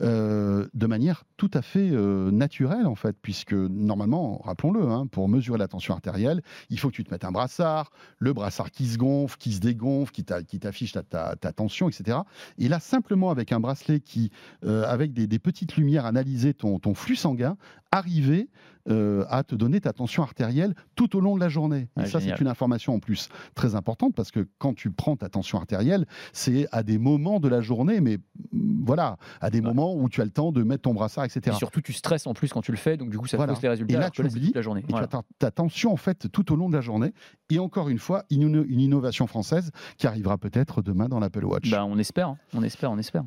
euh, 0.00 0.66
de 0.74 0.86
manière 0.86 1.24
tout 1.36 1.50
à 1.54 1.62
fait 1.62 1.90
euh, 1.90 2.30
naturelle, 2.30 2.86
en 2.86 2.94
fait, 2.94 3.16
puisque 3.20 3.52
normalement, 3.52 4.40
rappelons-le, 4.44 4.82
hein, 4.88 5.06
pour 5.06 5.28
mesurer 5.28 5.58
la 5.58 5.68
tension 5.68 5.94
artérielle, 5.94 6.42
il 6.70 6.78
faut 6.78 6.90
que 6.90 6.94
tu 6.94 7.04
te 7.04 7.10
mettes 7.10 7.24
un 7.24 7.32
brassard, 7.32 7.90
le 8.18 8.32
brassard 8.32 8.70
qui 8.70 8.86
se 8.86 8.98
gonfle, 8.98 9.36
qui 9.38 9.52
se 9.52 9.60
dégonfle, 9.60 10.12
qui 10.12 10.24
t'affiche 10.24 10.92
ta, 10.92 11.36
tension, 11.36 11.88
etc. 11.88 12.18
Et 12.58 12.68
là, 12.68 12.80
simplement 12.88 13.30
avec 13.30 13.52
un 13.52 13.60
bracelet 13.60 14.00
qui, 14.00 14.30
euh, 14.64 14.84
avec 14.86 15.12
des, 15.12 15.38
petites 15.38 15.76
lumières, 15.76 16.06
analysait 16.06 16.54
ton, 16.54 16.78
ton 16.78 16.94
flux 16.94 17.16
sanguin, 17.16 17.56
arrivait 17.90 18.48
euh, 18.90 19.24
à 19.28 19.44
te 19.44 19.54
donner 19.54 19.80
ta 19.80 19.92
tension 19.92 20.22
artérielle 20.22 20.74
tout 20.94 21.14
au 21.14 21.20
long 21.20 21.34
de 21.34 21.40
la 21.40 21.50
journée. 21.50 21.88
Et 22.00 22.06
ça, 22.06 22.20
c'est 22.20 22.40
une 22.40 22.48
information 22.48 22.94
en 22.94 23.00
plus 23.00 23.28
très 23.54 23.74
importante 23.74 24.14
parce 24.14 24.30
que 24.30 24.48
quand 24.58 24.74
tu 24.74 24.90
prends 24.90 25.14
ta 25.16 25.28
tension 25.28 25.58
artérielle, 25.58 26.06
c'est 26.32 26.66
à 26.72 26.82
des 26.82 26.96
moments 26.96 27.38
de 27.38 27.48
la 27.48 27.60
journée, 27.60 28.00
mais 28.00 28.16
mm, 28.52 28.84
voilà, 28.86 29.18
à 29.40 29.50
des 29.50 29.60
moments 29.60 29.94
où 29.94 30.08
tu 30.08 30.22
as 30.22 30.24
le 30.24 30.30
temps 30.30 30.52
de 30.52 30.62
mettre 30.62 30.82
ton 30.82 30.94
brassard, 30.94 31.24
etc. 31.24 31.54
Et 31.54 31.58
surtout, 31.58 31.82
tu 31.82 31.92
stresses 31.92 32.26
en 32.26 32.32
plus 32.32 32.50
quand 32.50 32.62
tu 32.62 32.72
le 32.72 32.78
fais, 32.78 32.96
donc 32.96 33.10
du 33.10 33.18
coup, 33.18 33.26
ça 33.26 33.36
voilà. 33.36 33.54
les 33.60 33.68
résultats. 33.68 33.94
Et 33.94 34.00
là, 34.00 34.10
tu 34.10 34.22
oublies, 34.22 34.52
la 34.54 34.62
journée. 34.62 34.84
Et 34.88 34.92
tu 34.92 34.98
as 34.98 35.22
ta, 35.38 35.50
tension 35.50 35.92
en 35.92 35.96
fait 35.96 36.30
tout 36.32 36.50
au 36.52 36.56
long 36.56 36.68
de 36.68 36.74
la 36.74 36.80
journée. 36.80 37.12
Et 37.50 37.58
encore 37.58 37.90
une 37.90 37.98
fois, 37.98 38.24
une, 38.30 38.64
une 38.68 38.80
innovation 38.80 39.26
française 39.26 39.70
qui 39.98 40.06
arrivera 40.06 40.38
peut-être 40.38 40.80
demain 40.80 41.08
dans 41.08 41.20
l'Apple 41.20 41.44
Watch. 41.44 41.70
Bah, 41.70 41.84
on 41.84 41.98
espère, 41.98 42.28
hein. 42.28 42.38
on 42.54 42.62
espère, 42.62 42.90
on 42.90 42.98
espère. 42.98 43.24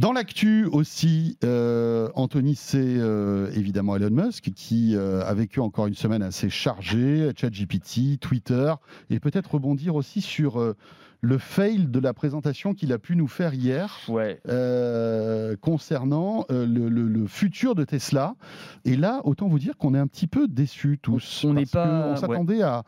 Dans 0.00 0.14
l'actu 0.14 0.64
aussi, 0.64 1.36
euh, 1.44 2.08
Anthony, 2.14 2.54
c'est 2.54 2.78
euh, 2.80 3.50
évidemment 3.52 3.96
Elon 3.96 4.08
Musk 4.08 4.50
qui 4.56 4.96
euh, 4.96 5.22
a 5.26 5.34
vécu 5.34 5.60
encore 5.60 5.88
une 5.88 5.94
semaine 5.94 6.22
assez 6.22 6.48
chargée, 6.48 7.30
ChatGPT, 7.36 8.18
Twitter, 8.18 8.72
et 9.10 9.20
peut-être 9.20 9.52
rebondir 9.56 9.96
aussi 9.96 10.22
sur 10.22 10.74
le 11.20 11.38
fail 11.38 11.86
de 11.86 12.00
la 12.00 12.14
présentation 12.14 12.72
qu'il 12.74 12.92
a 12.92 12.98
pu 12.98 13.14
nous 13.14 13.28
faire 13.28 13.52
hier 13.52 13.98
euh, 14.48 15.54
concernant 15.60 16.46
euh, 16.50 16.66
le, 16.66 17.26
futur 17.26 17.74
de 17.74 17.84
Tesla. 17.84 18.34
Et 18.84 18.96
là, 18.96 19.20
autant 19.24 19.48
vous 19.48 19.58
dire 19.58 19.76
qu'on 19.76 19.94
est 19.94 19.98
un 19.98 20.06
petit 20.06 20.26
peu 20.26 20.48
déçus 20.48 20.98
tous. 21.00 21.44
On 21.44 21.54
n'est 21.54 21.66
pas. 21.66 22.12
On 22.12 22.16
s'attendait 22.16 22.62
à, 22.62 22.84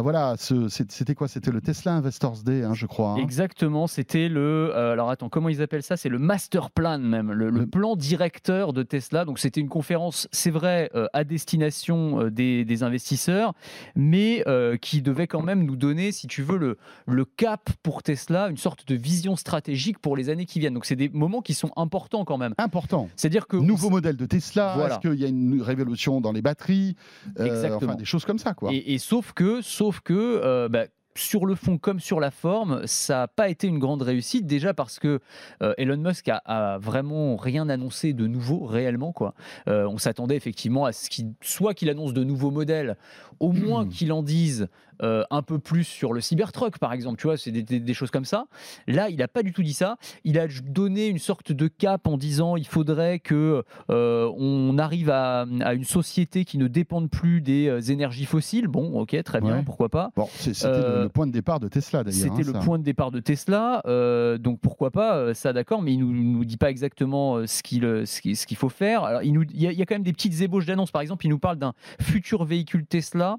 voilà, 0.00 0.34
c'était 0.38 1.14
quoi? 1.14 1.28
C'était 1.28 1.50
le 1.50 1.60
Tesla 1.60 1.92
Investors 1.94 2.42
Day, 2.44 2.62
hein, 2.62 2.74
je 2.74 2.86
crois. 2.86 3.12
Hein. 3.12 3.16
Exactement. 3.16 3.86
C'était 3.86 4.28
le. 4.28 4.72
Euh, 4.74 4.92
alors 4.92 5.10
attends, 5.10 5.28
comment 5.28 5.48
ils 5.48 5.60
appellent 5.60 5.82
ça? 5.82 5.96
C'est 5.96 6.08
le 6.08 6.18
master 6.18 6.70
plan 6.70 6.98
même, 6.98 7.32
le, 7.32 7.66
plan 7.66 7.96
directeur 7.96 8.72
de 8.72 8.82
Tesla. 8.82 9.24
Donc 9.24 9.38
c'était 9.38 9.60
une 9.60 9.68
conférence, 9.68 10.28
c'est 10.32 10.50
vrai, 10.50 10.90
à 11.12 11.24
destination 11.24 12.28
des, 12.28 12.64
des, 12.64 12.82
investisseurs, 12.82 13.54
mais 13.94 14.44
qui 14.80 15.02
devait 15.02 15.26
quand 15.26 15.42
même 15.42 15.64
nous 15.64 15.76
donner, 15.76 16.12
si 16.12 16.26
tu 16.26 16.42
veux, 16.42 16.56
le, 16.56 16.78
le 17.06 17.24
cap 17.24 17.70
pour 17.82 18.02
Tesla 18.02 18.48
une 18.48 18.56
sorte 18.56 18.86
de 18.86 18.94
vision 18.94 19.36
stratégique 19.36 19.98
pour 19.98 20.16
les 20.16 20.30
années 20.30 20.46
qui 20.46 20.60
viennent. 20.60 20.74
Donc 20.74 20.84
c'est 20.84 20.96
des 20.96 21.08
moments 21.08 21.42
qui 21.42 21.54
sont 21.54 21.70
importants 21.76 22.24
quand 22.24 22.38
même. 22.38 22.54
Important. 22.58 23.08
C'est-à-dire 23.16 23.46
que 23.46 23.56
nouveau 23.56 23.90
modèle 23.90 24.16
de 24.16 24.26
Tesla. 24.26 24.76
Est-ce 24.86 24.98
qu'il 25.00 25.20
y 25.20 25.24
a 25.24 25.28
une 25.28 25.62
révolution 25.62 26.20
dans 26.20 26.32
les 26.32 26.42
batteries 26.42 26.96
euh, 27.38 27.46
Exactement. 27.46 27.92
Enfin, 27.92 27.98
des 27.98 28.04
choses 28.04 28.24
comme 28.24 28.38
ça, 28.38 28.54
quoi. 28.54 28.70
Et, 28.72 28.98
sauf 28.98 29.32
que, 29.32 29.62
sauf 29.62 30.00
que. 30.00 30.12
Euh, 30.14 30.68
bah, 30.68 30.84
sur 31.16 31.46
le 31.46 31.54
fond 31.54 31.78
comme 31.78 32.00
sur 32.00 32.18
la 32.18 32.32
forme, 32.32 32.84
ça 32.88 33.18
n'a 33.18 33.28
pas 33.28 33.48
été 33.48 33.68
une 33.68 33.78
grande 33.78 34.02
réussite. 34.02 34.48
Déjà 34.48 34.74
parce 34.74 34.98
que 34.98 35.20
euh, 35.62 35.72
Elon 35.78 35.96
Musk 35.96 36.28
a, 36.28 36.78
vraiment 36.78 37.36
rien 37.36 37.68
annoncé 37.68 38.12
de 38.12 38.26
nouveau 38.26 38.64
réellement. 38.64 39.12
Quoi. 39.12 39.32
on 39.68 39.96
s'attendait 39.96 40.34
effectivement 40.34 40.86
à 40.86 40.92
ce 40.92 41.08
qu'il 41.08 41.34
soit 41.40 41.72
qu'il 41.72 41.88
annonce 41.88 42.14
de 42.14 42.24
nouveaux 42.24 42.50
modèles, 42.50 42.96
au 43.38 43.52
moins 43.52 43.86
qu'il 43.86 44.12
en 44.12 44.24
dise 44.24 44.66
euh, 45.02 45.24
un 45.30 45.42
peu 45.42 45.58
plus 45.58 45.84
sur 45.84 46.12
le 46.12 46.20
Cybertruck, 46.20 46.78
par 46.78 46.92
exemple. 46.92 47.18
Tu 47.20 47.26
vois, 47.26 47.36
c'est 47.36 47.50
des, 47.50 47.94
choses 47.94 48.10
comme 48.10 48.24
ça. 48.24 48.46
Là, 48.86 49.08
il 49.10 49.16
n'a 49.16 49.28
pas 49.28 49.42
du 49.42 49.52
tout 49.52 49.62
dit 49.62 49.72
ça. 49.72 49.96
Il 50.24 50.38
a 50.38 50.46
donné 50.64 51.08
une 51.08 51.18
sorte 51.18 51.52
de 51.52 51.68
cap 51.68 52.06
en 52.06 52.16
disant 52.16 52.56
il 52.56 52.66
faudrait 52.66 53.18
que 53.18 53.64
euh, 53.90 54.32
on 54.36 54.78
arrive 54.78 55.10
à, 55.10 55.46
une 55.74 55.84
société 55.84 56.44
qui 56.44 56.58
ne 56.58 56.68
dépende 56.68 57.10
plus 57.10 57.40
des 57.40 57.68
euh, 57.68 57.80
énergies 57.80 58.24
fossiles. 58.24 58.68
Bon, 58.68 59.00
ok, 59.00 59.20
très 59.22 59.40
bien, 59.40 59.62
pourquoi 59.64 59.88
pas. 59.88 60.10
Bon, 60.16 60.28
c'était 60.38 60.68
le, 60.68 61.08
point 61.08 61.26
de 61.26 61.32
départ 61.32 61.60
de 61.60 61.68
Tesla 61.68 62.04
d'ailleurs. 62.04 62.34
C'était 62.36 62.48
hein, 62.48 62.52
le 62.52 62.64
point 62.64 62.78
de 62.78 62.84
départ 62.84 63.10
de 63.10 63.20
Tesla, 63.20 63.82
donc 64.38 64.60
pourquoi 64.60 64.90
pas 64.90 65.34
ça, 65.34 65.52
d'accord, 65.52 65.82
mais 65.82 65.92
il 65.92 65.98
nous, 65.98 66.12
nous 66.12 66.44
dit 66.44 66.56
pas 66.56 66.70
exactement 66.70 67.46
ce 67.46 67.62
qu'il 67.62 68.06
ce 68.06 68.46
qu'il 68.46 68.56
faut 68.56 68.68
faire. 68.68 69.04
Alors, 69.04 69.22
il, 69.22 69.32
nous, 69.32 69.42
il, 69.42 69.60
y 69.60 69.82
a, 69.82 69.86
quand 69.86 69.94
même 69.94 70.02
des 70.02 70.12
petites 70.12 70.40
ébauches 70.40 70.66
d'annonces. 70.66 70.90
Par 70.90 71.02
exemple, 71.02 71.26
il 71.26 71.28
nous 71.28 71.38
parle 71.38 71.58
d'un 71.58 71.72
futur 72.00 72.44
véhicule 72.44 72.86
Tesla 72.86 73.36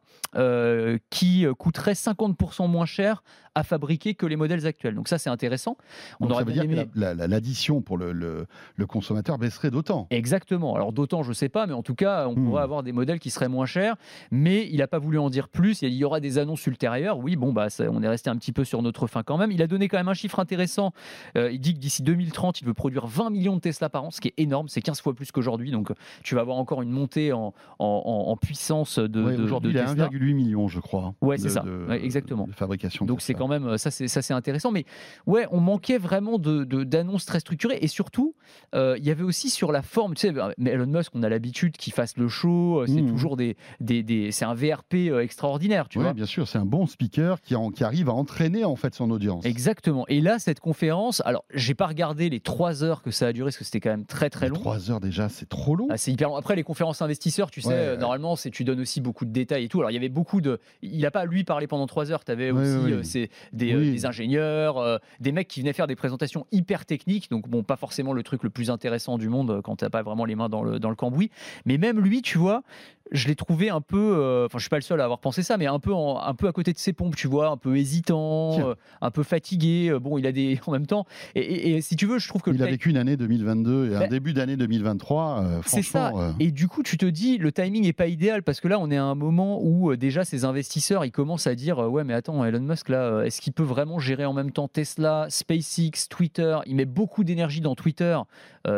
qui 1.10 1.45
qui 1.50 1.56
coûterait 1.56 1.94
50% 1.94 2.70
moins 2.70 2.86
cher 2.86 3.24
à 3.56 3.64
fabriquer 3.64 4.14
que 4.14 4.26
les 4.26 4.36
modèles 4.36 4.68
actuels. 4.68 4.96
Donc 4.96 5.08
ça, 5.08 5.18
c'est 5.18 5.30
intéressant. 5.30 5.78
On 6.20 6.30
aurait 6.30 6.44
ça 6.44 6.52
veut 6.52 6.68
dire 6.68 6.88
que 6.88 7.26
l'addition 7.26 7.82
pour 7.82 7.98
le, 7.98 8.12
le, 8.12 8.86
consommateur 8.86 9.38
baisserait 9.38 9.72
d'autant. 9.72 10.08
Exactement. 10.12 10.76
Alors 10.76 10.92
d'autant, 10.92 11.24
je 11.24 11.30
ne 11.30 11.34
sais 11.34 11.50
pas, 11.50 11.66
mais 11.66 11.74
en 11.74 11.82
tout 11.82 11.96
cas, 11.96 12.28
on 12.28 12.36
pourrait 12.36 12.62
hmm. 12.62 12.64
avoir 12.64 12.84
des 12.84 12.92
modèles 12.92 13.20
qui 13.20 13.30
seraient 13.30 13.48
moins 13.48 13.66
chers. 13.66 13.96
Mais 14.30 14.68
il 14.70 14.78
n'a 14.78 14.88
pas 14.88 15.00
voulu 15.00 15.18
en 15.18 15.30
dire 15.30 15.48
plus. 15.48 15.82
Il 15.82 15.94
y 15.94 16.04
aura 16.04 16.20
des 16.20 16.38
annonces 16.38 16.68
ultérieures. 16.68 17.18
Oui, 17.18 17.36
bon, 17.38 17.54
bah, 17.54 17.68
on 17.80 18.04
est 18.04 18.08
resté 18.08 18.30
un 18.30 18.36
petit 18.36 18.52
peu 18.52 18.66
sur 18.66 18.82
notre 18.82 19.08
fin 19.08 19.24
quand 19.24 19.38
même. 19.38 19.52
Il 19.52 19.62
a 19.62 19.68
donné 19.68 19.88
quand 19.88 19.98
même 19.98 20.10
un 20.10 20.14
chiffre 20.14 20.40
intéressant. 20.40 20.92
Euh, 21.38 21.52
il 21.52 21.60
dit 21.60 21.74
que 21.74 21.80
d'ici 21.80 22.04
2030, 22.04 22.60
il 22.62 22.68
veut 22.68 22.74
produire 22.74 23.08
20 23.08 23.30
millions 23.30 23.56
de 23.56 23.62
Tesla 23.62 23.90
par 23.90 24.04
an, 24.04 24.12
ce 24.12 24.20
qui 24.20 24.28
est 24.28 24.34
énorme. 24.38 24.68
C'est 24.68 24.82
15 24.82 25.02
fois 25.02 25.14
plus 25.14 25.32
qu'aujourd'hui. 25.32 25.72
Donc 25.72 25.92
tu 26.24 26.36
vas 26.36 26.42
avoir 26.42 26.58
encore 26.58 26.82
une 26.82 26.92
montée 26.92 27.32
en, 27.32 27.54
en, 27.80 28.38
puissance 28.38 29.00
de. 29.00 29.22
aujourd'hui, 29.42 29.72
il 29.72 29.80
a 29.80 29.94
1,8 29.94 30.34
million, 30.34 30.68
je 30.68 30.80
crois. 30.82 31.14
Ouais, 31.22 31.35
c'est 31.38 31.50
ça. 31.50 31.64
exactement. 32.02 32.48
De 32.48 32.54
fabrication. 32.54 33.06
Donc 33.06 33.22
c'est 33.22 33.34
quand 33.34 33.48
même 33.48 33.78
ça, 33.78 33.92
c'est 33.92 34.08
ça, 34.08 34.22
c'est 34.22 34.34
intéressant. 34.34 34.72
Mais 34.72 34.86
ouais, 35.26 35.48
on 35.52 35.60
manquait 35.60 35.98
vraiment 35.98 36.38
de 36.38 36.64
d'annonces 36.84 37.26
très 37.26 37.40
structurées 37.40 37.78
et 37.82 37.88
surtout, 37.88 38.36
euh, 38.74 38.96
il 38.98 39.06
y 39.06 39.12
avait 39.12 39.24
aussi 39.24 39.50
sur 39.50 39.72
la 39.72 39.82
forme. 39.82 40.16
Tu 40.16 40.22
sais, 40.22 40.32
bah, 40.32 40.52
Elon 40.64 40.88
Musk, 40.88 41.12
on 41.16 41.24
a 41.24 41.30
l'habitude 41.30 41.78
qu'il 41.78 41.94
fasse 41.94 42.18
le 42.18 42.28
show. 42.28 42.82
Euh, 42.82 42.86
c'est 42.88 43.02
mmh. 43.02 43.10
toujours 43.10 43.38
des, 43.38 43.56
des, 43.80 44.04
des 44.04 44.32
c'est 44.32 44.46
un 44.46 44.54
VRP 44.54 44.96
extraordinaire, 45.22 45.88
tu 45.90 45.98
ouais, 45.98 46.06
vois. 46.06 46.14
bien 46.14 46.26
sûr, 46.26 46.48
c'est 46.48 46.58
un 46.58 46.66
bon 46.66 46.86
speaker 46.86 47.42
qui, 47.42 47.56
en, 47.56 47.70
qui 47.70 47.84
arrive 47.84 48.10
à 48.10 48.14
entraîner 48.14 48.64
en 48.66 48.76
fait 48.76 48.96
son 48.96 49.10
audience. 49.12 49.46
Exactement. 49.46 50.06
Et 50.08 50.22
là, 50.22 50.40
cette 50.40 50.60
conférence, 50.60 51.22
alors 51.26 51.46
j'ai 51.54 51.76
pas 51.76 51.88
regardé 51.88 52.30
les 52.30 52.40
trois 52.40 52.84
heures 52.84 53.02
que 53.02 53.12
ça 53.12 53.28
a 53.28 53.34
duré 53.34 53.48
parce 53.48 53.58
que 53.58 53.64
c'était 53.64 53.80
quand 53.80 53.90
même 53.90 54.06
très 54.06 54.30
très 54.30 54.50
long. 54.50 54.56
Trois 54.56 54.92
heures 54.92 55.00
déjà, 55.00 55.30
c'est 55.30 55.48
trop 55.48 55.76
long. 55.76 55.88
Ah, 55.90 55.98
c'est 55.98 56.12
hyper 56.12 56.30
long. 56.30 56.36
Après 56.36 56.56
les 56.56 56.64
conférences 56.64 57.02
investisseurs, 57.02 57.52
tu 57.52 57.62
sais, 57.62 57.72
euh, 57.72 57.98
normalement, 57.98 58.36
c'est 58.36 58.52
tu 58.52 58.64
donnes 58.64 58.80
aussi 58.80 59.02
beaucoup 59.02 59.26
de 59.26 59.32
détails 59.32 59.66
et 59.66 59.68
tout. 59.68 59.80
Alors 59.80 59.92
il 59.92 59.96
y 59.96 59.98
avait 59.98 60.10
beaucoup 60.10 60.42
de, 60.42 60.60
il 60.82 61.06
a 61.06 61.12
pas 61.12 61.25
lui 61.26 61.44
parlé 61.44 61.68
pendant 61.68 61.88
trois 61.88 62.12
heures. 62.12 62.24
Tu 62.24 62.32
avais 62.32 62.52
aussi 62.52 62.94
euh, 62.94 63.04
c'est 63.04 63.30
des, 63.54 63.74
euh, 63.74 63.92
des, 63.92 64.06
ingénieurs, 64.06 65.00
des 65.20 65.32
mecs 65.32 65.48
qui 65.48 65.62
venaient 65.62 65.74
faire 65.74 65.88
des 65.88 65.96
présentations 65.96 66.46
hyper 66.52 66.86
techniques. 66.86 67.30
Donc 67.30 67.48
bon, 67.48 67.64
pas 67.64 67.76
forcément 67.76 68.14
le 68.14 68.24
truc 68.24 68.44
le 68.44 68.50
plus 68.50 68.70
intéressant 68.70 69.18
du 69.18 69.30
monde 69.30 69.62
quand 69.64 69.78
t'as 69.78 69.90
pas 69.90 70.04
vraiment 70.04 70.26
les 70.26 70.36
mains 70.36 70.50
dans 70.50 70.64
le 70.64 70.80
dans 70.80 70.90
le 70.90 70.96
cambouis. 70.96 71.32
Mais 71.66 71.78
même 71.78 72.00
lui, 72.00 72.22
tu 72.22 72.38
vois, 72.38 72.64
je 73.12 73.28
l'ai 73.28 73.36
trouvé 73.36 73.70
un 73.70 73.82
peu, 73.82 73.98
euh, 73.98 74.46
enfin 74.46 74.58
je 74.58 74.64
suis 74.64 74.70
pas 74.70 74.78
le 74.78 74.82
seul 74.82 75.00
à 75.00 75.04
avoir 75.04 75.20
pensé 75.20 75.44
ça, 75.44 75.58
mais 75.58 75.68
un 75.68 75.80
peu, 75.80 75.94
un 75.94 76.34
peu 76.34 76.48
à 76.48 76.52
côté 76.52 76.74
de 76.74 76.78
ses 76.78 76.94
pompes, 76.94 77.16
tu 77.16 77.28
vois, 77.28 77.50
un 77.50 77.58
peu 77.58 77.78
hésitant, 77.78 78.60
euh, 78.60 78.76
un 79.02 79.12
peu 79.12 79.24
fatigué. 79.24 79.90
Euh, 79.90 80.00
bon, 80.00 80.18
il 80.18 80.26
a 80.26 80.32
des, 80.32 80.60
en 80.66 80.72
même 80.72 80.88
temps, 80.88 81.06
et, 81.36 81.82
si 81.82 81.96
tu 81.96 82.06
veux, 82.06 82.20
je 82.20 82.28
trouve 82.28 82.42
que 82.42 82.52
il 82.52 82.62
a 82.64 82.66
vécu 82.66 82.90
une 82.90 82.98
année 82.98 83.18
2022 83.18 83.92
et 83.92 83.96
un 83.96 84.00
ben 84.02 84.10
début 84.10 84.34
d'année 84.34 84.58
2023. 84.58 85.62
c'est 85.66 85.82
ça. 85.82 86.12
Et 86.40 86.52
du 86.52 86.68
coup, 86.68 86.84
tu 86.84 86.98
te 86.98 87.06
dis, 87.06 87.38
le 87.38 87.52
timing 87.52 87.86
est 87.86 87.94
pas 87.94 88.08
idéal 88.08 88.44
parce 88.44 88.60
que 88.60 88.68
là, 88.68 88.80
on 88.80 88.90
est 88.90 88.98
à 88.98 89.04
un 89.04 89.16
moment 89.16 89.60
où 89.62 89.96
déjà 89.96 90.24
ces 90.26 90.46
investisseurs, 90.46 91.06
ils 91.06 91.12
commencent 91.12 91.48
à 91.48 91.56
dire, 91.56 91.80
ouais, 91.80 92.04
mais 92.04 92.14
attends, 92.14 92.44
Elon 92.46 92.62
Musk 92.62 92.90
là, 92.90 93.24
est-ce 93.24 93.42
qu'il 93.42 93.54
peut 93.54 93.64
vraiment 93.64 94.00
gérer 94.00 94.26
en 94.26 94.34
même 94.34 94.52
temps 94.52 94.68
Tesla, 94.68 95.28
SpaceX, 95.30 96.08
Twitter? 96.10 96.58
Il 96.66 96.76
met 96.76 96.86
beaucoup 96.86 97.24
d'énergie 97.24 97.62
dans 97.62 97.76
Twitter, 97.76 98.18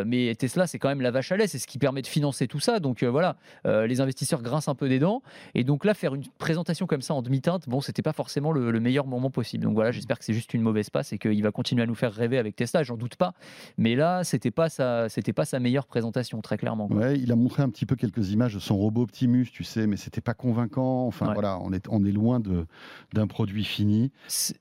mais 0.05 0.35
Tesla, 0.35 0.67
c'est 0.67 0.79
quand 0.79 0.89
même 0.89 1.01
la 1.01 1.11
vache 1.11 1.31
à 1.31 1.37
lait, 1.37 1.47
c'est 1.47 1.59
ce 1.59 1.67
qui 1.67 1.77
permet 1.77 2.01
de 2.01 2.07
financer 2.07 2.47
tout 2.47 2.59
ça. 2.59 2.79
Donc 2.79 3.03
voilà, 3.03 3.37
les 3.65 4.01
investisseurs 4.01 4.16
investisseurs 4.17 4.41
grincent 4.41 4.71
un 4.71 4.75
peu 4.75 4.89
des 4.89 4.97
dents. 4.97 5.21
Et 5.53 5.63
donc 5.63 5.85
là, 5.85 5.93
faire 5.93 6.15
une 6.15 6.23
présentation 6.39 6.87
comme 6.87 7.01
ça 7.01 7.13
en 7.13 7.21
demi-teinte, 7.21 7.69
bon, 7.69 7.81
c'était 7.81 8.01
pas 8.01 8.13
forcément 8.13 8.51
le, 8.51 8.79
meilleur 8.79 9.05
moment 9.05 9.29
possible. 9.29 9.63
Donc 9.63 9.75
voilà, 9.75 9.91
j'espère 9.91 10.17
que 10.17 10.25
c'est 10.25 10.33
juste 10.33 10.53
une 10.53 10.61
mauvaise 10.61 10.89
passe 10.89 11.13
et 11.13 11.17
qu'il 11.17 11.41
va 11.43 11.51
continuer 11.51 11.83
à 11.83 11.85
nous 11.85 11.95
faire 11.95 12.13
rêver 12.13 12.37
avec 12.37 12.55
Tesla, 12.55 12.83
j'en 12.83 12.95
doute 12.95 13.15
pas. 13.15 13.33
Mais 13.77 13.95
là, 13.95 14.23
c'était 14.23 14.51
pas 14.51 14.69
sa, 14.69 15.09
c'était 15.09 15.33
pas 15.33 15.45
sa 15.45 15.59
meilleure 15.59 15.85
présentation, 15.85 16.41
très 16.41 16.57
clairement. 16.57 16.87
Ouais, 16.91 17.19
il 17.19 17.31
a 17.31 17.35
montré 17.35 17.63
un 17.63 17.69
petit 17.69 17.85
peu 17.85 17.95
quelques 17.95 18.31
images 18.31 18.55
de 18.55 18.59
son 18.59 18.77
robot 18.77 19.03
Optimus, 19.03 19.47
tu 19.51 19.63
sais, 19.63 19.87
mais 19.87 19.97
c'était 19.97 20.21
pas 20.21 20.33
convaincant. 20.33 21.05
Enfin 21.05 21.33
voilà, 21.33 21.59
on 21.61 21.71
est, 21.71 21.87
on 21.89 22.03
est 22.03 22.11
loin 22.11 22.39
de, 22.39 22.65
d'un 23.13 23.27
produit 23.27 23.63
fini. 23.63 24.11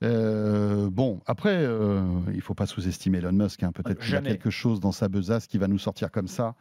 Euh, 0.03 0.89
bon, 0.91 1.19
après, 1.25 1.55
euh, 1.55 2.01
il 2.33 2.41
faut 2.41 2.53
pas 2.53 2.65
sous-estimer 2.67 3.19
Elon 3.19 3.31
Musk. 3.31 3.63
Hein. 3.63 3.71
Peut-être 3.71 3.99
qu'il 4.01 4.13
y 4.13 4.17
a 4.17 4.21
quelque 4.21 4.49
chose 4.49 4.79
dans 4.79 4.91
sa 4.91 5.07
besace 5.07 5.47
qui 5.47 5.57
va 5.57 5.67
nous 5.67 5.79
sortir 5.79 6.11
comme 6.11 6.27
ça. 6.27 6.55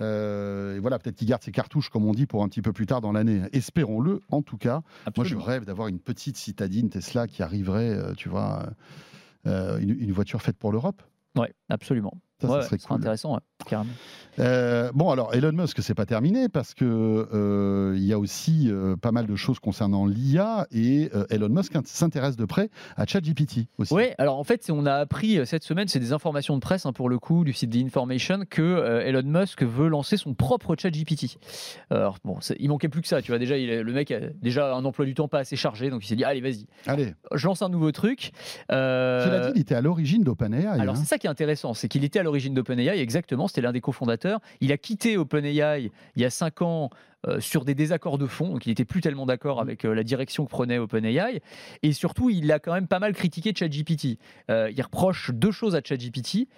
Euh, 0.00 0.76
et 0.76 0.78
voilà, 0.78 0.98
peut-être 0.98 1.16
qu'il 1.16 1.28
garde 1.28 1.42
ses 1.42 1.52
cartouches, 1.52 1.90
comme 1.90 2.06
on 2.06 2.12
dit, 2.12 2.26
pour 2.26 2.42
un 2.42 2.48
petit 2.48 2.62
peu 2.62 2.72
plus 2.72 2.86
tard 2.86 3.00
dans 3.00 3.12
l'année. 3.12 3.42
Espérons-le, 3.52 4.20
en 4.30 4.42
tout 4.42 4.56
cas. 4.56 4.82
Moi, 5.16 5.24
je 5.24 5.36
rêve 5.36 5.64
d'avoir 5.64 5.88
une 5.88 6.00
petite 6.00 6.36
citadine 6.36 6.88
Tesla 6.88 7.26
qui 7.26 7.42
arriverait, 7.42 7.90
euh, 7.90 8.14
tu 8.14 8.28
vois, 8.28 8.70
euh, 9.46 9.78
une, 9.78 10.12
voiture 10.12 10.42
faite 10.42 10.56
pour 10.56 10.72
l'Europe. 10.72 11.02
Oui, 11.36 11.46
absolument. 11.68 12.14
Ça, 12.40 12.62
serait 12.62 12.78
intéressant, 12.90 13.38
carrément. 13.66 13.92
Euh, 14.38 14.90
bon, 14.94 15.10
alors 15.10 15.34
Elon 15.34 15.52
Musk, 15.52 15.82
c'est 15.82 15.94
pas 15.94 16.06
terminé 16.06 16.48
parce 16.48 16.74
que 16.74 16.84
euh, 16.84 17.94
il 17.96 18.04
y 18.04 18.12
a 18.12 18.18
aussi 18.18 18.68
euh, 18.68 18.96
pas 18.96 19.12
mal 19.12 19.26
de 19.26 19.36
choses 19.36 19.58
concernant 19.58 20.06
l'IA 20.06 20.66
et 20.70 21.10
Elon 21.30 21.48
Musk 21.48 21.72
s'intéresse 21.84 22.36
de 22.36 22.44
près 22.44 22.70
à 22.96 23.06
ChatGPT 23.06 23.66
aussi. 23.78 23.92
Oui, 23.92 24.04
alors 24.18 24.38
en 24.38 24.44
fait, 24.44 24.70
on 24.70 24.86
a 24.86 24.94
appris 24.94 25.44
cette 25.46 25.64
semaine, 25.64 25.88
c'est 25.88 26.00
des 26.00 26.12
informations 26.12 26.54
de 26.54 26.60
presse 26.60 26.86
hein, 26.86 26.92
pour 26.92 27.08
le 27.08 27.18
coup 27.18 27.44
du 27.44 27.52
site 27.52 27.70
The 27.70 27.84
Information, 27.84 28.44
que 28.48 29.02
Elon 29.04 29.22
Musk 29.24 29.62
veut 29.62 29.88
lancer 29.88 30.16
son 30.16 30.34
propre 30.34 30.74
ChatGPT. 30.76 31.38
Alors 31.90 32.18
bon, 32.24 32.38
il 32.58 32.68
manquait 32.68 32.88
plus 32.88 33.02
que 33.02 33.08
ça, 33.08 33.22
tu 33.22 33.32
vois. 33.32 33.38
Déjà, 33.38 33.56
il, 33.56 33.80
le 33.80 33.92
mec 33.92 34.10
a 34.10 34.20
déjà 34.40 34.74
un 34.74 34.84
emploi 34.84 35.04
du 35.04 35.14
temps 35.14 35.28
pas 35.28 35.40
assez 35.40 35.56
chargé, 35.56 35.90
donc 35.90 36.04
il 36.04 36.08
s'est 36.08 36.16
dit 36.16 36.24
allez, 36.24 36.40
vas-y. 36.40 36.66
Allez. 36.86 37.14
Je 37.34 37.46
lance 37.46 37.62
un 37.62 37.68
nouveau 37.68 37.92
truc. 37.92 38.32
Cela 38.70 39.46
dit, 39.46 39.52
il 39.56 39.60
était 39.60 39.74
à 39.74 39.80
l'origine 39.80 40.22
d'OpenAI. 40.22 40.66
Alors 40.66 40.94
hein. 40.94 40.98
c'est 40.98 41.08
ça 41.08 41.18
qui 41.18 41.26
est 41.26 41.30
intéressant, 41.30 41.74
c'est 41.74 41.88
qu'il 41.88 42.04
était 42.04 42.18
à 42.18 42.22
l'origine 42.30 42.54
d'OpenAI, 42.54 43.00
exactement, 43.00 43.48
c'était 43.48 43.60
l'un 43.60 43.72
des 43.72 43.80
cofondateurs. 43.80 44.40
Il 44.60 44.70
a 44.70 44.78
quitté 44.78 45.16
OpenAI 45.16 45.90
il 46.14 46.22
y 46.22 46.24
a 46.24 46.30
5 46.30 46.62
ans 46.62 46.90
sur 47.38 47.64
des 47.64 47.74
désaccords 47.74 48.18
de 48.18 48.26
fond, 48.26 48.48
donc 48.48 48.66
il 48.66 48.70
n'était 48.70 48.84
plus 48.84 49.00
tellement 49.00 49.26
d'accord 49.26 49.58
mmh. 49.58 49.62
avec 49.62 49.84
euh, 49.84 49.94
la 49.94 50.02
direction 50.02 50.44
que 50.44 50.50
prenait 50.50 50.78
OpenAI, 50.78 51.40
et 51.82 51.92
surtout 51.92 52.30
il 52.30 52.50
a 52.52 52.58
quand 52.58 52.72
même 52.72 52.86
pas 52.86 52.98
mal 52.98 53.12
critiqué 53.14 53.52
ChatGPT. 53.54 54.18
Euh, 54.50 54.70
il 54.74 54.82
reproche 54.82 55.30
deux 55.32 55.50
choses 55.50 55.74
à 55.76 55.80
ChatGPT, 55.84 56.48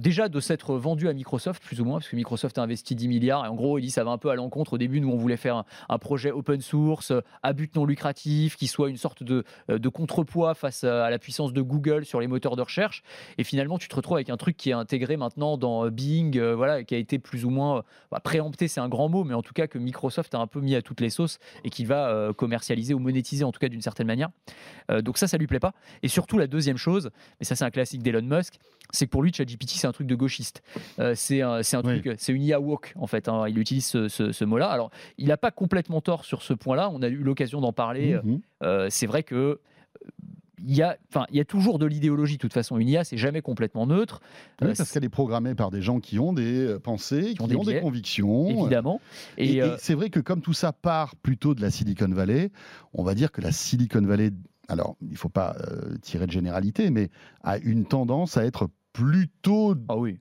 déjà 0.00 0.28
de 0.28 0.40
s'être 0.40 0.74
vendu 0.76 1.08
à 1.08 1.12
Microsoft 1.12 1.62
plus 1.62 1.80
ou 1.80 1.84
moins, 1.84 1.98
parce 1.98 2.08
que 2.08 2.16
Microsoft 2.16 2.58
a 2.58 2.62
investi 2.62 2.94
10 2.94 3.08
milliards, 3.08 3.44
et 3.44 3.48
en 3.48 3.54
gros 3.54 3.78
il 3.78 3.82
dit 3.82 3.90
ça 3.90 4.04
va 4.04 4.10
un 4.10 4.18
peu 4.18 4.30
à 4.30 4.34
l'encontre. 4.34 4.74
Au 4.74 4.78
début 4.78 5.00
nous 5.00 5.10
on 5.10 5.16
voulait 5.16 5.36
faire 5.36 5.64
un, 5.88 5.98
projet 5.98 6.32
open 6.32 6.60
source 6.60 7.12
à 7.42 7.52
but 7.52 7.74
non 7.76 7.84
lucratif, 7.84 8.56
qui 8.56 8.66
soit 8.66 8.88
une 8.88 8.96
sorte 8.96 9.22
de, 9.22 9.44
de 9.68 9.88
contrepoids 9.88 10.54
face 10.54 10.84
à 10.84 11.10
la 11.10 11.18
puissance 11.18 11.52
de 11.52 11.62
Google 11.62 12.04
sur 12.04 12.20
les 12.20 12.26
moteurs 12.26 12.56
de 12.56 12.62
recherche, 12.62 13.02
et 13.38 13.44
finalement 13.44 13.78
tu 13.78 13.88
te 13.88 13.96
retrouves 13.96 14.16
avec 14.16 14.30
un 14.30 14.36
truc 14.36 14.56
qui 14.56 14.70
est 14.70 14.74
intégré 14.74 15.16
maintenant 15.16 15.56
dans 15.56 15.88
Bing, 15.88 16.40
voilà, 16.40 16.84
qui 16.84 16.94
a 16.94 16.98
été 16.98 17.18
plus 17.18 17.44
ou 17.44 17.50
moins 17.50 17.84
bah, 18.10 18.20
préempté, 18.20 18.68
c'est 18.68 18.80
un 18.80 18.88
grand 18.88 19.08
mot, 19.08 19.24
mais 19.24 19.34
en 19.34 19.42
tout 19.42 19.54
cas 19.54 19.66
que 19.72 19.78
Microsoft 19.78 20.34
a 20.34 20.38
un 20.38 20.46
peu 20.46 20.60
mis 20.60 20.74
à 20.74 20.82
toutes 20.82 21.00
les 21.00 21.08
sauces 21.08 21.38
et 21.64 21.70
qu'il 21.70 21.86
va 21.86 22.08
euh, 22.08 22.32
commercialiser 22.32 22.92
ou 22.92 22.98
monétiser 22.98 23.44
en 23.44 23.52
tout 23.52 23.58
cas 23.58 23.68
d'une 23.68 23.80
certaine 23.80 24.06
manière. 24.06 24.28
Euh, 24.90 25.00
donc 25.00 25.16
ça, 25.16 25.26
ça 25.26 25.38
lui 25.38 25.46
plaît 25.46 25.60
pas. 25.60 25.72
Et 26.02 26.08
surtout 26.08 26.36
la 26.38 26.46
deuxième 26.46 26.76
chose, 26.76 27.10
mais 27.40 27.46
ça 27.46 27.56
c'est 27.56 27.64
un 27.64 27.70
classique 27.70 28.02
d'Elon 28.02 28.22
Musk, 28.22 28.54
c'est 28.90 29.06
que 29.06 29.10
pour 29.10 29.22
lui 29.22 29.32
ChatGPT 29.32 29.70
c'est 29.70 29.86
un 29.86 29.92
truc 29.92 30.06
de 30.06 30.14
gauchiste. 30.14 30.62
Euh, 30.98 31.14
c'est 31.16 31.40
un, 31.40 31.62
c'est 31.62 31.76
un 31.76 31.82
truc, 31.82 32.14
c'est 32.18 32.32
une 32.32 32.42
IA 32.42 32.60
woke 32.60 32.92
en 32.96 33.06
fait. 33.06 33.28
Hein. 33.28 33.46
il 33.48 33.58
utilise 33.58 33.86
ce, 33.86 34.44
mot-là. 34.44 34.68
Alors 34.68 34.90
il 35.16 35.28
n'a 35.28 35.38
pas 35.38 35.50
complètement 35.50 36.02
tort 36.02 36.24
sur 36.24 36.42
ce 36.42 36.52
point-là. 36.52 36.90
On 36.92 37.02
a 37.02 37.08
eu 37.08 37.22
l'occasion 37.22 37.60
d'en 37.60 37.72
parler. 37.72 38.18
Mm-hmm. 38.24 38.90
c'est 38.90 39.06
vrai 39.06 39.22
que 39.22 39.58
il 40.64 40.74
y, 40.74 40.82
a, 40.82 40.96
enfin, 41.08 41.26
il 41.30 41.36
y 41.36 41.40
a 41.40 41.44
toujours 41.44 41.78
de 41.78 41.86
l'idéologie, 41.86 42.36
de 42.36 42.40
toute 42.40 42.52
façon. 42.52 42.78
Une 42.78 42.88
IA, 42.88 43.04
c'est 43.04 43.16
jamais 43.16 43.42
complètement 43.42 43.86
neutre. 43.86 44.20
Oui, 44.60 44.68
euh, 44.68 44.74
parce 44.76 44.92
qu'elle 44.92 45.04
est 45.04 45.08
programmée 45.08 45.54
par 45.54 45.70
des 45.70 45.82
gens 45.82 46.00
qui 46.00 46.18
ont 46.18 46.32
des 46.32 46.66
euh, 46.66 46.78
pensées, 46.78 47.34
qui, 47.34 47.42
ont, 47.42 47.64
des, 47.64 47.80
convictions. 47.80 48.48
Évidemment. 48.48 49.00
Et, 49.38 49.54
et 49.54 49.62
euh, 49.62 49.76
c'est 49.78 49.94
vrai 49.94 50.10
que 50.10 50.20
comme 50.20 50.40
tout 50.40 50.52
ça 50.52 50.72
part 50.72 51.16
plutôt 51.16 51.54
de 51.54 51.60
la 51.60 51.70
Silicon 51.70 52.08
Valley, 52.08 52.50
on 52.92 53.02
va 53.02 53.14
dire 53.14 53.32
que 53.32 53.40
la 53.40 53.52
Silicon 53.52 54.02
Valley 54.02 54.30
alors 54.68 54.96
il 55.02 55.10
ne 55.10 55.16
faut 55.16 55.28
pas 55.28 55.56
tirer 56.02 56.26
de 56.26 56.30
généralité, 56.30 56.90
mais 56.90 57.10
a 57.42 57.58
une 57.58 57.84
tendance 57.84 58.36
à 58.36 58.44
être 58.44 58.68
plutôt 58.92 59.74
ah 59.88 59.96
oui. 59.96 60.18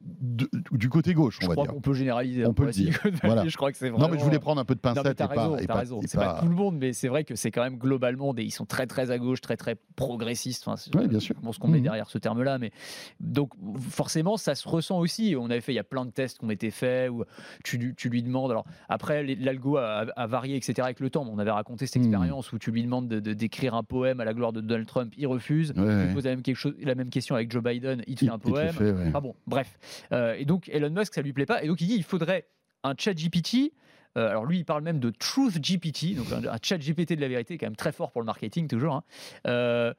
du 0.72 0.90
côté 0.90 1.14
gauche, 1.14 1.40
on 1.42 1.44
je 1.44 1.48
va 1.50 1.56
crois 1.56 1.68
qu'on 1.68 1.82
peut 1.82 1.94
généraliser. 1.94 2.46
On 2.46 2.54
peut 2.54 2.66
le 2.66 2.72
dire. 2.72 3.00
Voilà. 3.24 3.48
Je 3.48 3.56
crois 3.58 3.72
que 3.72 3.78
c'est 3.78 3.90
vraiment... 3.90 4.08
Non, 4.08 4.12
mais 4.14 4.20
je 4.20 4.24
voulais 4.24 4.40
prendre 4.40 4.62
un 4.62 4.66
peu 4.66 4.76
de 4.76 4.80
pincette. 4.80 5.20
Non, 5.20 5.28
raison, 5.28 5.66
pas, 5.68 5.74
raison. 5.76 6.00
C'est 6.06 6.18
pas... 6.18 6.40
tout 6.42 6.48
le 6.48 6.56
monde, 6.56 6.78
mais 6.78 6.94
c'est 6.94 7.08
vrai 7.08 7.24
que 7.24 7.36
c'est 7.36 7.52
quand 7.52 7.64
même 7.64 7.78
globalement 7.78 8.34
des... 8.34 8.44
ils 8.44 8.52
sont 8.52 8.66
très 8.66 8.88
très 8.88 9.12
à 9.12 9.18
gauche, 9.18 9.42
très 9.42 9.58
très 9.58 9.76
progressistes. 9.96 10.68
Enfin, 10.68 10.82
oui, 10.96 11.08
bien 11.08 11.20
sûr. 11.20 11.36
Bon, 11.42 11.52
ce 11.52 11.60
qu'on 11.60 11.68
met 11.68 11.80
mhm. 11.80 11.84
derrière 11.84 12.10
ce 12.10 12.18
terme-là, 12.18 12.60
mais 12.60 12.72
donc 13.20 13.52
forcément, 13.90 14.38
ça 14.38 14.56
se 14.56 14.68
ressent 14.68 15.00
aussi. 15.00 15.36
On 15.38 15.50
avait 15.50 15.62
fait, 15.62 15.74
il 15.74 15.78
y 15.78 15.80
a 15.80 15.84
plein 15.84 16.06
de 16.06 16.12
tests 16.12 16.40
qui 16.40 16.46
ont 16.46 16.52
été 16.52 16.72
faits 16.72 17.10
où 17.10 17.24
tu, 17.64 17.94
tu 17.96 18.10
lui 18.10 18.24
demandes. 18.24 18.52
Alors 18.52 18.66
après, 18.88 19.24
l'algo 19.36 19.78
a, 19.78 20.06
a, 20.16 20.28
varié, 20.28 20.56
etc. 20.56 20.82
Avec 20.84 21.00
le 21.00 21.10
temps. 21.10 21.28
On 21.30 21.40
avait 21.40 21.52
raconté 21.52 21.86
cette 21.88 22.02
mhm. 22.02 22.10
expérience 22.10 22.54
où 22.54 22.60
tu 22.60 22.72
lui 22.72 22.84
demandes 22.84 23.08
de 23.08 23.32
d'écrire 23.34 23.76
un 23.76 23.84
poème 23.84 24.20
à 24.20 24.26
la 24.26 24.34
gloire 24.34 24.54
de 24.54 24.62
Donald 24.62 24.88
Trump, 24.88 25.14
il 25.18 25.28
refuse. 25.28 25.74
Ouais, 25.76 26.08
tu 26.08 26.14
poses 26.14 26.26
la 26.26 26.32
même, 26.32 26.42
quelque 26.42 26.56
chose, 26.56 26.76
la 26.82 26.96
même 26.96 27.10
question 27.10 27.36
avec 27.36 27.52
Joe 27.52 27.64
Biden, 27.64 28.04
il 28.08 28.16
te 28.16 28.26
fait 28.26 28.32
un 28.32 28.40
poème. 28.40 28.61
Fait, 28.70 29.12
ah 29.14 29.20
bon, 29.20 29.36
Bref. 29.48 29.78
Euh, 30.12 30.36
et 30.38 30.46
donc, 30.46 30.70
Elon 30.70 30.90
Musk, 30.90 31.14
ça 31.14 31.22
lui 31.22 31.34
plaît 31.34 31.46
pas. 31.46 31.64
Et 31.64 31.68
donc, 31.68 31.82
il 31.82 31.88
dit 31.88 31.96
il 31.96 32.04
faudrait 32.04 32.48
un 32.84 32.94
chat 32.98 33.14
GPT. 33.14 33.74
Euh, 34.18 34.30
alors 34.30 34.46
lui, 34.46 34.60
il 34.60 34.66
parle 34.66 34.84
même 34.84 35.00
de 35.00 35.10
Truth 35.10 35.60
GPT, 35.62 36.16
donc 36.16 36.28
un, 36.32 36.58
chat 36.62 36.78
GPT 36.78 37.14
de 37.14 37.22
la 37.22 37.30
vérité, 37.30 37.58
quand 37.58 37.68
même 37.68 37.78
très 37.78 37.94
fort 37.94 38.12
pour 38.12 38.22
le 38.22 38.26
marketing 38.26 38.68
toujours, 38.68 38.96
hein, 38.96 39.04
euh, 39.48 39.94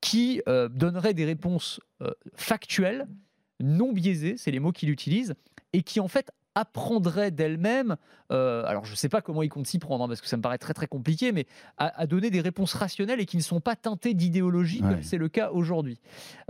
qui 0.00 0.42
donnerait 0.46 1.14
des 1.14 1.24
réponses 1.24 1.80
factuelles, 2.34 3.06
non 3.60 3.92
biaisées, 3.92 4.36
c'est 4.36 4.50
les 4.50 4.58
mots 4.58 4.72
qu'il 4.72 4.90
utilise, 4.90 5.34
et 5.72 5.84
qui 5.84 6.00
en 6.00 6.08
fait 6.08 6.32
apprendrait 6.54 7.30
d'elle-même, 7.30 7.96
euh, 8.30 8.64
alors 8.66 8.84
je 8.84 8.92
ne 8.92 8.96
sais 8.96 9.08
pas 9.08 9.20
comment 9.20 9.42
ils 9.42 9.48
comptent 9.48 9.66
s'y 9.66 9.78
prendre, 9.78 10.04
hein, 10.04 10.08
parce 10.08 10.20
que 10.20 10.26
ça 10.26 10.36
me 10.36 10.42
paraît 10.42 10.58
très 10.58 10.74
très 10.74 10.86
compliqué, 10.86 11.32
mais 11.32 11.46
à, 11.78 12.06
donner 12.06 12.30
des 12.30 12.40
réponses 12.40 12.74
rationnelles 12.74 13.20
et 13.20 13.26
qui 13.26 13.36
ne 13.36 13.42
sont 13.42 13.60
pas 13.60 13.76
teintées 13.76 14.14
d'idéologie, 14.14 14.80
comme 14.80 15.02
c'est 15.02 15.18
le 15.18 15.28
cas 15.28 15.50
aujourd'hui. 15.50 15.98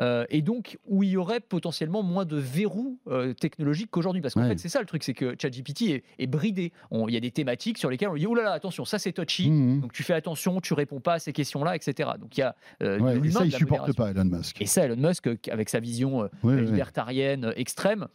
Euh, 0.01 0.25
et 0.31 0.43
donc, 0.43 0.79
où 0.87 1.03
il 1.03 1.11
y 1.11 1.17
aurait 1.17 1.41
potentiellement 1.41 2.03
moins 2.03 2.25
de 2.25 2.37
verrous 2.37 2.99
euh, 3.09 3.33
technologiques 3.35 3.91
qu'aujourd'hui. 3.91 4.23
Parce 4.23 4.35
qu'en 4.35 4.49
fait, 4.49 4.59
c'est 4.59 4.69
ça 4.69 4.81
le 4.81 4.87
truc, 4.87 5.03
c'est 5.03 5.15
que 5.15 5.37
ChatGPT 5.41 5.83
est, 5.83 6.05
est 6.19 6.27
bridé. 6.27 6.73
Il 6.93 7.15
y 7.15 7.17
a 7.17 7.21
des 7.21 7.31
thématiques 7.31 7.79
sur 7.79 7.91
lesquelles 7.91 8.09
on 8.09 8.15
dit, 8.15 8.27
oh 8.27 8.35
là 8.35 8.43
là, 8.43 8.53
attention, 8.53 8.85
ça 8.85 8.99
c'est 8.99 9.13
touchy, 9.13 9.51
mmh, 9.51 9.55
mmh. 9.55 9.81
donc 9.81 9.93
tu 9.93 10.03
fais 10.03 10.15
attention, 10.15 10.61
tu 10.61 10.75
réponds 10.75 11.01
pas 11.01 11.15
à 11.15 11.19
ces 11.19 11.33
questions-là, 11.33 11.77
etc. 11.77 12.11
Donc 12.19 12.37
il 12.37 12.41
y 12.41 12.45
a 12.45 12.55
et 12.81 13.31
ça, 13.31 13.45
il 13.45 13.53
supporte 13.53 13.95
pas 13.95 14.11
Elon 14.11 14.25
Musk. 14.25 14.61
Et 14.61 14.67
ça, 14.67 14.85
Elon 14.85 14.97
Musk, 14.97 15.29
avec 15.51 15.69
sa 15.69 15.81
vision 15.81 16.29
libertarienne 16.43 17.53
extrême, 17.57 18.09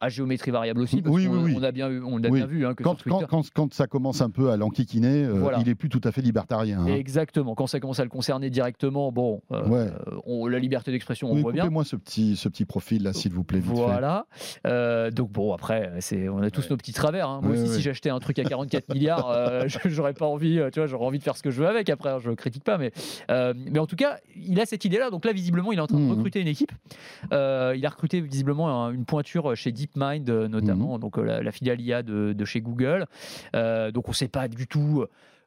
à 0.00 0.08
géométrie 0.08 0.50
variable 0.50 0.80
aussi, 0.80 1.00
parce 1.00 1.14
oui, 1.14 1.26
oui, 1.26 1.54
on, 1.56 1.62
a 1.62 1.72
bien, 1.72 1.88
on 2.04 2.22
a 2.22 2.28
bien 2.28 2.46
vu 2.46 2.66
hein, 2.66 2.74
que 2.74 2.82
quand, 2.82 3.02
quand, 3.02 3.50
quand, 3.54 3.74
ça 3.74 3.86
commence 3.86 4.20
un 4.20 4.28
peu 4.28 4.50
à 4.50 4.56
l'enquiquiner, 4.56 5.24
euh, 5.24 5.50
il 5.60 5.68
est 5.70 5.74
plus 5.74 5.88
tout 5.88 6.02
à 6.04 6.12
fait 6.12 6.20
libertarien. 6.20 6.80
Hein. 6.80 6.86
Exactement. 6.86 7.54
Quand 7.54 7.66
ça 7.66 7.80
commence 7.80 7.98
à 7.98 8.04
le 8.04 8.10
concerner 8.10 8.50
directement, 8.50 9.10
bon, 9.10 9.40
euh, 9.52 9.90
on, 10.26 10.48
la 10.48 10.58
liberté 10.58 10.90
d'expression, 10.90 11.30
on 11.30 11.36
voit 11.36 11.52
bien. 11.52 11.70
moi 11.70 11.84
ce 11.84 11.96
petit, 11.96 12.36
ce 12.36 12.48
petit 12.48 12.66
profil 12.66 13.04
là, 13.04 13.14
s'il 13.14 13.32
vous 13.32 13.44
plaît. 13.44 13.60
voilà. 13.60 14.26
Euh, 14.66 15.10
donc 15.10 15.32
bon, 15.32 15.54
après, 15.54 15.92
on 16.30 16.42
a 16.42 16.50
tous 16.50 16.68
nos 16.68 16.76
petits 16.76 16.92
travers. 16.92 17.30
Hein. 17.30 17.40
Moi 17.42 17.52
aussi, 17.52 17.68
si 17.68 17.80
j'achetais 17.80 18.10
un 18.10 18.18
truc 18.18 18.38
à 18.38 18.44
44 18.44 18.92
milliards, 18.92 19.66
j'aurais 19.86 20.14
pas 20.14 20.26
envie, 20.26 20.60
tu 20.72 20.80
vois, 20.80 20.86
j'aurais 20.86 21.06
envie 21.06 21.18
de 21.18 21.24
faire 21.24 21.36
ce 21.36 21.42
que 21.42 21.50
je 21.50 21.62
veux 21.62 21.68
avec. 21.68 21.88
Après, 21.88 22.20
je 22.20 22.30
critique 22.32 22.64
pas, 22.64 22.76
mais, 22.76 22.92
mais 23.30 23.78
en 23.78 23.86
tout 23.86 23.96
cas, 23.96 24.18
il 24.36 24.60
a 24.60 24.66
cette 24.66 24.84
idée-là. 24.84 25.08
Donc 25.08 25.24
là, 25.24 25.32
visiblement, 25.32 25.72
il 25.72 25.78
est 25.78 25.82
en 25.82 25.86
train 25.86 25.98
de 25.98 26.04
mmh. 26.04 26.10
recruter 26.10 26.40
une 26.40 26.48
équipe. 26.48 26.72
il 27.32 27.36
a 27.86 27.88
recruté 27.88 28.20
visiblement 28.20 28.90
une 28.90 29.06
pointure 29.06 29.56
chez 29.56 29.72
DeepMind 29.86 30.28
euh, 30.28 30.48
notamment, 30.48 30.94
mhm. 30.94 31.00
donc 31.00 31.18
euh, 31.18 31.42
la, 31.42 31.52
filiale 31.52 31.80
IA 31.80 32.02
de, 32.02 32.32
de 32.32 32.44
chez 32.44 32.60
Google. 32.60 33.06
Euh, 33.54 33.90
donc 33.90 34.08
on 34.08 34.12
ne 34.12 34.16
sait 34.16 34.28
pas 34.28 34.48
du 34.48 34.66
tout 34.66 35.04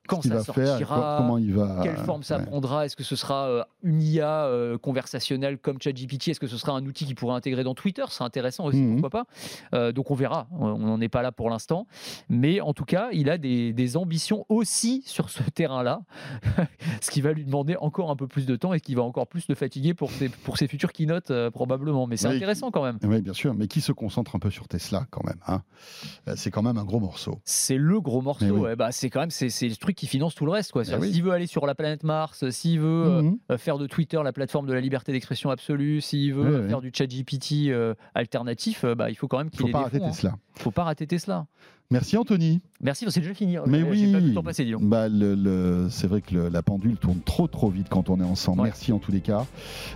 quand 0.10 0.24
ça 0.24 0.43
sortira, 0.43 1.18
comment 1.20 1.38
il 1.38 1.54
va, 1.54 1.82
quelle 1.84 1.97
forme 1.97 2.24
ça 2.24 2.39
prendra, 2.39 2.86
est-ce 2.86 2.95
que 2.95 3.04
ce 3.04 3.16
sera 3.16 3.47
euh, 3.47 3.64
une 3.84 4.02
IA 4.02 4.45
euh, 4.45 4.78
conversationnelle 4.78 5.58
comme 5.58 5.80
ChatGPT, 5.82 6.30
est-ce 6.30 6.39
que 6.39 6.47
ce 6.47 6.58
sera 6.58 6.74
un 6.74 6.86
outil 6.86 7.06
qui 7.06 7.14
pourrait 7.14 7.36
intégrer 7.36 7.64
dans 7.64 7.76
Twitter, 7.76 8.04
c'est 8.10 8.24
intéressant 8.24 8.66
aussi, 8.66 8.82
mhm. 8.82 8.93
pourquoi 8.93 9.10
pas. 9.10 9.26
Euh, 9.76 9.91
donc 9.91 10.10
on 10.12 10.16
verra, 10.16 10.47
on 10.52 10.78
n'en 10.80 11.00
est 11.00 11.10
pas 11.10 11.22
là 11.22 11.32
pour 11.32 11.50
l'instant, 11.50 11.86
mais 12.28 12.60
en 12.60 12.74
tout 12.74 12.86
cas, 12.86 13.10
il 13.14 13.30
a 13.30 13.38
des, 13.38 13.89
ambitions 13.95 14.45
aussi 14.50 15.02
sur 15.06 15.30
ce 15.30 15.41
terrain-là, 15.54 16.02
ce 17.02 17.10
qui 17.10 17.22
va 17.22 17.34
lui 17.34 17.43
demander 17.43 17.76
encore 17.78 18.12
un 18.12 18.16
peu 18.16 18.28
plus 18.28 18.45
de 18.45 18.56
temps 18.56 18.74
et 18.74 18.80
qui 18.80 18.93
va 18.93 19.02
encore 19.02 19.28
plus 19.28 19.47
le 19.47 19.56
fatiguer 19.56 19.93
pour 19.95 20.12
ses, 20.12 20.30
pour 20.30 20.58
ses 20.58 20.68
futures 20.68 20.91
keynotes 20.91 21.32
probablement, 21.50 22.06
mais 22.06 22.18
c'est 22.18 22.28
intéressant 22.28 22.72
quand 22.72 22.84
même. 22.84 23.00
Oui, 23.04 23.22
bien 23.22 23.34
sûr, 23.34 23.54
mais 23.56 23.68
qui 23.68 23.82
se 23.82 23.91
concentre 23.91 24.36
un 24.36 24.39
peu 24.39 24.52
sur 24.52 24.68
Tesla 24.68 25.06
quand 25.10 25.24
même, 25.26 25.39
hein 25.47 25.64
c'est 26.36 26.52
quand 26.52 26.62
même 26.62 26.78
un 26.78 26.84
gros 26.84 27.00
morceau. 27.00 27.39
C'est 27.45 27.78
le 27.78 28.00
gros 28.00 28.22
morceau, 28.22 28.68
bah, 28.78 28.91
c'est 28.91 29.10
quand 29.10 29.22
même 29.22 29.32
c'est 29.32 29.68
le 29.68 29.76
truc 29.76 29.89
qui 29.94 30.08
finance 30.08 30.36
tout 30.36 30.46
le 30.46 30.52
reste. 30.52 30.72
Quoi. 30.72 30.84
Ah 30.92 31.02
s'il 31.02 31.24
veut 31.24 31.32
aller 31.32 31.48
sur 31.48 31.66
la 31.66 31.76
planète 31.76 32.04
Mars, 32.04 32.50
s'il 32.50 32.80
veut 32.80 33.06
euh, 33.06 33.22
mhm. 33.22 33.38
euh, 33.52 33.58
faire 33.58 33.78
de 33.78 33.88
Twitter 33.88 34.20
la 34.24 34.34
plateforme 34.34 34.68
de 34.68 34.74
la 34.74 34.82
liberté 34.82 35.12
d'expression 35.12 35.50
absolue, 35.50 36.02
s'il 36.02 36.34
veut 36.34 36.68
faire 36.68 36.82
du 36.82 36.92
chat 36.94 37.08
GPT 37.08 37.70
euh, 37.70 37.94
alternatif, 38.16 38.86
bah, 38.86 39.10
il 39.10 39.16
faut 39.16 39.28
quand 39.28 39.38
même 39.38 39.50
qu'il 39.50 39.68
ait 39.68 39.72
pas 39.72 39.84
rater 39.84 40.00
Tesla. 40.00 40.36
Il 40.58 40.62
faut 40.62 40.72
pas 40.72 40.84
rater 40.84 41.08
Tesla. 41.08 41.46
Merci 41.92 42.18
Anthony. 42.18 42.62
Merci, 42.82 43.06
c'est 43.10 43.20
déjà 43.20 43.34
fini. 43.34 43.58
Hein. 43.58 43.64
Mais 43.66 43.82
oui, 43.82 44.14
pas 44.36 44.42
bah, 44.44 44.52
c'est 44.54 46.08
vrai 46.08 46.22
que 46.22 46.36
la 46.36 46.62
pendule 46.62 46.98
tourne 46.98 47.20
trop 47.22 47.48
trop 47.48 47.70
vite 47.70 47.88
quand 47.90 48.12
on 48.12 48.20
est 48.20 48.24
ensemble. 48.24 48.62
Merci 48.62 48.92
en 48.92 49.00
tous 49.00 49.12
les 49.12 49.22
cas. 49.22 49.46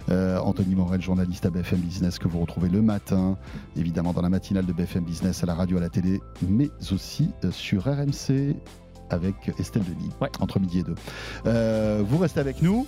Anthony 0.10 0.76
Morel, 0.76 1.02
journaliste 1.02 1.46
à 1.46 1.50
BFM 1.50 1.80
Business, 1.80 2.18
que 2.18 2.28
vous 2.28 2.39
retrouvez 2.39 2.70
le 2.70 2.82
matin, 2.82 3.38
évidemment 3.78 4.14
dans 4.14 4.22
la 4.22 4.30
matinale 4.30 4.66
de 4.66 4.74
BFM 4.74 5.04
Business, 5.04 5.44
à 5.44 5.46
la 5.46 5.54
radio, 5.54 5.78
à 5.78 5.82
la 5.82 5.89
télé, 5.89 6.20
mais 6.48 6.70
aussi 6.91 7.30
sur 7.52 7.84
RMC 7.84 8.56
avec 9.14 9.36
Estelle 9.59 9.84
Denis, 9.84 10.09
entre 10.39 10.59
midi 10.59 10.80
et 10.80 10.84
deux. 10.84 10.95
Euh, 11.45 12.03
vous 12.05 12.18
restez 12.18 12.39
avec 12.39 12.61
nous. 12.61 12.86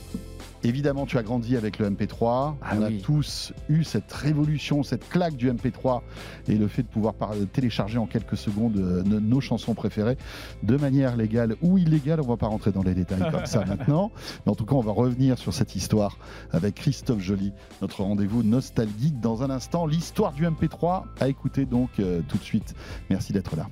Évidemment, 0.66 1.06
tu 1.06 1.20
as 1.20 1.24
grandi 1.24 1.58
avec 1.58 1.78
le 1.78 1.92
MP3. 1.92 2.56
Ah 2.60 2.74
On 2.76 2.82
a 2.82 2.90
tous 2.90 3.54
eu 3.70 3.84
cette 3.84 4.12
révolution, 4.12 4.82
cette 4.82 5.08
claque 5.08 5.36
du 5.36 5.52
MP3 5.52 6.02
et 6.48 6.56
le 6.56 6.68
fait 6.68 6.82
de 6.82 6.88
pouvoir 6.88 7.14
télécharger 7.54 8.00
en 8.00 8.08
quelques 8.08 8.36
secondes 8.36 8.78
euh, 8.78 9.04
nos 9.04 9.42
chansons 9.42 9.76
préférées 9.76 10.18
de 10.64 10.76
manière 10.76 11.18
légale 11.18 11.56
ou 11.62 11.78
illégale. 11.78 12.20
On 12.20 12.24
ne 12.24 12.30
va 12.30 12.38
pas 12.38 12.48
rentrer 12.48 12.72
dans 12.72 12.82
les 12.82 12.96
détails 12.96 13.30
comme 13.32 13.46
ça 13.46 13.64
maintenant. 13.68 14.12
Mais 14.46 14.52
en 14.52 14.56
tout 14.56 14.66
cas, 14.66 14.74
on 14.74 14.82
va 14.82 14.92
revenir 14.92 15.38
sur 15.38 15.54
cette 15.54 15.76
histoire 15.76 16.18
avec 16.52 16.74
Christophe 16.74 17.22
Joly, 17.22 17.54
notre 17.84 18.02
rendez-vous 18.02 18.42
nostalgique 18.42 19.20
dans 19.20 19.44
un 19.44 19.52
instant. 19.52 19.86
L'histoire 19.86 20.34
du 20.34 20.48
MP3 20.48 21.04
à 21.20 21.28
écouter 21.28 21.66
donc 21.68 21.92
euh, 22.00 22.22
tout 22.28 22.38
de 22.38 22.44
suite. 22.44 22.74
Merci 23.12 23.34
d'être 23.34 23.56
là. 23.56 23.68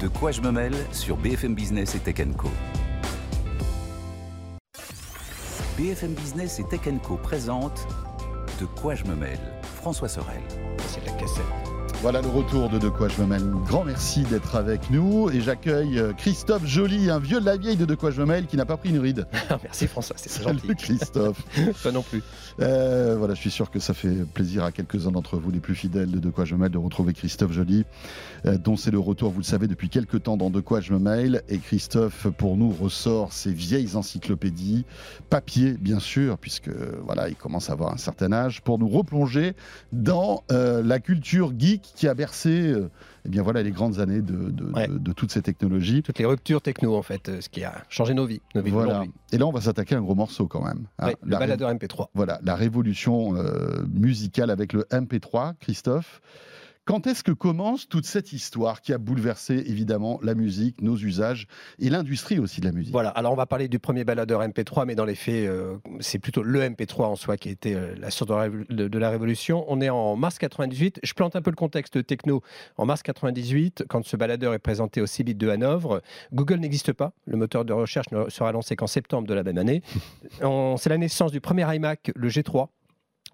De 0.00 0.08
quoi 0.08 0.32
je 0.32 0.40
me 0.40 0.50
mêle 0.50 0.74
sur 0.92 1.16
BFM 1.16 1.54
Business 1.54 1.94
et 1.94 2.00
Tech 2.00 2.16
Co. 2.36 2.48
BFM 5.78 6.14
Business 6.14 6.58
et 6.58 6.64
Tech 6.64 6.80
Co 7.02 7.16
présente 7.16 7.86
De 8.60 8.66
quoi 8.66 8.94
je 8.94 9.04
me 9.04 9.14
mêle 9.14 9.38
François 9.76 10.08
Sorel. 10.08 10.42
C'est 10.88 11.04
la 11.06 11.12
cassette. 11.12 11.73
Voilà 12.00 12.20
le 12.20 12.28
retour 12.28 12.68
de 12.68 12.78
De 12.78 12.88
quoi 12.90 13.08
je 13.08 13.20
me 13.22 13.26
mêle. 13.26 13.42
Grand 13.66 13.84
merci 13.84 14.22
d'être 14.24 14.56
avec 14.56 14.90
nous 14.90 15.30
et 15.30 15.40
j'accueille 15.40 15.98
euh, 15.98 16.12
Christophe 16.12 16.66
Joly, 16.66 17.08
un 17.08 17.18
vieux 17.18 17.40
de 17.40 17.46
la 17.46 17.56
vieille 17.56 17.76
de 17.76 17.86
De 17.86 17.94
quoi 17.94 18.10
je 18.10 18.20
me 18.20 18.26
mêle 18.26 18.46
qui 18.46 18.58
n'a 18.58 18.66
pas 18.66 18.76
pris 18.76 18.90
une 18.90 18.98
ride. 18.98 19.26
merci 19.62 19.86
François, 19.86 20.16
c'est 20.18 20.42
gentil. 20.42 20.60
Salut 20.60 20.76
Christophe. 20.76 21.42
Pas 21.82 21.92
non 21.92 22.02
plus. 22.02 22.22
Euh, 22.60 23.16
voilà, 23.18 23.34
je 23.34 23.40
suis 23.40 23.50
sûr 23.50 23.70
que 23.70 23.78
ça 23.78 23.94
fait 23.94 24.26
plaisir 24.34 24.64
à 24.64 24.72
quelques-uns 24.72 25.12
d'entre 25.12 25.38
vous, 25.38 25.50
les 25.50 25.60
plus 25.60 25.74
fidèles 25.74 26.10
de 26.10 26.18
De 26.18 26.28
quoi 26.28 26.44
je 26.44 26.54
me 26.54 26.60
mêle, 26.60 26.72
de 26.72 26.78
retrouver 26.78 27.14
Christophe 27.14 27.52
Joly, 27.52 27.84
euh, 28.44 28.58
dont 28.58 28.76
c'est 28.76 28.90
le 28.90 28.98
retour, 28.98 29.30
vous 29.30 29.40
le 29.40 29.44
savez, 29.44 29.66
depuis 29.66 29.88
quelques 29.88 30.24
temps 30.24 30.36
dans 30.36 30.50
De 30.50 30.60
quoi 30.60 30.80
je 30.80 30.92
me 30.92 30.98
mêle. 30.98 31.42
Et 31.48 31.58
Christophe, 31.58 32.26
pour 32.36 32.56
nous, 32.56 32.70
ressort 32.70 33.32
ses 33.32 33.52
vieilles 33.52 33.96
encyclopédies, 33.96 34.84
papier 35.30 35.72
bien 35.80 36.00
sûr, 36.00 36.36
puisque 36.36 36.70
voilà, 37.04 37.30
il 37.30 37.36
commence 37.36 37.70
à 37.70 37.72
avoir 37.72 37.94
un 37.94 37.98
certain 37.98 38.32
âge, 38.32 38.60
pour 38.60 38.78
nous 38.78 38.88
replonger 38.88 39.54
dans 39.92 40.44
la 40.50 40.98
culture 41.00 41.52
geek 41.58 41.93
qui 41.94 42.08
a 42.08 42.14
bercé 42.14 42.50
euh, 42.50 42.90
eh 43.24 43.28
bien 43.28 43.42
voilà, 43.42 43.62
les 43.62 43.70
grandes 43.70 44.00
années 44.00 44.20
de, 44.20 44.50
de, 44.50 45.12
toutes 45.12 45.32
ces 45.32 45.42
technologies. 45.42 46.02
Toutes 46.02 46.18
les 46.18 46.26
ruptures 46.26 46.60
techno, 46.60 46.94
en 46.96 47.02
fait, 47.02 47.28
euh, 47.28 47.40
ce 47.40 47.48
qui 47.48 47.64
a 47.64 47.82
changé 47.88 48.14
nos 48.14 48.26
vies. 48.26 48.42
Nos 48.54 48.62
vies 48.62 48.70
voilà. 48.70 49.04
Et 49.32 49.38
là, 49.38 49.46
on 49.46 49.52
va 49.52 49.60
s'attaquer 49.60 49.94
à 49.94 49.98
un 49.98 50.02
gros 50.02 50.14
morceau 50.14 50.46
quand 50.46 50.62
même. 50.62 50.86
Hein. 50.98 51.12
le 51.22 51.36
baladeur 51.36 51.72
MP3. 51.72 52.08
Voilà, 52.14 52.40
la 52.42 52.54
révolution 52.54 53.36
euh, 53.36 53.84
musicale 53.92 54.50
avec 54.50 54.72
le 54.72 54.82
MP3, 54.90 55.54
Christophe. 55.60 56.20
Quand 56.86 57.06
est-ce 57.06 57.24
que 57.24 57.32
commence 57.32 57.88
toute 57.88 58.04
cette 58.04 58.34
histoire 58.34 58.82
qui 58.82 58.92
a 58.92 58.98
bouleversé 58.98 59.54
évidemment 59.54 60.20
la 60.22 60.34
musique, 60.34 60.82
nos 60.82 60.98
usages 60.98 61.46
et 61.78 61.88
l'industrie 61.88 62.38
aussi 62.38 62.60
de 62.60 62.66
la 62.66 62.72
musique? 62.72 62.92
Voilà, 62.92 63.08
alors 63.08 63.32
on 63.32 63.36
va 63.36 63.46
parler 63.46 63.68
du 63.68 63.78
premier 63.78 64.04
baladeur 64.04 64.42
MP3, 64.42 64.84
mais 64.84 64.94
dans 64.94 65.06
les 65.06 65.14
faits, 65.14 65.48
euh, 65.48 65.78
c'est 66.00 66.18
plutôt 66.18 66.42
le 66.42 66.60
MP3 66.60 67.04
en 67.04 67.16
soi 67.16 67.38
qui 67.38 67.48
a 67.48 67.52
été 67.52 67.74
euh, 67.74 67.94
la 67.98 68.10
source 68.10 68.30
de, 68.68 68.98
la 68.98 69.08
révolution. 69.08 69.64
On 69.68 69.80
est 69.80 69.88
en 69.88 70.14
mars 70.16 70.36
98, 70.36 71.00
je 71.02 71.14
plante 71.14 71.36
un 71.36 71.40
peu 71.40 71.50
le 71.50 71.56
contexte 71.56 72.06
techno. 72.06 72.42
En 72.76 72.84
mars 72.84 73.02
98, 73.02 73.84
quand 73.88 74.04
ce 74.04 74.18
baladeur 74.18 74.52
est 74.52 74.58
présenté 74.58 75.00
au 75.00 75.06
CIBIT 75.06 75.36
de 75.36 75.48
Hanovre, 75.48 76.02
Google 76.34 76.56
n'existe 76.56 76.92
pas, 76.92 77.14
le 77.24 77.38
moteur 77.38 77.64
de 77.64 77.72
recherche 77.72 78.10
ne 78.12 78.28
sera 78.28 78.52
lancé 78.52 78.76
qu'en 78.76 78.86
septembre 78.86 79.26
de 79.26 79.32
la 79.32 79.42
même 79.42 79.56
année. 79.56 79.80
c'est 80.76 80.90
la 80.90 80.98
naissance 80.98 81.32
du 81.32 81.40
premier 81.40 81.64
iMac, 81.74 82.12
le 82.14 82.28
G3, 82.28 82.68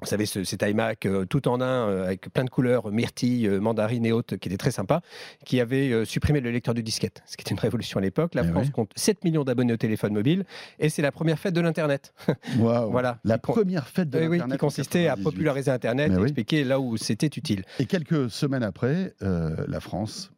vous 0.01 0.07
savez, 0.07 0.27
cet 0.27 0.63
iMac 0.63 1.07
euh, 1.07 1.25
tout 1.27 1.49
en 1.49 1.61
un, 1.61 1.89
euh, 1.89 2.05
avec 2.05 2.33
plein 2.33 2.45
de 2.45 2.51
couleurs, 2.51 2.91
myrtille, 2.91 3.47
euh, 3.47 3.61
mandarine 3.61 4.07
et 4.07 4.13
autres, 4.13 4.37
qui 4.37 4.49
était 4.49 4.57
très 4.57 4.71
sympa, 4.71 5.03
qui 5.45 5.61
avait 5.61 6.05
supprimé 6.05 6.41
le 6.41 6.51
lecteur 6.51 6.75
de 6.75 6.81
disquette, 6.81 7.23
ce 7.27 7.37
qui 7.37 7.43
était 7.43 7.51
une 7.51 7.61
révolution 7.61 7.99
à 7.99 8.03
l'époque. 8.03 8.35
La 8.35 8.43
eh 8.43 8.49
France 8.49 8.71
compte 8.71 8.93
7 8.97 9.25
millions 9.25 9.45
d'abonnés 9.45 9.73
au 9.73 9.77
téléphone 9.77 10.13
mobile, 10.13 10.45
et 10.79 10.89
c'est 10.89 11.03
la 11.03 11.13
première 11.13 11.39
fête 11.39 11.55
de 11.55 11.61
l'Internet. 11.61 12.15
voilà. 12.57 13.19
La 13.25 13.39
première 13.39 13.89
fête 13.89 14.11
de 14.11 14.19
l'Internet. 14.19 14.43
Oui, 14.47 14.53
qui 14.53 14.59
consistait 14.59 15.09
à 15.09 15.17
populariser 15.17 15.71
Internet 15.71 16.13
et 16.13 16.23
expliquer 16.23 16.65
là 16.65 16.81
où 16.81 16.97
c'était 16.97 17.27
utile. 17.27 17.65
Et 17.79 17.87
quelques 17.87 18.31
semaines 18.31 18.63
après, 18.63 19.15
la 19.21 19.81
France 19.81 20.33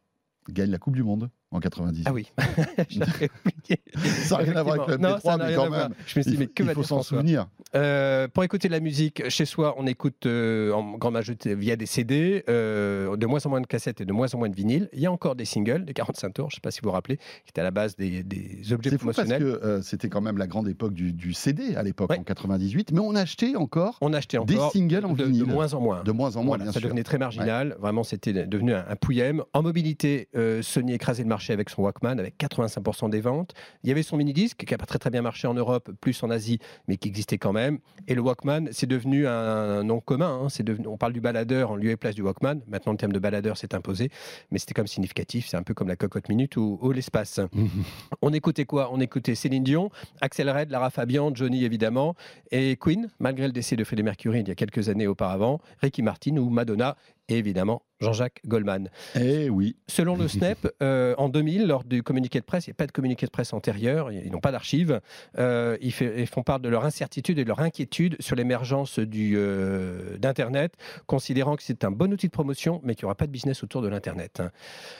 gagne 0.49 0.71
la 0.71 0.77
Coupe 0.77 0.95
du 0.95 1.03
Monde 1.03 1.29
en 1.53 1.59
90. 1.59 2.03
Ah 2.05 2.13
oui, 2.13 2.31
Ça 4.23 4.37
n'a 4.37 4.43
rien 4.43 4.55
à 4.55 4.63
voir 4.63 4.75
avec 4.75 4.99
le 4.99 5.07
MP3, 5.07 5.47
mais 5.47 5.55
quand 5.55 5.69
même. 5.69 5.93
Je 6.05 6.19
me 6.19 6.23
suis 6.23 6.31
dit, 6.31 6.37
mais 6.37 6.47
que 6.47 6.63
il 6.63 6.69
faut 6.69 6.83
s'en 6.83 7.03
souvenir. 7.03 7.47
Euh, 7.75 8.27
pour 8.27 8.43
écouter 8.43 8.67
de 8.67 8.73
la 8.73 8.79
musique 8.79 9.29
chez 9.29 9.45
soi, 9.45 9.75
on 9.77 9.87
écoute 9.87 10.25
euh, 10.25 10.71
en 10.73 10.97
grande 10.97 11.13
majorité 11.13 11.55
via 11.55 11.75
des 11.75 11.85
CD, 11.85 12.43
euh, 12.49 13.15
de 13.17 13.25
moins 13.25 13.39
en 13.45 13.49
moins 13.49 13.61
de 13.61 13.67
cassettes 13.67 14.01
et 14.01 14.05
de 14.05 14.13
moins 14.13 14.27
en 14.33 14.37
moins 14.37 14.49
de 14.49 14.55
vinyles. 14.55 14.89
Il 14.93 14.99
y 14.99 15.05
a 15.05 15.11
encore 15.11 15.35
des 15.35 15.45
singles, 15.45 15.85
des 15.85 15.93
45 15.93 16.33
tours, 16.33 16.49
je 16.49 16.55
ne 16.55 16.57
sais 16.57 16.61
pas 16.61 16.71
si 16.71 16.81
vous 16.81 16.89
vous 16.89 16.93
rappelez, 16.93 17.17
qui 17.17 17.49
étaient 17.49 17.61
à 17.61 17.63
la 17.63 17.71
base 17.71 17.95
des, 17.95 18.23
des 18.23 18.73
objets 18.73 18.95
promotionnels. 18.95 19.41
C'est 19.41 19.59
parce 19.59 19.61
que 19.61 19.81
c'était 19.81 20.09
quand 20.09 20.21
même 20.21 20.37
la 20.37 20.47
grande 20.47 20.67
époque 20.67 20.93
du, 20.93 21.33
CD 21.33 21.75
à 21.75 21.83
l'époque, 21.83 22.11
en 22.11 22.23
98, 22.23 22.91
mais 22.91 22.99
on 22.99 23.15
achetait 23.15 23.55
encore, 23.55 23.97
on 24.01 24.13
achetait 24.13 24.37
encore 24.37 24.71
des 24.71 24.77
singles 24.77 25.05
en 25.05 25.13
de, 25.13 25.23
vinyle. 25.23 25.45
De 25.45 25.51
moins 25.51 25.73
en 25.73 25.81
moins. 25.81 26.03
De 26.03 26.11
moins 26.11 26.35
en 26.35 26.43
moins, 26.43 26.57
bien 26.57 26.71
ça 26.71 26.79
devenait 26.79 27.03
très 27.03 27.17
marginal. 27.17 27.75
Vraiment, 27.79 28.03
c'était 28.03 28.33
devenu 28.45 28.73
un, 28.73 28.85
un 28.87 29.43
En 29.53 29.63
mobilité, 29.63 30.29
Sony 30.61 30.93
écrasait 30.93 31.23
le 31.23 31.29
marché 31.29 31.42
marché 31.43 31.53
avec 31.53 31.69
son 31.69 31.81
Walkman, 31.81 32.19
avec 32.19 32.37
85% 32.37 33.09
des 33.09 33.19
ventes. 33.19 33.53
Il 33.83 33.89
y 33.89 33.91
avait 33.91 34.03
son 34.03 34.15
mini-disque, 34.15 34.63
qui 34.65 34.73
n'a 34.73 34.77
pas 34.77 34.85
très, 34.85 34.97
très 34.97 35.09
bien 35.09 35.21
marché 35.21 35.45
en 35.45 35.53
Europe, 35.53 35.91
plus 35.99 36.23
en 36.23 36.29
Asie, 36.29 36.59
mais 36.87 36.95
qui 36.95 37.09
existait 37.09 37.37
quand 37.37 37.51
même. 37.51 37.79
Et 38.07 38.15
le 38.15 38.21
Walkman, 38.21 38.69
c'est 38.71 38.87
devenu 38.87 39.27
un, 39.27 39.83
nom 39.83 39.99
commun. 39.99 40.43
Hein. 40.43 40.49
C'est 40.49 40.63
devenu, 40.63 40.87
on 40.87 40.97
parle 40.97 41.11
du 41.11 41.19
baladeur 41.19 41.71
en 41.71 41.75
lieu 41.75 41.89
et 41.89 41.97
place 41.97 42.15
du 42.15 42.21
Walkman. 42.21 42.61
Maintenant, 42.67 42.93
le 42.93 42.97
terme 42.97 43.11
de 43.11 43.19
baladeur 43.19 43.57
s'est 43.57 43.75
imposé, 43.75 44.09
mais 44.51 44.59
c'était 44.59 44.73
comme 44.73 44.87
significatif. 44.87 45.47
C'est 45.49 45.57
un 45.57 45.63
peu 45.63 45.73
comme 45.73 45.89
la 45.89 45.97
cocotte 45.97 46.29
minute 46.29 46.55
ou, 46.55 46.79
l'espace. 46.93 47.41
on 48.21 48.31
écoutait 48.31 48.65
quoi? 48.65 48.89
On 48.93 49.01
écoutait 49.01 49.35
Céline 49.35 49.65
Dion, 49.65 49.89
Axel 50.21 50.49
Red, 50.49 50.69
Lara 50.69 50.91
Fabian, 50.91 51.35
Johnny 51.35 51.65
évidemment, 51.65 52.15
et 52.51 52.77
Queen, 52.77 53.09
malgré 53.19 53.47
le 53.47 53.53
décès 53.53 53.75
de 53.75 53.83
Freddie 53.83 54.03
Mercury 54.03 54.39
il 54.39 54.47
y 54.47 54.51
a 54.51 54.55
quelques 54.55 54.87
années 54.87 55.07
auparavant, 55.07 55.59
Ricky 55.81 56.03
Martin 56.03 56.37
ou 56.37 56.49
Madonna, 56.49 56.95
évidemment 57.29 57.83
Jean-Jacques 58.03 58.41
Goldman. 58.45 58.89
Eh 59.15 59.49
oui. 59.49 59.77
Selon 59.87 60.15
le 60.15 60.27
SNEP, 60.27 60.67
euh, 60.83 61.15
en 61.17 61.29
2000, 61.29 61.65
lors 61.67 61.83
du 61.83 62.03
communiqué 62.03 62.39
de 62.39 62.45
presse, 62.45 62.67
il 62.67 62.71
n'y 62.71 62.73
a 62.73 62.75
pas 62.75 62.85
de 62.85 62.91
communiqué 62.91 63.25
de 63.25 63.31
presse 63.31 63.53
antérieur, 63.53 64.11
ils 64.11 64.31
n'ont 64.31 64.41
pas 64.41 64.51
d'archives, 64.51 64.99
euh, 65.37 65.77
ils, 65.81 65.93
font 66.27 66.43
part 66.43 66.59
de 66.59 66.69
leur 66.69 66.85
incertitude 66.85 67.39
et 67.39 67.43
de 67.43 67.47
leur 67.47 67.61
inquiétude 67.61 68.17
sur 68.19 68.35
l'émergence 68.35 68.99
euh, 68.99 70.17
d'Internet, 70.17 70.73
considérant 71.07 71.55
que 71.55 71.63
c'est 71.63 71.85
un 71.85 71.91
bon 71.91 72.11
outil 72.11 72.27
de 72.27 72.31
promotion, 72.31 72.81
mais 72.83 72.95
qu'il 72.95 73.05
n'y 73.05 73.07
aura 73.07 73.15
pas 73.15 73.27
de 73.27 73.31
business 73.31 73.63
autour 73.63 73.81
de 73.81 73.87
l'Internet. 73.87 74.41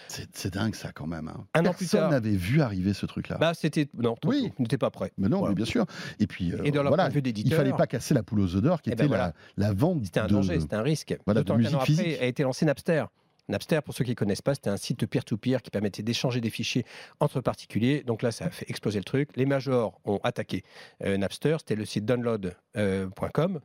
C'est 0.08 0.54
dingue 0.54 0.76
ça 0.76 0.92
quand 0.94 1.08
même. 1.08 1.28
Hein. 1.28 1.46
Un 1.54 1.64
Personne 1.64 2.12
n'avait 2.12 2.36
vu 2.36 2.62
arriver 2.62 2.94
ce 2.94 3.06
truc-là. 3.06 3.38
Bah, 3.38 3.54
c'était 3.54 3.90
non, 3.98 4.16
oui. 4.26 4.52
n'était 4.60 4.78
pas 4.78 4.92
prêt. 4.92 5.12
Mais 5.18 5.28
non, 5.28 5.52
bien 5.52 5.66
sûr. 5.66 5.86
Et 6.20 6.28
puis, 6.28 6.54
et 6.64 6.72
voilà, 6.72 7.10
il 7.14 7.54
fallait 7.54 7.74
pas 7.74 7.88
casser 7.88 8.14
la 8.14 8.24
poule 8.24 8.42
aux 8.42 8.62
d'or, 8.62 8.82
qui 8.82 8.92
eh 8.92 8.96
ben 8.96 9.08
était 9.08 9.18
la, 9.18 9.34
la, 9.58 9.74
vente. 9.74 10.06
C'était 10.06 10.22
un 10.22 10.28
danger, 10.28 10.60
c'était 10.60 10.76
un 10.76 10.82
risque. 10.82 11.18
Voilà, 11.26 11.44
de 11.44 11.54
musique 11.54 11.76
après 11.76 12.13
a 12.20 12.26
été 12.26 12.44
lancé 12.44 12.66
Napster. 12.66 13.06
Napster, 13.50 13.82
pour 13.84 13.94
ceux 13.94 14.06
qui 14.06 14.12
ne 14.12 14.16
connaissent 14.16 14.42
pas, 14.42 14.56
c'était 14.56 14.70
un 14.70 14.78
site 14.78 15.06
peer-to-peer 15.06 15.62
qui 15.62 15.70
permettait 15.70 16.04
d'échanger 16.04 16.40
des 16.40 16.50
fichiers 16.50 16.86
entre 17.20 17.42
particuliers. 17.42 18.04
Donc 18.04 18.22
là, 18.22 18.32
ça 18.32 18.46
a 18.46 18.50
fait 18.50 18.70
exploser 18.70 19.00
le 19.00 19.04
truc. 19.04 19.30
Les 19.36 19.46
majors 19.46 20.00
ont 20.06 20.20
attaqué 20.24 20.64
euh, 21.04 21.18
Napster. 21.18 21.58
C'était 21.60 21.76
le 21.76 21.86
site 21.86 22.06
download.com. 22.06 23.60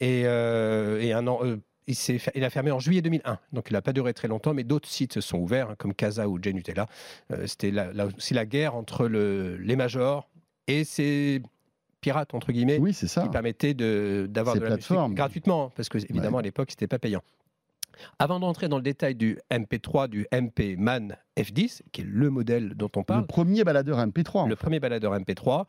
et, 0.00 0.22
euh, 0.26 1.00
et, 1.00 1.12
un 1.12 1.26
an. 1.26 1.40
Euh, 1.42 1.56
il, 1.86 2.44
a 2.44 2.48
fermé 2.48 2.70
en 2.70 2.78
juillet 2.78 3.02
2001, 3.02 3.38
donc 3.52 3.66
il 3.68 3.74
n'a 3.74 3.82
pas 3.82 3.92
duré 3.92 4.14
très 4.14 4.26
longtemps, 4.26 4.54
mais 4.54 4.64
d'autres 4.64 4.88
sites 4.88 5.12
se 5.12 5.20
sont 5.20 5.36
ouverts, 5.36 5.68
hein, 5.68 5.74
comme 5.76 5.92
Casa 5.92 6.30
ou 6.30 6.42
Genutella. 6.42 6.86
C'était 7.44 7.70
là, 7.70 7.90
aussi 8.16 8.32
la 8.32 8.46
guerre 8.46 8.74
entre 8.74 9.06
le, 9.06 9.58
les 9.58 9.76
majors 9.76 10.30
et 10.66 10.84
ces 10.84 11.42
pirates, 12.00 12.32
entre 12.32 12.52
guillemets, 12.52 12.78
oui, 12.78 12.94
ça. 12.94 13.22
qui 13.22 13.28
permettaient 13.28 13.74
d'avoir 13.74 14.54
de, 14.54 14.60
la 14.60 14.76
musique 14.76 14.90
gratuitement, 15.10 15.68
parce 15.76 15.90
que 15.90 15.98
évidemment 15.98 16.38
à 16.38 16.42
l'époque, 16.42 16.70
ce 16.70 16.74
n'était 16.74 16.86
pas 16.86 16.98
payant. 16.98 17.20
Avant 18.18 18.40
d'entrer 18.40 18.68
dans 18.68 18.76
le 18.76 18.82
détail 18.82 19.14
du 19.14 19.38
MP3, 19.50 20.08
du 20.08 20.26
MP 20.32 20.76
Man 20.78 21.16
F10, 21.36 21.82
qui 21.92 22.02
est 22.02 22.06
le 22.06 22.30
modèle 22.30 22.74
dont 22.74 22.90
on 22.96 23.02
parle. 23.02 23.22
Le 23.22 23.26
premier 23.26 23.64
baladeur 23.64 23.98
MP3. 23.98 24.48
Le 24.48 24.56
premier 24.56 24.80
baladeur 24.80 25.18
MP3. 25.18 25.64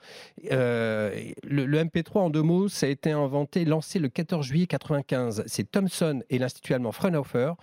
Euh, 0.52 1.32
le, 1.44 1.84
MP3, 1.84 2.20
en 2.20 2.30
deux 2.30 2.42
mots, 2.42 2.68
ça 2.68 2.86
a 2.86 2.90
été 2.90 3.12
inventé, 3.12 3.66
lancé 3.66 4.00
le 4.00 4.10
14 4.10 4.46
juillet 4.46 4.68
1995. 4.70 5.44
C'est 5.48 5.72
Thomson 5.72 6.22
et 6.30 6.38
l'Institut 6.38 6.74
allemand 6.74 6.92
Fraunhofer 6.92 7.54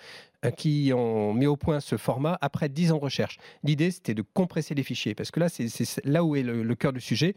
euh, 0.45 0.51
qui 0.51 0.93
ont 0.95 1.33
mis 1.33 1.47
au 1.47 1.57
point 1.57 1.81
ce 1.81 1.97
format 1.97 2.39
après 2.41 2.69
10 2.69 2.93
ans 2.93 2.99
de 2.99 3.03
recherche. 3.03 3.39
L'idée, 3.63 3.91
c'était 3.91 4.15
de 4.15 4.23
compresser 4.23 4.75
les 4.75 4.83
fichiers, 4.83 5.15
parce 5.15 5.31
que 5.31 5.41
là, 5.41 5.49
c'est 5.49 6.05
là 6.05 6.25
où 6.25 6.35
est 6.35 6.43
le, 6.43 6.63
le 6.63 6.75
cœur 6.75 6.93
du 6.93 7.01
sujet. 7.01 7.35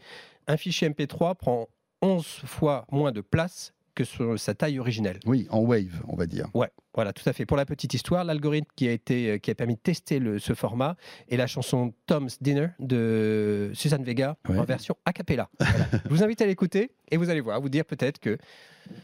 Un 0.48 0.56
fichier 0.56 0.88
MP3 0.88 1.36
prend 1.36 1.68
11 2.02 2.24
fois 2.24 2.86
moins 2.90 3.12
de 3.12 3.20
place 3.20 3.72
que 3.96 4.04
sur 4.04 4.38
sa 4.38 4.54
taille 4.54 4.78
originelle. 4.78 5.18
Oui, 5.26 5.48
en 5.50 5.60
wave, 5.60 6.02
on 6.06 6.14
va 6.14 6.26
dire. 6.26 6.48
Ouais, 6.54 6.70
voilà, 6.94 7.12
tout 7.12 7.28
à 7.28 7.32
fait. 7.32 7.46
Pour 7.46 7.56
la 7.56 7.64
petite 7.64 7.94
histoire, 7.94 8.24
l'algorithme 8.24 8.68
qui 8.76 8.86
a 8.86 8.92
été, 8.92 9.30
euh, 9.30 9.38
qui 9.38 9.50
a 9.50 9.54
permis 9.54 9.74
de 9.74 9.80
tester 9.80 10.20
le, 10.20 10.38
ce 10.38 10.54
format 10.54 10.96
est 11.28 11.36
la 11.36 11.46
chanson 11.46 11.92
Tom's 12.06 12.40
Dinner 12.40 12.68
de 12.78 13.70
Suzanne 13.74 14.04
Vega 14.04 14.36
en 14.48 14.62
version 14.62 14.96
a 15.04 15.12
cappella. 15.12 15.48
Je 16.04 16.10
vous 16.10 16.22
invite 16.22 16.42
à 16.42 16.46
l'écouter 16.46 16.92
et 17.10 17.16
vous 17.16 17.30
allez 17.30 17.40
voir, 17.40 17.60
vous 17.60 17.68
dire 17.68 17.84
peut-être 17.84 18.20
que 18.20 18.38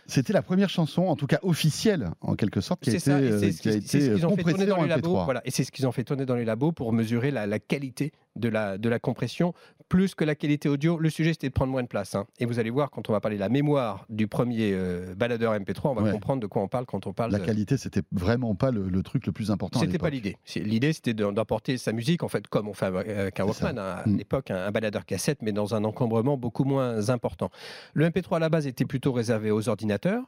c'était 0.07 0.33
la 0.33 0.43
première 0.43 0.69
chanson, 0.69 1.03
en 1.03 1.17
tout 1.17 1.27
cas 1.27 1.41
officielle, 1.43 2.11
en 2.21 2.35
quelque 2.35 2.61
sorte, 2.61 2.83
qui 2.83 2.91
a 2.91 2.95
été, 2.95 3.11
euh, 3.11 3.51
qui 3.51 3.69
a 3.69 3.73
été 3.73 4.21
compressée 4.21 4.67
dans 4.67 4.83
les 4.83 4.89
labos. 4.89 5.25
Voilà, 5.25 5.41
et 5.45 5.51
c'est 5.51 5.65
ce 5.65 5.73
qu'ils 5.73 5.87
ont 5.87 5.93
fait 5.93 6.05
tourner 6.05 6.25
dans 6.25 6.37
les 6.37 6.45
labos 6.45 6.73
pour 6.73 6.93
mesurer 6.93 7.31
la, 7.31 7.47
la, 7.47 7.59
qualité 7.59 8.13
de 8.37 8.49
la, 8.49 8.79
de 8.79 8.89
la 8.89 8.99
compression, 8.99 9.55
plus 9.93 10.15
que 10.15 10.25
la 10.25 10.35
qualité 10.35 10.71
audio. 10.71 10.97
Le 10.99 11.11
sujet, 11.11 11.33
c'était 11.35 11.51
de 11.51 11.53
prendre 11.53 11.71
moins 11.71 11.83
de 11.83 11.87
place. 11.87 12.15
Hein. 12.15 12.25
Et 12.39 12.47
vous 12.47 12.59
allez 12.59 12.71
voir, 12.71 12.91
quand 12.91 13.11
on 13.11 13.13
va 13.13 13.21
parler 13.21 13.37
de 13.37 13.43
la 13.43 13.51
mémoire 13.51 14.07
du 14.09 14.27
premier 14.27 14.71
euh, 14.73 15.15
baladeur 15.15 15.53
MP3, 15.53 15.91
on 15.91 15.93
va 15.93 16.11
comprendre 16.11 16.41
de 16.41 16.47
quoi 16.47 16.63
on 16.63 16.69
parle 16.69 16.87
quand 16.87 17.07
on 17.07 17.13
parle 17.13 17.31
la 17.31 17.41
qualité 17.41 17.77
c'était 17.77 18.01
vraiment 18.11 18.55
pas 18.55 18.71
le, 18.71 19.03
truc 19.03 19.27
le 19.27 19.33
plus 19.33 19.51
important. 19.51 19.79
C'était 19.81 19.99
pas 19.99 20.09
l'idée. 20.09 20.39
L'idée, 20.57 20.95
c'était 20.95 21.13
d'emporter 21.13 21.77
sa 21.77 21.93
musique, 21.93 22.23
en 22.23 22.29
fait, 22.29 22.47
comme 22.47 22.69
on 22.69 22.73
fait 22.73 22.87
avec 22.87 23.39
un 23.39 23.45
Walkman 23.45 23.77
hein, 23.77 23.97
à 24.03 24.09
mm. 24.09 24.17
l'époque, 24.17 24.51
un, 24.51 24.71
baladeur 24.71 25.05
cassette, 25.05 25.43
mais 25.43 25.53
dans 25.53 25.75
un 25.75 25.85
encombrement 25.85 26.39
beaucoup 26.39 26.65
moins 26.65 27.11
important. 27.11 27.51
Le 27.93 28.09
MP3 28.09 28.37
à 28.37 28.39
la 28.39 28.49
base 28.49 28.67
était 28.67 28.87
plutôt 28.87 29.13
réservé 29.13 29.51
aux 29.51 29.69
ordinateurs. 29.69 30.23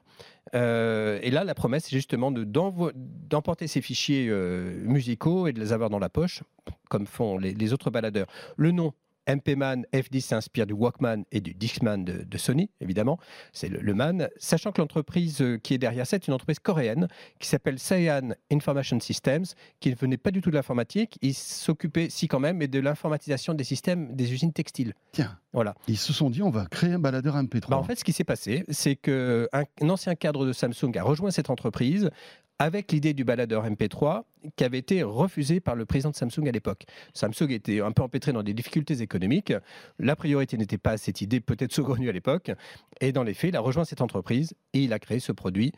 Euh, 0.55 1.19
et 1.23 1.31
là, 1.31 1.43
la 1.43 1.55
promesse, 1.55 1.85
c'est 1.85 1.97
justement 1.97 2.31
d'emporter 2.31 3.67
ces 3.67 3.81
fichiers 3.81 4.29
euh, 4.29 4.85
musicaux 4.85 5.47
et 5.47 5.55
de 5.55 5.61
les 5.61 5.73
avoir 5.73 5.89
dans 5.89 5.99
la 5.99 6.11
poche, 6.11 6.43
comme 6.91 7.07
font 7.07 7.39
les, 7.39 7.55
les 7.55 7.73
autres 7.73 7.89
baladeurs. 7.89 8.27
Le 8.59 8.71
nom 8.71 8.93
MP-Man 9.27 9.87
F10 9.93 10.21
s'inspire 10.21 10.67
du 10.67 10.73
Walkman 10.73 11.25
et 11.33 11.41
du 11.41 11.55
Discman 11.55 12.05
de, 12.05 12.39
Sony, 12.39 12.71
évidemment. 12.81 13.19
C'est 13.53 13.69
le, 13.69 13.95
MAN. 13.95 14.29
Sachant 14.37 14.73
que 14.73 14.81
l'entreprise 14.81 15.41
euh, 15.41 15.59
qui 15.59 15.75
est 15.75 15.79
derrière 15.79 16.07
ça 16.07 16.17
est 16.17 16.27
une 16.27 16.35
entreprise 16.35 16.59
coréenne 16.59 17.09
qui 17.39 17.49
s'appelle 17.49 17.79
Cyan 17.79 18.35
Information 18.51 18.99
Systems, 19.01 19.45
qui 19.81 19.91
ne 19.91 19.95
venait 19.95 20.17
pas 20.17 20.31
du 20.31 20.41
tout 20.41 20.51
de 20.51 20.57
l'informatique. 20.57 21.19
Ils 21.23 21.35
s'occupaient, 21.35 22.11
si 22.11 22.29
quand 22.29 22.41
même, 22.41 22.59
mais 22.59 22.69
de 22.69 22.81
l'informatisation 22.81 23.55
des 23.55 23.65
systèmes 23.65 24.15
des 24.15 24.33
usines 24.33 24.53
textiles. 24.53 24.95
Tiens. 25.13 25.39
Voilà. 25.55 25.75
Ils 25.89 25.97
se 25.97 26.13
sont 26.13 26.29
dit, 26.29 26.43
on 26.43 26.51
va 26.51 26.67
créer 26.67 26.93
un 26.93 26.99
baladeur 26.99 27.37
MP3. 27.37 27.71
Bah, 27.71 27.79
en 27.79 27.85
fait, 27.85 27.97
ce 27.97 28.05
qui 28.05 28.13
s'est 28.13 28.25
passé, 28.25 28.65
c'est 28.69 28.97
qu'un 28.97 29.47
un 29.53 29.89
ancien 29.89 30.15
cadre 30.17 30.45
de 30.45 30.53
Samsung 30.53 30.91
a 30.99 31.03
rejoint 31.03 31.31
cette 31.31 31.49
entreprise, 31.49 32.11
avec 32.59 32.93
l'idée 32.93 33.15
du 33.15 33.25
baladeur 33.25 33.67
MP3 33.69 34.23
qui 34.57 34.65
avait 34.65 34.79
été 34.79 35.03
refusée 35.03 35.61
par 35.61 35.75
le 35.75 35.87
président 35.87 36.11
de 36.11 36.17
Samsung 36.17 36.47
à 36.47 36.53
l'époque. 36.53 36.85
Samsung 37.13 37.51
était 37.51 37.81
un 37.81 37.93
peu 37.93 38.03
empêtré 38.03 38.33
dans 38.33 38.43
des 38.43 38.55
difficultés 38.55 39.01
économiques. 39.01 39.53
La 39.99 40.17
priorité 40.17 40.57
n'était 40.57 40.79
pas 40.79 40.93
à 40.93 40.97
cette 40.97 41.21
idée 41.21 41.41
peut-être 41.41 41.73
saugrenue 41.75 42.09
à 42.09 42.13
l'époque. 42.13 42.53
Et 43.01 43.13
dans 43.13 43.23
les 43.23 43.35
faits, 43.35 43.51
il 43.51 43.57
a 43.57 43.61
rejoint 43.61 43.85
cette 43.85 44.01
entreprise 44.03 44.55
et 44.73 44.81
il 44.81 44.93
a 44.93 44.99
créé 44.99 45.19
ce 45.19 45.33
produit 45.33 45.73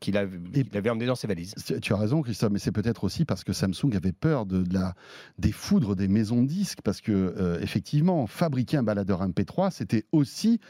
qu'il 0.00 0.16
avait, 0.16 0.38
avait, 0.74 0.90
emmené 0.90 1.06
dans 1.06 1.14
ses 1.14 1.26
valises. 1.26 1.54
Tu 1.82 1.92
as 1.92 1.96
raison, 1.96 2.22
Christophe, 2.22 2.52
mais 2.52 2.58
c'est 2.58 2.72
peut-être 2.72 3.04
aussi 3.04 3.24
parce 3.24 3.44
que 3.44 3.52
Samsung 3.52 3.94
avait 3.94 4.12
peur 4.12 4.46
de, 4.46 4.64
la, 4.72 4.94
des 5.38 5.52
foudres 5.52 5.96
des 5.96 6.08
maisons 6.08 6.42
de 6.42 6.48
disques, 6.48 6.80
parce 6.82 7.00
que 7.00 7.12
euh, 7.12 7.60
effectivement, 7.60 8.26
fabriquer 8.26 8.76
un 8.76 8.82
baladeur 8.82 9.26
MP3, 9.26 9.70
c'était 9.70 10.04
aussi 10.12 10.60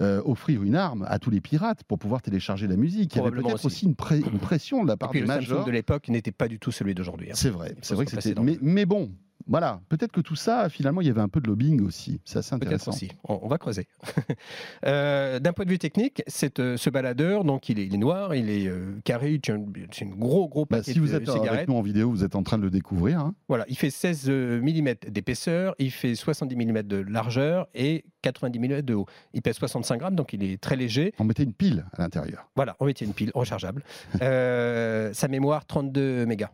euh, 0.00 0.22
offrir 0.24 0.62
une 0.62 0.76
arme 0.76 1.04
à 1.08 1.18
tous 1.18 1.30
les 1.30 1.40
pirates 1.40 1.84
pour 1.84 1.98
pouvoir 1.98 2.22
télécharger 2.22 2.66
la 2.66 2.76
musique. 2.76 3.14
Il 3.14 3.18
y 3.18 3.20
avait 3.20 3.30
peut-être 3.30 3.64
aussi, 3.64 3.86
une, 3.86 3.94
pression 3.94 4.82
de 4.82 4.88
la 4.88 4.96
part 4.96 5.10
et 5.10 5.12
puis 5.12 5.20
le 5.20 5.26
Samsung 5.26 5.64
de 5.64 5.70
l'époque 5.70 6.08
n'était 6.08 6.32
pas 6.32 6.48
du 6.48 6.58
tout 6.58 6.72
celui 6.72 6.94
d'aujourd'hui. 6.94 7.30
Hein. 7.30 7.34
C'est 7.34 7.50
vrai, 7.50 7.76
c'est 7.82 7.94
vrai 7.94 8.04
que 8.04 8.20
c'était. 8.20 8.34
mais 8.60 8.86
bon, 8.86 9.10
voilà, 9.48 9.80
peut-être 9.88 10.12
que 10.12 10.20
tout 10.20 10.36
ça, 10.36 10.68
finalement, 10.68 11.00
il 11.00 11.06
y 11.06 11.10
avait 11.10 11.22
un 11.22 11.28
peu 11.28 11.40
de 11.40 11.46
lobbying 11.46 11.80
aussi. 11.80 12.20
C'est 12.24 12.38
assez 12.38 12.54
intéressant. 12.54 12.90
Aussi. 12.90 13.10
On, 13.24 13.48
va 13.48 13.58
creuser. 13.58 13.86
Euh, 14.86 15.38
d'un 15.40 15.52
point 15.52 15.64
de 15.64 15.70
vue 15.70 15.78
technique, 15.78 16.22
euh, 16.58 16.76
ce 16.76 16.90
baladeur, 16.90 17.44
donc 17.44 17.68
il 17.68 17.78
est, 17.80 17.96
noir, 17.96 18.34
il 18.34 18.50
est 18.50 18.66
euh, 18.66 19.00
carré, 19.04 19.40
c'est 19.42 20.04
une 20.04 20.14
gros 20.14 20.48
gros 20.48 20.66
bah, 20.66 20.78
paquet 20.78 20.92
Si 20.92 20.98
vous 20.98 21.14
êtes 21.14 21.28
avec 21.28 21.68
nous 21.68 21.74
en 21.74 21.82
vidéo, 21.82 22.10
vous 22.10 22.24
êtes 22.24 22.36
en 22.36 22.42
train 22.42 22.58
de 22.58 22.62
le 22.62 22.70
découvrir. 22.70 23.18
Hein. 23.18 23.34
Voilà, 23.48 23.64
il 23.68 23.76
fait 23.76 23.90
16 23.90 24.28
mm 24.30 24.94
d'épaisseur, 25.08 25.74
il 25.78 25.90
fait 25.90 26.14
70 26.14 26.56
mm 26.56 26.82
de 26.82 26.96
largeur 26.96 27.66
et 27.74 28.04
90 28.22 28.58
mm 28.58 28.82
de 28.82 28.94
haut. 28.94 29.06
Il 29.34 29.42
pèse 29.42 29.56
65 29.56 29.98
grammes, 29.98 30.16
donc 30.16 30.32
il 30.32 30.44
est 30.44 30.60
très 30.60 30.76
léger. 30.76 31.12
On 31.18 31.24
mettait 31.24 31.44
une 31.44 31.54
pile 31.54 31.86
à 31.94 32.02
l'intérieur. 32.02 32.48
Voilà, 32.54 32.76
on 32.80 32.86
mettait 32.86 33.04
une 33.04 33.14
pile 33.14 33.30
rechargeable. 33.34 33.82
sa 34.20 35.28
mémoire 35.28 35.66
32 35.66 36.26
mégas. 36.26 36.50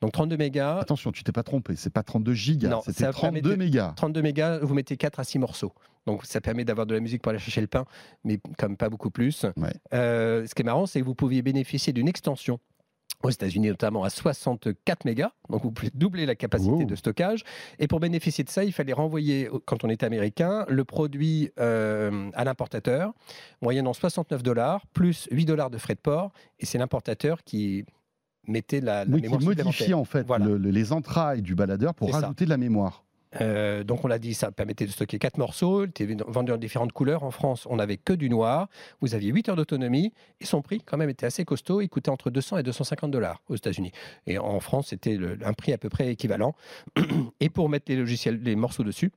Donc 0.00 0.12
32 0.12 0.36
mégas. 0.36 0.78
Attention, 0.78 1.12
tu 1.12 1.22
t'es 1.22 1.32
pas 1.32 1.42
trompé, 1.42 1.76
c'est 1.76 1.92
pas 1.92 2.02
32 2.02 2.32
gigas, 2.32 2.80
c'était 2.84 3.10
32 3.10 3.56
mégas. 3.56 3.92
32 3.96 4.22
mégas, 4.22 4.58
vous 4.60 4.74
mettez 4.74 4.96
4 4.96 5.20
à 5.20 5.24
6 5.24 5.38
morceaux. 5.38 5.72
Donc 6.06 6.24
ça 6.24 6.40
permet 6.40 6.64
d'avoir 6.64 6.86
de 6.86 6.94
la 6.94 7.00
musique 7.00 7.22
pour 7.22 7.30
aller 7.30 7.38
chercher 7.38 7.60
le 7.60 7.66
pain, 7.66 7.84
mais 8.24 8.40
comme 8.58 8.76
pas 8.76 8.88
beaucoup 8.88 9.10
plus. 9.10 9.44
Euh, 9.92 10.46
ce 10.46 10.54
qui 10.54 10.62
est 10.62 10.64
marrant, 10.64 10.86
c'est 10.86 11.00
que 11.00 11.04
vous 11.04 11.14
pouviez 11.14 11.42
bénéficier 11.42 11.92
d'une 11.92 12.08
extension 12.08 12.58
aux 13.22 13.28
États-Unis 13.28 13.68
notamment 13.68 14.02
à 14.02 14.08
64 14.08 15.04
mégas, 15.04 15.32
donc 15.50 15.62
vous 15.62 15.70
pouvez 15.70 15.90
doubler 15.92 16.24
la 16.24 16.34
capacité 16.34 16.86
de 16.86 16.96
stockage. 16.96 17.42
Et 17.78 17.86
pour 17.86 18.00
bénéficier 18.00 18.44
de 18.44 18.48
ça, 18.48 18.64
il 18.64 18.72
fallait 18.72 18.94
renvoyer, 18.94 19.50
quand 19.66 19.84
on 19.84 19.90
était 19.90 20.06
américain, 20.06 20.64
le 20.68 20.84
produit 20.84 21.50
euh, 21.58 22.30
à 22.32 22.44
l'importateur, 22.44 23.12
moyennant 23.60 23.92
69 23.92 24.42
dollars, 24.42 24.86
plus 24.94 25.28
8 25.30 25.44
dollars 25.44 25.68
de 25.68 25.76
frais 25.76 25.94
de 25.94 26.00
port, 26.00 26.32
et 26.60 26.66
c'est 26.66 26.78
l'importateur 26.78 27.44
qui 27.44 27.84
mettez 28.50 28.80
la, 28.80 29.04
la 29.04 29.14
oui, 29.14 29.22
mémoire 29.22 29.40
qui 29.40 29.46
modifie 29.46 29.94
en 29.94 30.04
fait 30.04 30.26
les 30.60 30.92
entrailles 30.92 31.42
du 31.42 31.54
baladeur 31.54 31.94
pour 31.94 32.12
rajouter 32.12 32.44
de 32.44 32.50
la 32.50 32.56
mémoire. 32.56 33.04
Euh, 33.40 33.84
donc 33.84 34.04
on 34.04 34.08
l'a 34.08 34.18
dit, 34.18 34.34
ça 34.34 34.50
permettait 34.50 34.86
de 34.86 34.90
stocker 34.90 35.18
quatre 35.18 35.38
morceaux, 35.38 35.84
il 35.84 35.90
était 35.90 36.16
vendu 36.26 36.52
en 36.52 36.56
différentes 36.56 36.92
couleurs. 36.92 37.22
En 37.22 37.30
France, 37.30 37.66
on 37.70 37.76
n'avait 37.76 37.96
que 37.96 38.12
du 38.12 38.28
noir. 38.28 38.68
Vous 39.00 39.14
aviez 39.14 39.30
8 39.30 39.50
heures 39.50 39.56
d'autonomie 39.56 40.12
et 40.40 40.46
son 40.46 40.62
prix 40.62 40.80
quand 40.84 40.96
même 40.96 41.10
était 41.10 41.26
assez 41.26 41.44
costaud. 41.44 41.80
Il 41.80 41.88
coûtait 41.88 42.10
entre 42.10 42.30
200 42.30 42.58
et 42.58 42.62
250 42.62 43.10
dollars 43.10 43.42
aux 43.48 43.56
États-Unis. 43.56 43.92
Et 44.26 44.38
en 44.38 44.60
France, 44.60 44.88
c'était 44.88 45.18
un 45.44 45.52
prix 45.52 45.72
à 45.72 45.78
peu 45.78 45.88
près 45.88 46.10
équivalent. 46.10 46.54
Et 47.40 47.48
pour 47.48 47.68
mettre 47.68 47.86
les 47.88 47.96
logiciels, 47.96 48.40
les 48.42 48.56
morceaux 48.56 48.84
dessus, 48.84 49.12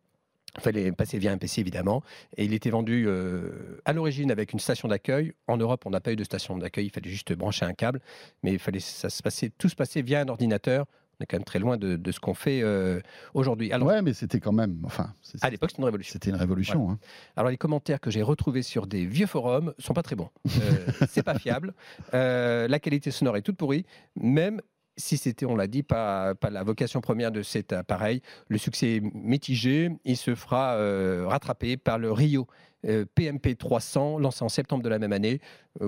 fallait 0.62 0.92
passer 0.92 1.18
via 1.18 1.32
un 1.32 1.38
PC 1.38 1.62
évidemment. 1.62 2.04
Et 2.38 2.46
il 2.46 2.54
était 2.54 2.70
vendu 2.70 3.06
euh, 3.08 3.80
à 3.86 3.94
l'origine 3.94 4.32
avec 4.32 4.54
une 4.54 4.60
station 4.60 4.88
d'accueil. 4.88 5.34
En 5.48 5.58
Europe, 5.58 5.86
on 5.86 5.90
n'a 5.90 6.02
pas 6.02 6.12
eu 6.14 6.16
de 6.16 6.24
station 6.24 6.58
d'accueil. 6.58 6.86
Il 6.86 6.92
fallait 6.92 7.10
juste 7.10 7.34
brancher 7.34 7.66
un 7.66 7.74
câble. 7.74 8.02
Mais 8.44 8.54
il 8.54 8.60
fallait, 8.60 8.80
ça 8.80 9.10
se 9.10 9.24
passait, 9.24 9.52
tout 9.58 9.70
se 9.70 9.76
passait 9.76 10.02
via 10.02 10.22
un 10.22 10.28
ordinateur 10.28 10.86
on 11.20 11.24
est 11.24 11.28
quand 11.28 11.38
même 11.38 11.44
très 11.44 11.60
loin 11.60 11.78
de, 11.78 12.12
ce 12.12 12.20
qu'on 12.20 12.34
fait 12.34 12.62
euh, 12.62 13.00
aujourd'hui. 13.34 13.72
Alors, 13.72 13.88
ouais, 13.88 14.02
mais 14.02 14.14
c'était 14.14 14.40
quand 14.40 14.52
même. 14.52 14.80
Enfin, 14.84 15.14
à 15.42 15.50
l'époque, 15.50 15.70
c'était 15.70 15.82
une 15.82 15.86
révolution. 15.86 16.14
C'était 16.14 16.30
une 16.32 16.36
révolution. 16.36 16.92
Hein. 16.92 17.00
Alors, 17.36 17.52
les 17.52 17.58
commentaires 17.58 18.00
que 18.00 18.10
j'ai 18.10 18.22
retrouvés 18.22 18.64
sur 18.64 18.88
des 18.88 19.06
vieux 19.06 19.28
forums 19.28 19.74
sont 19.78 19.94
pas 19.94 20.04
très 20.04 20.16
bons. 20.16 20.30
Euh, 20.48 20.92
c'est 21.10 21.24
pas 21.24 21.38
fiable. 21.38 21.74
Euh, 22.14 22.68
la 22.68 22.80
qualité 22.80 23.12
sonore 23.12 23.38
est 23.38 23.42
toute 23.42 23.58
pourrie. 23.58 23.86
Même 24.16 24.62
si 24.98 25.18
c'était, 25.18 25.46
on 25.46 25.56
l'a 25.56 25.68
dit, 25.68 25.84
pas, 25.84 26.36
pas 26.36 26.50
la 26.50 26.64
vocation 26.64 27.02
première 27.02 27.32
de 27.32 27.42
cet 27.42 27.74
appareil, 27.74 28.22
le 28.48 28.58
succès 28.58 28.98
est 28.98 29.02
mitigé. 29.14 29.92
Il 30.06 30.18
se 30.18 30.36
fera 30.36 30.76
euh, 30.76 31.26
rattraper 31.28 31.78
par 31.78 31.98
le 31.98 32.12
Rio 32.12 32.48
PMP 33.16 33.58
300, 33.58 34.20
lancé 34.20 34.44
en 34.44 34.50
septembre 34.50 34.84
de 34.84 34.90
la 34.90 35.00
même 35.00 35.14
année, 35.14 35.40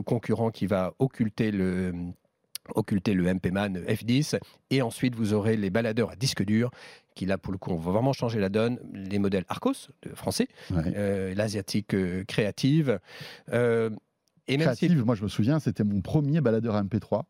concurrent 0.05 0.49
qui 0.49 0.65
va 0.65 0.93
occulter 0.97 1.51
le 1.51 1.91
occulter 2.73 3.13
le 3.13 3.31
MP-Man 3.31 3.83
F10 3.87 4.39
et 4.71 4.81
ensuite 4.81 5.15
vous 5.15 5.33
aurez 5.33 5.57
les 5.57 5.69
baladeurs 5.69 6.11
à 6.11 6.15
disque 6.15 6.43
dur 6.43 6.71
qui 7.13 7.25
là 7.25 7.37
pour 7.37 7.53
le 7.53 7.57
coup 7.57 7.69
vont 7.69 7.77
vraiment 7.77 8.13
changer 8.13 8.39
la 8.39 8.49
donne. 8.49 8.79
Les 8.93 9.19
modèles 9.19 9.45
Arcos 9.47 9.89
de 10.01 10.13
français 10.15 10.47
euh, 10.73 11.33
l'asiatique 11.33 11.93
euh, 11.93 12.23
créative 12.25 12.99
euh, 13.53 13.89
et 14.47 14.57
créative, 14.57 15.03
moi 15.05 15.15
je 15.15 15.23
me 15.23 15.27
souviens, 15.27 15.59
c'était 15.59 15.83
mon 15.83 16.01
premier 16.01 16.41
baladeur 16.41 16.81
MP3, 16.81 17.23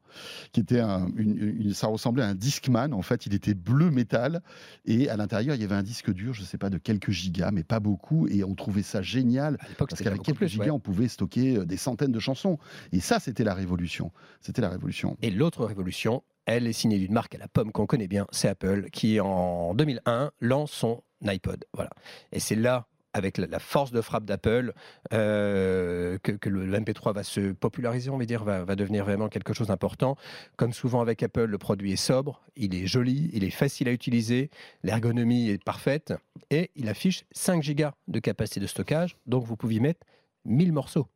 qui 0.52 0.60
était 0.60 0.80
un, 0.80 1.08
une, 1.16 1.74
ça 1.74 1.88
ressemblait 1.88 2.24
à 2.24 2.28
un 2.28 2.36
Discman. 2.36 2.94
En 2.94 3.02
fait, 3.02 3.26
il 3.26 3.34
était 3.34 3.54
bleu 3.54 3.92
métal 3.92 4.42
et 4.86 5.10
à 5.10 5.18
l'intérieur 5.18 5.56
il 5.56 5.62
y 5.62 5.64
avait 5.64 5.76
un 5.76 5.84
disque 5.84 6.12
dur, 6.12 6.34
je 6.34 6.42
ne 6.42 6.46
sais 6.46 6.58
pas 6.58 6.70
de 6.70 6.78
quelques 6.78 7.12
gigas, 7.12 7.52
mais 7.52 7.64
pas 7.64 7.80
beaucoup. 7.80 8.28
Et 8.28 8.44
on 8.44 8.56
trouvait 8.56 8.84
ça 8.84 9.02
génial 9.02 9.58
parce 9.78 10.02
qu'avec 10.02 10.22
quelques 10.24 10.48
gigas, 10.48 10.72
on 10.72 10.80
pouvait 10.80 11.08
stocker 11.08 11.58
euh, 11.58 11.66
des 11.66 11.78
centaines 11.78 12.12
de 12.12 12.20
chansons. 12.20 12.58
Et 12.92 13.00
ça, 13.00 13.20
c'était 13.20 13.44
la 13.44 13.54
révolution. 13.54 14.12
C'était 14.42 14.62
la 14.62 14.70
révolution. 14.70 15.18
Et 15.22 15.32
l'autre 15.32 15.66
révolution, 15.66 16.24
elle 16.46 16.68
est 16.68 16.74
signée 16.74 17.00
d'une 17.00 17.14
marque 17.14 17.36
à 17.36 17.38
la 17.38 17.48
pomme 17.48 17.72
qu'on 17.72 17.86
connaît 17.86 18.08
bien, 18.08 18.28
c'est 18.32 18.48
Apple, 18.48 18.90
qui 18.92 19.20
en 19.20 19.74
2001 19.74 20.32
lance 20.42 20.72
son 20.72 21.04
iPod. 21.26 21.66
Voilà. 21.74 21.92
Et 22.32 22.40
c'est 22.40 22.56
là 22.56 22.88
avec 23.16 23.38
la, 23.38 23.60
force 23.60 23.92
de 23.92 24.02
frappe 24.02 24.26
d'Apple, 24.26 24.74
euh, 25.14 26.18
que, 26.22 26.50
le, 26.50 26.68
MP3 26.78 27.14
va 27.14 27.24
se 27.24 27.54
populariser, 27.54 28.10
on 28.10 28.18
va 28.18 28.26
dire, 28.26 28.44
va, 28.44 28.76
devenir 28.76 29.06
vraiment 29.06 29.30
quelque 29.30 29.54
chose 29.54 29.68
d'important. 29.68 30.18
Comme 30.58 30.74
souvent 30.74 31.00
avec 31.00 31.24
Apple, 31.24 31.46
le 31.46 31.58
produit 31.58 31.94
est 31.94 31.96
sobre, 31.96 32.42
il 32.58 32.76
est 32.76 32.88
joli, 32.88 33.30
il 33.32 33.46
est 33.46 33.52
facile 33.52 33.88
à 33.88 33.94
utiliser, 33.94 34.50
l'ergonomie 34.84 35.50
est 35.50 35.64
parfaite 35.64 36.14
et 36.50 36.72
il 36.76 36.90
affiche 36.90 37.24
5 37.32 37.64
Go 37.74 37.86
de 38.10 38.20
capacité 38.20 38.60
de 38.60 38.68
stockage, 38.68 39.16
donc 39.28 39.46
vous 39.46 39.56
pouvez 39.56 39.80
mettre 39.80 40.06
1000 40.44 40.74
morceaux. 40.74 41.08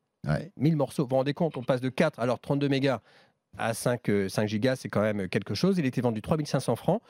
1000 0.56 0.78
morceaux. 0.78 1.04
Vous 1.04 1.10
vous 1.10 1.16
rendez 1.18 1.34
compte, 1.34 1.58
on 1.58 1.64
passe 1.64 1.82
de 1.82 1.90
4, 1.90 2.18
alors 2.20 2.40
32 2.40 2.70
mégas 2.70 3.02
à 3.58 3.74
5, 3.74 4.10
5 4.30 4.48
gigas, 4.48 4.78
c'est 4.78 4.90
quand 4.90 5.02
même 5.02 5.28
quelque 5.28 5.54
chose. 5.54 5.78
Il 5.78 5.86
était 5.86 6.02
vendu 6.02 6.22
3500 6.22 6.78
francs 6.78 7.02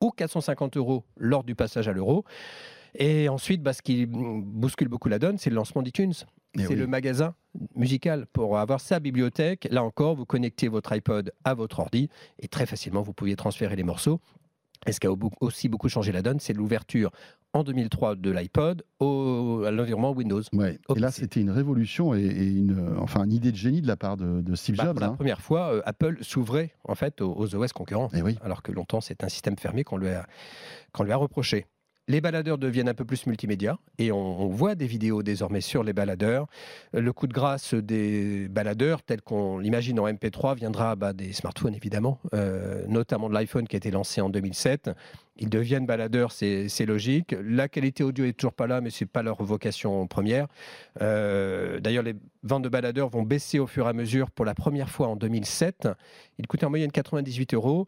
ou 0.00 0.10
450 0.10 0.78
euros 0.78 1.04
lors 1.18 1.44
du 1.44 1.54
passage 1.54 1.88
à 1.88 1.92
l'euro. 1.92 2.24
Et 2.94 3.28
ensuite, 3.28 3.62
bah, 3.62 3.72
ce 3.72 3.82
qui 3.82 4.06
bouscule 4.06 4.88
beaucoup 4.88 5.08
la 5.08 5.18
donne, 5.18 5.38
c'est 5.38 5.50
le 5.50 5.56
lancement 5.56 5.82
d'iTunes. 5.82 6.14
Eh 6.58 6.64
c'est 6.64 6.74
le 6.74 6.86
magasin 6.88 7.34
musical 7.76 8.26
pour 8.26 8.58
avoir 8.58 8.80
sa 8.80 8.98
bibliothèque. 8.98 9.68
Là 9.70 9.84
encore, 9.84 10.16
vous 10.16 10.26
connectez 10.26 10.68
votre 10.68 10.92
iPod 10.92 11.32
à 11.44 11.54
votre 11.54 11.78
ordi 11.78 12.08
et 12.40 12.48
très 12.48 12.66
facilement, 12.66 13.02
vous 13.02 13.12
pouviez 13.12 13.36
transférer 13.36 13.76
les 13.76 13.84
morceaux. 13.84 14.20
Et 14.86 14.92
ce 14.92 15.00
qui 15.00 15.06
a 15.06 15.10
aussi 15.40 15.68
beaucoup 15.68 15.88
changé 15.88 16.10
la 16.10 16.22
donne, 16.22 16.40
c'est 16.40 16.54
l'ouverture 16.54 17.10
en 17.52 17.64
2003 17.64 18.16
de 18.16 18.30
l'iPod 18.30 18.82
à 19.00 19.70
l'environnement 19.70 20.12
Windows. 20.12 20.42
Et 20.52 20.98
là, 20.98 21.10
c'était 21.10 21.40
une 21.40 21.50
révolution 21.50 22.14
et, 22.14 22.20
une, 22.20 22.96
enfin, 22.98 23.24
une 23.24 23.32
idée 23.32 23.52
de 23.52 23.56
génie 23.56 23.82
de 23.82 23.86
la 23.86 23.96
part 23.96 24.16
de, 24.16 24.54
Steve 24.54 24.76
bah, 24.76 24.84
Jobs. 24.84 24.94
pour 24.94 25.00
la 25.00 25.06
hein. 25.08 25.14
première 25.14 25.40
fois, 25.40 25.74
euh, 25.74 25.82
Apple 25.84 26.18
s'ouvrait 26.22 26.72
en 26.84 26.94
fait 26.94 27.20
aux, 27.20 27.54
OS 27.54 27.72
concurrents, 27.72 28.08
eh 28.14 28.22
alors 28.42 28.62
que 28.62 28.72
longtemps 28.72 29.00
c'est 29.00 29.22
un 29.24 29.28
système 29.28 29.56
fermé 29.58 29.84
qu'on 29.84 29.96
lui, 29.96 30.08
qu'on 30.92 31.04
lui 31.04 31.12
a 31.12 31.16
reproché. 31.16 31.66
Les 32.08 32.20
baladeurs 32.20 32.58
deviennent 32.58 32.88
un 32.88 32.94
peu 32.94 33.04
plus 33.04 33.26
multimédia 33.26 33.78
et 33.98 34.10
on, 34.10 34.48
voit 34.48 34.74
des 34.74 34.86
vidéos 34.86 35.22
désormais 35.22 35.60
sur 35.60 35.84
les 35.84 35.92
baladeurs. 35.92 36.46
Le 36.92 37.12
coup 37.12 37.26
de 37.26 37.32
grâce 37.32 37.74
des 37.74 38.48
baladeurs, 38.48 39.02
tel 39.02 39.22
qu'on 39.22 39.58
l'imagine 39.58 40.00
en 40.00 40.08
MP3, 40.08 40.56
viendra 40.56 40.96
bah, 40.96 41.12
des 41.12 41.32
smartphones 41.32 41.74
évidemment, 41.74 42.18
euh, 42.34 42.84
notamment 42.88 43.28
de 43.28 43.34
l'iPhone 43.34 43.68
qui 43.68 43.76
a 43.76 43.78
été 43.78 43.90
lancé 43.92 44.20
en 44.20 44.28
2007. 44.28 44.90
Ils 45.36 45.48
deviennent 45.48 45.86
baladeurs, 45.86 46.32
c'est 46.32 46.84
logique. 46.86 47.34
La 47.42 47.68
qualité 47.68 48.04
audio 48.04 48.24
est 48.26 48.34
toujours 48.34 48.52
pas 48.52 48.66
là, 48.66 48.82
mais 48.82 48.90
c'est 48.90 49.06
pas 49.06 49.22
leur 49.22 49.42
vocation 49.42 50.06
première. 50.06 50.48
Euh, 51.00 51.80
d'ailleurs, 51.80 52.02
les 52.02 52.14
ventes 52.42 52.64
de 52.64 52.68
baladeurs 52.68 53.08
vont 53.08 53.22
baisser 53.22 53.58
au 53.58 53.66
fur 53.66 53.86
et 53.86 53.88
à 53.88 53.92
mesure. 53.94 54.30
Pour 54.30 54.44
la 54.44 54.54
première 54.54 54.90
fois 54.90 55.08
en 55.08 55.16
2007, 55.16 55.88
ils 56.38 56.46
coûtaient 56.46 56.66
en 56.66 56.70
moyenne 56.70 56.92
98 56.92 57.54
euros. 57.54 57.86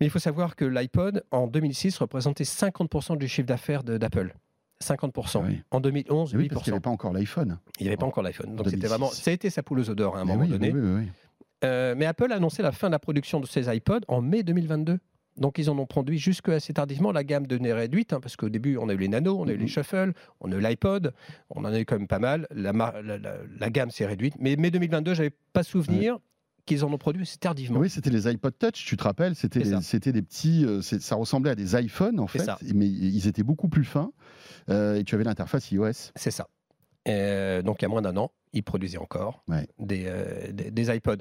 Mais 0.00 0.06
il 0.06 0.10
faut 0.10 0.18
savoir 0.18 0.56
que 0.56 0.64
l'iPod, 0.64 1.24
en 1.30 1.46
2006, 1.46 1.98
représentait 1.98 2.44
50% 2.44 3.18
du 3.18 3.28
chiffre 3.28 3.46
d'affaires 3.46 3.84
d'Apple. 3.84 4.34
50%. 4.82 5.42
Ah 5.44 5.62
en 5.70 5.80
2011, 5.80 6.34
oui, 6.34 6.48
Parce 6.48 6.64
qu'il 6.64 6.72
n'y 6.72 6.76
avait 6.76 6.82
pas 6.82 6.90
encore 6.90 7.12
l'iPhone. 7.12 7.58
Il 7.78 7.84
n'y 7.84 7.88
avait 7.88 7.96
pas 7.96 8.06
encore 8.06 8.22
l'iPhone. 8.22 8.56
Donc 8.56 8.68
c'était 8.68 8.88
vraiment, 8.88 9.08
ça 9.08 9.30
a 9.30 9.34
été 9.34 9.48
sa 9.48 9.62
poule 9.62 9.80
aux 9.80 9.90
odeurs 9.90 10.16
à 10.16 10.20
un 10.20 10.24
moment 10.24 10.46
donné. 10.46 10.74
Euh, 11.64 11.94
mais 11.96 12.06
Apple 12.06 12.32
a 12.32 12.36
annoncé 12.36 12.60
la 12.60 12.72
fin 12.72 12.88
de 12.88 12.92
la 12.92 12.98
production 12.98 13.38
de 13.38 13.46
ses 13.46 13.72
iPods 13.74 14.00
en 14.08 14.20
mai 14.20 14.42
2022. 14.42 14.98
Donc 15.36 15.58
ils 15.58 15.70
en 15.70 15.78
ont 15.78 15.86
produit 15.86 16.18
jusque 16.18 16.48
assez 16.48 16.74
tardivement. 16.74 17.12
La 17.12 17.24
gamme 17.24 17.46
devenait 17.46 17.72
réduite, 17.72 18.12
hein, 18.12 18.20
parce 18.20 18.36
qu'au 18.36 18.48
début, 18.48 18.76
on 18.76 18.88
a 18.88 18.94
eu 18.94 18.98
les 18.98 19.08
Nano, 19.08 19.38
on 19.38 19.46
a 19.48 19.52
eu 19.52 19.56
les 19.56 19.62
mhm. 19.62 19.68
Shuffle, 19.68 20.12
on 20.40 20.52
a 20.52 20.56
eu 20.56 20.60
l'iPod, 20.60 21.14
on 21.50 21.64
en 21.64 21.72
a 21.72 21.78
eu 21.78 21.84
quand 21.84 21.96
même 21.96 22.08
pas 22.08 22.18
mal. 22.18 22.46
La, 22.50 22.72
la, 22.72 23.70
gamme 23.70 23.90
s'est 23.90 24.04
réduite. 24.04 24.34
Mais 24.38 24.56
mai 24.56 24.70
2022, 24.70 25.14
j'avais 25.14 25.32
pas 25.52 25.62
souvenir 25.62 26.18
qu'ils 26.66 26.84
en 26.84 26.92
ont 26.92 26.98
produit 26.98 27.26
c'est 27.26 27.40
tardivement. 27.40 27.80
Oui, 27.80 27.90
c'était 27.90 28.10
les 28.10 28.26
iPod 28.28 28.56
Touch, 28.58 28.84
tu 28.84 28.96
te 28.96 29.02
rappelles 29.02 29.34
C'était 29.34 29.64
c'était 29.80 30.12
des 30.12 30.22
petits, 30.22 30.64
euh, 30.64 30.80
ça 30.82 31.14
ressemblait 31.16 31.50
à 31.50 31.54
des 31.54 31.76
iPhones 31.76 32.20
en 32.20 32.26
fait, 32.26 32.48
mais 32.74 32.86
ils 32.86 33.26
étaient 33.26 33.42
beaucoup 33.42 33.68
plus 33.68 33.84
fins 33.84 34.12
euh, 34.70 34.96
et 34.96 35.04
tu 35.04 35.14
avais 35.14 35.24
l'interface 35.24 35.70
iOS. 35.70 36.12
C'est 36.14 36.30
ça. 36.30 36.48
Euh, 37.08 37.62
donc 37.62 37.82
il 37.82 37.84
y 37.84 37.86
a 37.86 37.88
moins 37.88 38.02
d'un 38.02 38.16
an, 38.16 38.30
ils 38.52 38.62
produisaient 38.62 38.98
encore 38.98 39.44
des, 39.78 40.10
des, 40.52 40.94
iPods. 40.96 41.18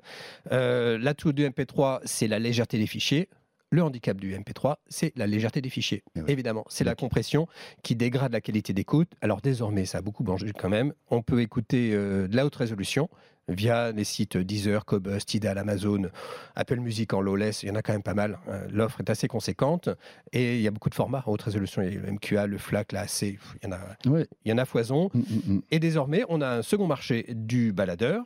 L'atout 0.49 1.33
du 1.33 1.43
MP3, 1.47 2.01
c'est 2.05 2.27
la 2.27 2.39
légèreté 2.39 2.77
des 2.77 2.87
fichiers. 2.87 3.29
Le 3.71 3.81
handicap 3.83 4.17
du 4.17 4.35
MP3, 4.35 4.75
c'est 4.87 5.13
la 5.15 5.27
légèreté 5.27 5.61
des 5.61 5.69
fichiers. 5.69 6.03
Eh 6.15 6.31
Évidemment, 6.31 6.65
c'est 6.67 6.83
la 6.83 6.93
compression 6.93 7.47
qui 7.83 7.95
dégrade 7.95 8.33
la 8.33 8.41
qualité 8.41 8.73
d'écoute. 8.73 9.09
Alors 9.21 9.39
désormais, 9.39 9.85
ça 9.85 9.99
a 9.99 10.01
beaucoup 10.01 10.25
changé 10.25 10.51
quand 10.51 10.69
même. 10.69 10.93
On 11.09 11.21
peut 11.21 11.41
écouter 11.41 11.91
de 11.91 12.35
la 12.35 12.45
haute 12.45 12.55
résolution 12.55 13.09
via 13.47 13.91
les 13.91 14.03
sites 14.03 14.37
Deezer, 14.37 14.85
Cobus, 14.85 15.25
Tidal, 15.25 15.57
Amazon, 15.57 16.09
Apple 16.55 16.79
Music 16.79 17.13
en 17.13 17.21
lowless, 17.21 17.63
il 17.63 17.69
y 17.69 17.71
en 17.71 17.75
a 17.75 17.81
quand 17.81 17.93
même 17.93 18.03
pas 18.03 18.13
mal. 18.13 18.39
Hein. 18.47 18.61
L'offre 18.71 18.99
est 18.99 19.09
assez 19.09 19.27
conséquente 19.27 19.89
et 20.31 20.55
il 20.55 20.61
y 20.61 20.67
a 20.67 20.71
beaucoup 20.71 20.89
de 20.89 20.95
formats 20.95 21.23
en 21.25 21.31
haute 21.31 21.41
résolution. 21.41 21.81
Il 21.81 21.93
y 21.93 21.97
a 21.97 22.01
le 22.01 22.11
MQA, 22.11 22.47
le 22.47 22.57
FLAC, 22.57 22.91
la 22.91 23.01
AC, 23.01 23.21
il 23.21 23.37
y 23.63 23.67
en 23.67 23.71
a, 23.71 23.79
il 24.05 24.27
y 24.45 24.53
en 24.53 24.57
a 24.57 24.65
foison. 24.65 25.09
Mm, 25.13 25.19
mm, 25.19 25.53
mm. 25.53 25.61
Et 25.71 25.79
désormais, 25.79 26.23
on 26.29 26.41
a 26.41 26.47
un 26.47 26.61
second 26.61 26.87
marché 26.87 27.25
du 27.29 27.73
baladeur, 27.73 28.25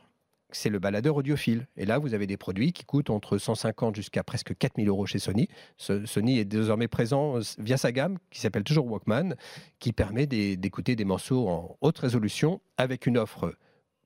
c'est 0.50 0.70
le 0.70 0.78
baladeur 0.78 1.16
audiophile. 1.16 1.66
Et 1.76 1.84
là, 1.84 1.98
vous 1.98 2.14
avez 2.14 2.26
des 2.26 2.36
produits 2.36 2.72
qui 2.72 2.84
coûtent 2.84 3.10
entre 3.10 3.38
150 3.38 3.96
jusqu'à 3.96 4.22
presque 4.22 4.56
4000 4.56 4.88
euros 4.88 5.06
chez 5.06 5.18
Sony. 5.18 5.48
Sony 5.76 6.38
est 6.38 6.44
désormais 6.44 6.88
présent 6.88 7.38
via 7.58 7.76
sa 7.76 7.92
gamme, 7.92 8.18
qui 8.30 8.40
s'appelle 8.40 8.64
toujours 8.64 8.86
Walkman, 8.86 9.34
qui 9.78 9.92
permet 9.92 10.26
d'écouter 10.26 10.96
des 10.96 11.04
morceaux 11.04 11.48
en 11.48 11.76
haute 11.80 11.98
résolution 11.98 12.60
avec 12.76 13.06
une 13.06 13.18
offre 13.18 13.54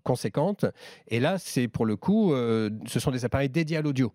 conséquente. 0.02 0.64
Et 1.08 1.20
là, 1.20 1.38
c'est 1.38 1.68
pour 1.68 1.86
le 1.86 1.96
coup, 1.96 2.32
euh, 2.32 2.70
ce 2.86 3.00
sont 3.00 3.10
des 3.10 3.24
appareils 3.24 3.50
dédiés 3.50 3.76
à 3.76 3.82
l'audio. 3.82 4.12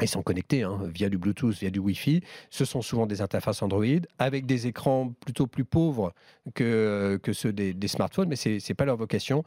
Ils 0.00 0.08
sont 0.08 0.22
connectés 0.22 0.62
hein, 0.62 0.80
via 0.92 1.10
du 1.10 1.18
Bluetooth, 1.18 1.54
via 1.54 1.70
du 1.70 1.78
Wi-Fi. 1.78 2.22
Ce 2.50 2.64
sont 2.64 2.80
souvent 2.80 3.06
des 3.06 3.20
interfaces 3.20 3.62
Android 3.62 3.84
avec 4.18 4.46
des 4.46 4.66
écrans 4.66 5.12
plutôt 5.20 5.46
plus 5.46 5.64
pauvres 5.64 6.14
que, 6.54 7.20
que 7.22 7.32
ceux 7.34 7.52
des, 7.52 7.88
smartphones, 7.88 8.28
mais 8.28 8.36
ce 8.36 8.48
n'est 8.48 8.74
pas 8.74 8.86
leur 8.86 8.96
vocation. 8.96 9.44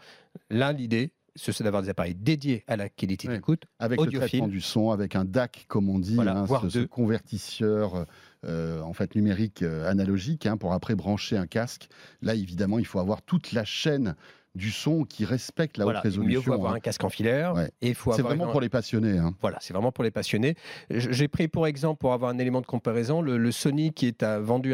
Là, 0.51 0.71
l'idée, 0.71 1.11
c'est 1.36 1.63
d'avoir 1.63 1.83
des 1.83 1.89
appareils 1.89 2.15
dédiés 2.15 2.63
à 2.67 2.77
la 2.77 2.89
qualité 2.89 3.27
d'écoute. 3.27 3.63
Avec 3.79 3.99
le 3.99 4.11
traitement 4.11 4.47
du 4.47 4.61
son, 4.61 4.91
avec 4.91 5.15
un 5.15 5.25
DAC, 5.25 5.65
comme 5.67 5.89
on 5.89 5.99
dit, 5.99 6.17
hein, 6.19 6.45
ce, 6.69 6.86
convertisseur 6.86 8.05
euh, 8.45 8.81
en 8.81 8.93
fait 8.93 9.15
numérique 9.15 9.61
euh, 9.61 9.89
analogique, 9.89 10.45
hein, 10.45 10.57
pour 10.57 10.73
après 10.73 10.95
brancher 10.95 11.38
un 11.38 11.47
casque. 11.47 11.89
Là, 12.21 12.36
évidemment, 12.36 12.79
il 12.79 12.86
faut 12.86 12.99
avoir 12.99 13.21
toute 13.21 13.51
la 13.51 13.65
chaîne 13.65 14.15
du 14.55 14.71
son 14.71 15.03
qui 15.03 15.25
respecte 15.25 15.77
la 15.77 15.85
haute 15.85 15.97
résolution. 15.97 16.41
Il 16.41 16.43
faut 16.43 16.53
avoir 16.53 16.73
hein. 16.73 16.77
un 16.77 16.79
casque 16.79 17.03
en 17.03 17.09
filaire. 17.09 17.53
C'est 17.81 18.21
vraiment 18.21 18.47
pour 18.47 18.61
les 18.61 18.69
passionnés. 18.69 19.17
Hein. 19.17 19.33
Voilà, 19.41 19.57
c'est 19.61 19.73
vraiment 19.73 19.91
pour 19.91 20.03
les 20.03 20.11
passionnés. 20.11 20.55
J'ai 20.89 21.27
pris 21.27 21.47
pour 21.47 21.67
exemple, 21.67 21.99
pour 21.99 22.13
avoir 22.13 22.31
un 22.31 22.37
élément 22.37 22.61
de 22.61 22.65
comparaison, 22.65 23.21
le, 23.21 23.51
Sony 23.51 23.93
qui 23.93 24.07
est 24.07 24.23
vendu 24.23 24.73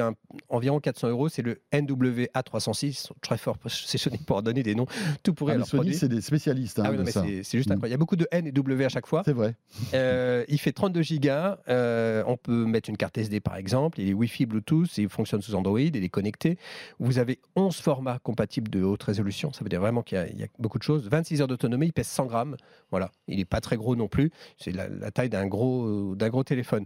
environ 0.50 0.80
400 0.80 1.10
euros. 1.10 1.30
C'est 1.30 1.42
le 1.42 1.62
NWA306, 1.74 3.10
très 3.22 3.38
fort 3.38 3.58
positionné 3.58 4.20
pour 4.26 4.42
donner 4.42 4.64
des 4.64 4.76
noms 4.76 4.88
tout 5.24 5.34
pourri 5.34 5.54
ah, 5.60 5.66
Sony, 5.66 5.94
c'est 5.94 6.08
des 6.08 6.22
spécialistes. 6.22 6.80
Hein, 6.80 6.84
ah 6.86 7.22
c'est 7.44 7.58
juste 7.58 7.72
incroyable. 7.72 7.88
Il 7.88 7.92
y 7.92 7.94
a 7.94 7.98
beaucoup 7.98 8.16
de 8.16 8.28
N 8.32 8.48
et 8.48 8.52
W 8.52 8.86
à 8.86 8.90
chaque 8.90 9.08
fois. 9.08 9.24
C'est 9.26 9.34
vrai. 9.34 9.56
Euh, 9.94 10.46
il 10.48 10.60
fait 10.60 10.72
32 10.72 11.02
gigas. 11.02 11.58
Euh, 11.68 12.24
on 12.26 12.38
peut 12.38 12.66
mettre 12.66 12.90
une 12.90 12.98
carte 12.98 13.18
SD 13.18 13.40
par 13.40 13.56
exemple. 13.56 14.00
Il 14.00 14.10
est 14.10 14.14
Wi-Fi, 14.14 14.46
Bluetooth. 14.46 14.98
Il 14.98 15.10
fonctionne 15.10 15.42
sous 15.42 15.56
Android. 15.56 15.80
Il 15.80 16.04
est 16.04 16.10
connecté. 16.10 16.58
Vous 17.00 17.18
avez 17.18 17.40
11 17.56 17.76
formats 17.76 18.20
compatibles 18.20 18.70
de 18.70 18.84
haute 18.84 19.04
résolution. 19.04 19.52
Ça 19.52 19.64
veut 19.64 19.70
dire 19.72 19.82
vraiment 19.82 20.04
qu'il 20.04 20.18
y, 20.18 20.44
a 20.44 20.48
beaucoup 20.60 20.78
de 20.78 20.84
choses. 20.84 21.08
26 21.10 21.42
heures 21.42 21.48
d'autonomie. 21.48 21.88
Il 21.88 21.94
pèse 21.94 22.08
100 22.08 22.26
grammes. 22.26 22.56
Voilà. 22.92 23.12
Il 23.28 23.38
n'est 23.38 23.46
pas 23.46 23.62
très 23.62 23.78
gros 23.78 23.96
non 23.96 24.08
plus. 24.08 24.32
C'est 24.58 24.72
la, 24.72 24.88
la, 24.88 25.12
taille 25.12 25.30
d'un 25.30 25.48
gros, 25.48 26.16
d'un 26.16 26.30
gros 26.30 26.44
téléphone. 26.44 26.86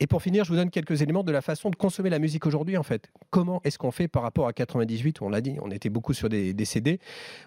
Et 0.00 0.06
pour 0.06 0.22
finir, 0.22 0.44
je 0.44 0.50
vous 0.50 0.56
donne 0.56 0.70
quelques 0.70 1.02
éléments 1.02 1.24
de 1.24 1.32
la 1.32 1.42
façon 1.42 1.70
de 1.70 1.76
consommer 1.76 2.10
la 2.10 2.18
musique 2.18 2.46
aujourd'hui 2.46 2.76
en 2.76 2.82
fait. 2.82 3.10
Comment 3.30 3.60
est-ce 3.64 3.78
qu'on 3.78 3.90
fait 3.90 4.08
par 4.08 4.22
rapport 4.22 4.46
à 4.46 4.52
98 4.52 5.20
où 5.20 5.24
on 5.24 5.28
l'a 5.28 5.40
dit, 5.40 5.56
on 5.62 5.70
était 5.70 5.90
beaucoup 5.90 6.14
sur 6.14 6.28
des, 6.28 6.64
CD. 6.64 6.98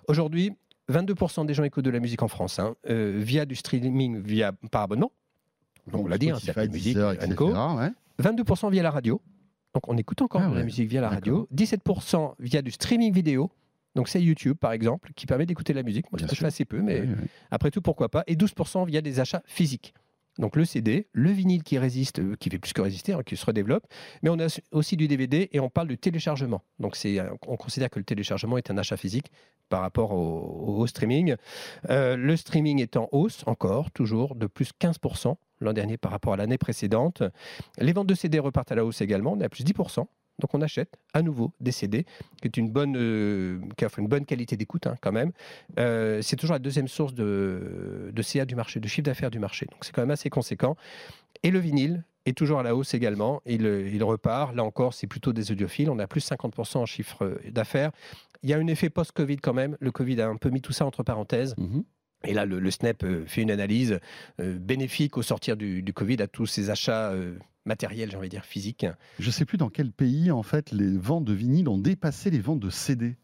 Aujourd'hui, 0.07 0.53
22% 0.91 1.45
des 1.45 1.53
gens 1.53 1.63
écoutent 1.63 1.85
de 1.85 1.89
la 1.89 1.99
musique 1.99 2.23
en 2.23 2.27
France 2.27 2.59
hein, 2.59 2.75
euh, 2.89 3.15
via 3.17 3.45
du 3.45 3.55
streaming, 3.55 4.21
via 4.21 4.53
par 4.71 4.83
abonnement. 4.83 5.11
Donc, 5.91 6.05
on 6.05 6.07
l'a 6.07 6.17
dit, 6.17 6.29
hein, 6.29 6.37
c'est 6.41 6.55
musique, 6.71 6.97
etc., 6.97 7.35
22% 8.21 8.71
via 8.71 8.83
la 8.83 8.91
radio. 8.91 9.21
Donc 9.73 9.87
on 9.87 9.97
écoute 9.97 10.21
encore 10.21 10.41
ah 10.43 10.49
de 10.49 10.55
la 10.55 10.63
musique 10.63 10.89
via 10.89 11.01
la 11.01 11.09
radio. 11.09 11.47
17% 11.55 12.33
via 12.39 12.61
du 12.61 12.71
streaming 12.71 13.13
vidéo. 13.13 13.51
Donc 13.95 14.07
c'est 14.07 14.21
YouTube 14.21 14.57
par 14.57 14.71
exemple 14.71 15.11
qui 15.15 15.25
permet 15.25 15.45
d'écouter 15.45 15.73
la 15.73 15.83
musique. 15.83 16.11
Moi 16.11 16.19
je 16.21 16.35
fais 16.35 16.45
assez 16.45 16.65
peu, 16.65 16.81
mais 16.81 17.03
après 17.51 17.71
tout 17.71 17.81
pourquoi 17.81 18.09
pas? 18.09 18.23
Et 18.27 18.35
12% 18.35 18.85
via 18.87 19.01
des 19.01 19.19
achats 19.19 19.41
physiques. 19.45 19.93
Donc 20.39 20.55
le 20.55 20.63
CD, 20.63 21.07
le 21.11 21.31
vinyle 21.31 21.63
qui 21.63 21.77
résiste, 21.77 22.19
euh, 22.19 22.35
qui 22.39 22.49
fait 22.49 22.59
plus 22.59 22.71
que 22.71 22.81
résister, 22.81 23.11
hein, 23.11 23.21
qui 23.25 23.35
se 23.35 23.45
redéveloppe, 23.45 23.85
mais 24.23 24.29
on 24.29 24.39
a 24.39 24.47
aussi 24.71 24.95
du 24.95 25.07
DVD 25.07 25.49
et 25.51 25.59
on 25.59 25.69
parle 25.69 25.89
de 25.89 25.95
téléchargement. 25.95 26.63
Donc 26.79 26.95
c'est, 26.95 27.19
on 27.45 27.57
considère 27.57 27.89
que 27.89 27.99
le 27.99 28.05
téléchargement 28.05 28.57
est 28.57 28.71
un 28.71 28.77
achat 28.77 28.95
physique 28.95 29.31
par 29.67 29.81
rapport 29.81 30.13
au, 30.13 30.87
streaming. 30.87 31.35
Euh, 31.89 32.15
le 32.15 32.37
streaming 32.37 32.81
est 32.81 32.95
en 32.95 33.09
hausse 33.11 33.43
encore, 33.47 33.91
toujours 33.91 34.35
de 34.35 34.47
plus 34.47 34.71
15% 34.79 35.35
l'an 35.59 35.73
dernier 35.73 35.97
par 35.97 36.11
rapport 36.11 36.33
à 36.33 36.37
l'année 36.37 36.57
précédente. 36.57 37.21
Les 37.77 37.91
ventes 37.91 38.07
de 38.07 38.15
CD 38.15 38.39
repartent 38.39 38.71
à 38.71 38.75
la 38.75 38.85
hausse 38.85 39.01
également, 39.01 39.33
on 39.33 39.41
est 39.41 39.45
à 39.45 39.49
plus 39.49 39.65
10%. 39.65 40.05
Donc 40.39 40.53
on 40.53 40.61
achète 40.61 40.97
à 41.13 41.21
nouveau 41.21 41.51
des 41.59 41.71
CD, 41.71 42.05
qui 42.41 42.47
est 42.47 42.57
une 42.57 42.69
bonne, 42.69 42.95
euh, 42.97 43.59
qui 43.77 43.85
offre 43.85 43.99
une 43.99 44.07
bonne 44.07 44.25
qualité 44.25 44.57
d'écoute 44.57 44.87
hein, 44.87 44.95
quand 45.01 45.11
même. 45.11 45.31
Euh, 45.77 46.21
c'est 46.21 46.35
toujours 46.35 46.53
la 46.53 46.59
deuxième 46.59 46.87
source 46.87 47.13
de, 47.13 48.11
de 48.11 48.21
CA 48.21 48.45
du 48.45 48.55
marché, 48.55 48.79
de 48.79 48.87
chiffre 48.87 49.05
d'affaires 49.05 49.31
du 49.31 49.39
marché. 49.39 49.65
Donc 49.71 49.83
c'est 49.85 49.93
quand 49.93 50.01
même 50.01 50.11
assez 50.11 50.29
conséquent. 50.29 50.75
Et 51.43 51.51
le 51.51 51.59
vinyle 51.59 52.03
est 52.25 52.37
toujours 52.37 52.59
à 52.59 52.63
la 52.63 52.75
hausse 52.75 52.93
également. 52.93 53.41
Il, 53.45 53.65
il 53.65 54.03
repart. 54.03 54.55
Là 54.55 54.63
encore, 54.63 54.93
c'est 54.93 55.07
plutôt 55.07 55.33
des 55.33 55.51
audiophiles. 55.51 55.89
On 55.89 55.99
a 55.99 56.07
plus 56.07 56.27
50% 56.27 56.77
en 56.77 56.85
chiffre 56.85 57.39
d'affaires. 57.49 57.91
Il 58.43 58.49
y 58.49 58.53
a 58.53 58.57
un 58.57 58.67
effet 58.67 58.89
post-Covid 58.89 59.37
quand 59.37 59.53
même. 59.53 59.77
Le 59.79 59.91
Covid 59.91 60.21
a 60.21 60.27
un 60.27 60.37
peu 60.37 60.49
mis 60.49 60.61
tout 60.61 60.73
ça 60.73 60.85
entre 60.85 61.03
parenthèses. 61.03 61.55
Mmh 61.57 61.81
et 62.25 62.33
là, 62.33 62.45
le, 62.45 62.69
SNEP 62.69 63.05
euh, 63.05 63.23
fait 63.27 63.43
une 63.43 63.49
analyse 63.49 63.97
bénéfique 64.39 65.17
au 65.17 65.21
sortir 65.21 65.55
du, 65.55 65.81
du, 65.81 65.93
Covid 65.93 66.21
à 66.21 66.27
tous 66.27 66.47
ces 66.47 66.69
achats 66.69 67.13
matériel, 67.69 68.11
j'ai 68.11 68.17
envie 68.17 68.27
de 68.27 68.35
dire 68.35 68.45
physique. 68.45 68.85
Je 69.19 69.27
ne 69.27 69.31
sais 69.31 69.45
plus 69.45 69.57
dans 69.57 69.69
quel 69.69 69.91
pays, 69.93 70.31
en 70.31 70.43
fait, 70.43 70.71
les 70.71 70.97
ventes 70.97 71.23
de 71.23 71.33
vinyle 71.33 71.69
ont 71.69 71.77
dépassé 71.77 72.29
les 72.29 72.39
ventes 72.39 72.59
de 72.59 72.69
CD. 72.69 73.15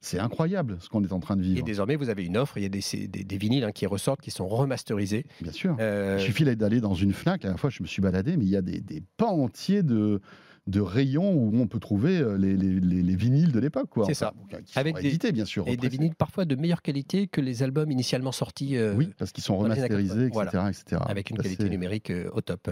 C'est 0.00 0.18
incroyable 0.18 0.78
ce 0.80 0.88
qu'on 0.88 1.04
est 1.04 1.12
en 1.12 1.20
train 1.20 1.36
de 1.36 1.42
vivre. 1.42 1.60
Et 1.60 1.62
désormais, 1.62 1.94
vous 1.94 2.08
avez 2.08 2.24
une 2.24 2.36
offre, 2.36 2.58
il 2.58 2.64
y 2.64 2.66
a 2.66 2.68
des, 2.68 2.82
des, 3.06 3.38
vinyles 3.38 3.62
hein, 3.62 3.70
qui 3.70 3.86
ressortent, 3.86 4.20
qui 4.20 4.32
sont 4.32 4.48
remasterisés. 4.48 5.24
Bien 5.40 5.52
sûr. 5.52 5.76
Euh, 5.78 6.16
il 6.18 6.24
suffit 6.24 6.44
d'aller 6.56 6.80
dans 6.80 6.94
une 6.94 7.12
FNAC, 7.12 7.44
la 7.44 7.50
dernière 7.50 7.60
fois 7.60 7.70
je 7.70 7.84
me 7.84 7.86
suis 7.86 8.02
baladé, 8.02 8.36
mais 8.36 8.44
il 8.44 8.50
y 8.50 8.56
a 8.56 8.62
des, 8.62 8.80
des 8.80 9.00
pans 9.16 9.30
entiers 9.30 9.84
de, 9.84 10.20
de 10.66 10.80
rayons 10.80 11.32
où 11.32 11.56
on 11.60 11.68
peut 11.68 11.78
trouver 11.78 12.18
euh, 12.18 12.36
les, 12.36 12.56
les, 12.56 12.80
les, 12.80 13.16
vinyles 13.16 13.52
de 13.52 13.60
l'époque. 13.60 13.90
C'est 14.06 14.14
ça. 14.14 14.34
Avec 14.74 14.96
des, 14.96 15.30
bien 15.30 15.44
sûr. 15.44 15.68
Et 15.68 15.76
des 15.76 15.88
vinyles 15.88 16.16
parfois 16.16 16.46
de 16.46 16.56
meilleure 16.56 16.82
qualité 16.82 17.28
que 17.28 17.40
les 17.40 17.62
albums 17.62 17.92
initialement 17.92 18.32
sortis. 18.32 18.76
Euh, 18.76 18.94
oui, 18.96 19.14
parce 19.18 19.30
qu'ils 19.30 19.44
sont 19.44 19.56
remasterisés, 19.56 20.26
etc., 20.26 20.64
etc., 20.68 21.02
Avec 21.06 21.30
une 21.30 21.38
qualité 21.38 21.70
numérique 21.70 22.12
au 22.32 22.40
top. 22.40 22.70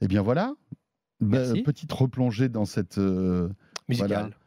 Eh 0.00 0.08
bien 0.08 0.22
voilà, 0.22 0.54
bah, 1.20 1.42
petite 1.64 1.92
replongée 1.92 2.48
dans 2.48 2.64
cette 2.64 2.98
euh, 2.98 3.48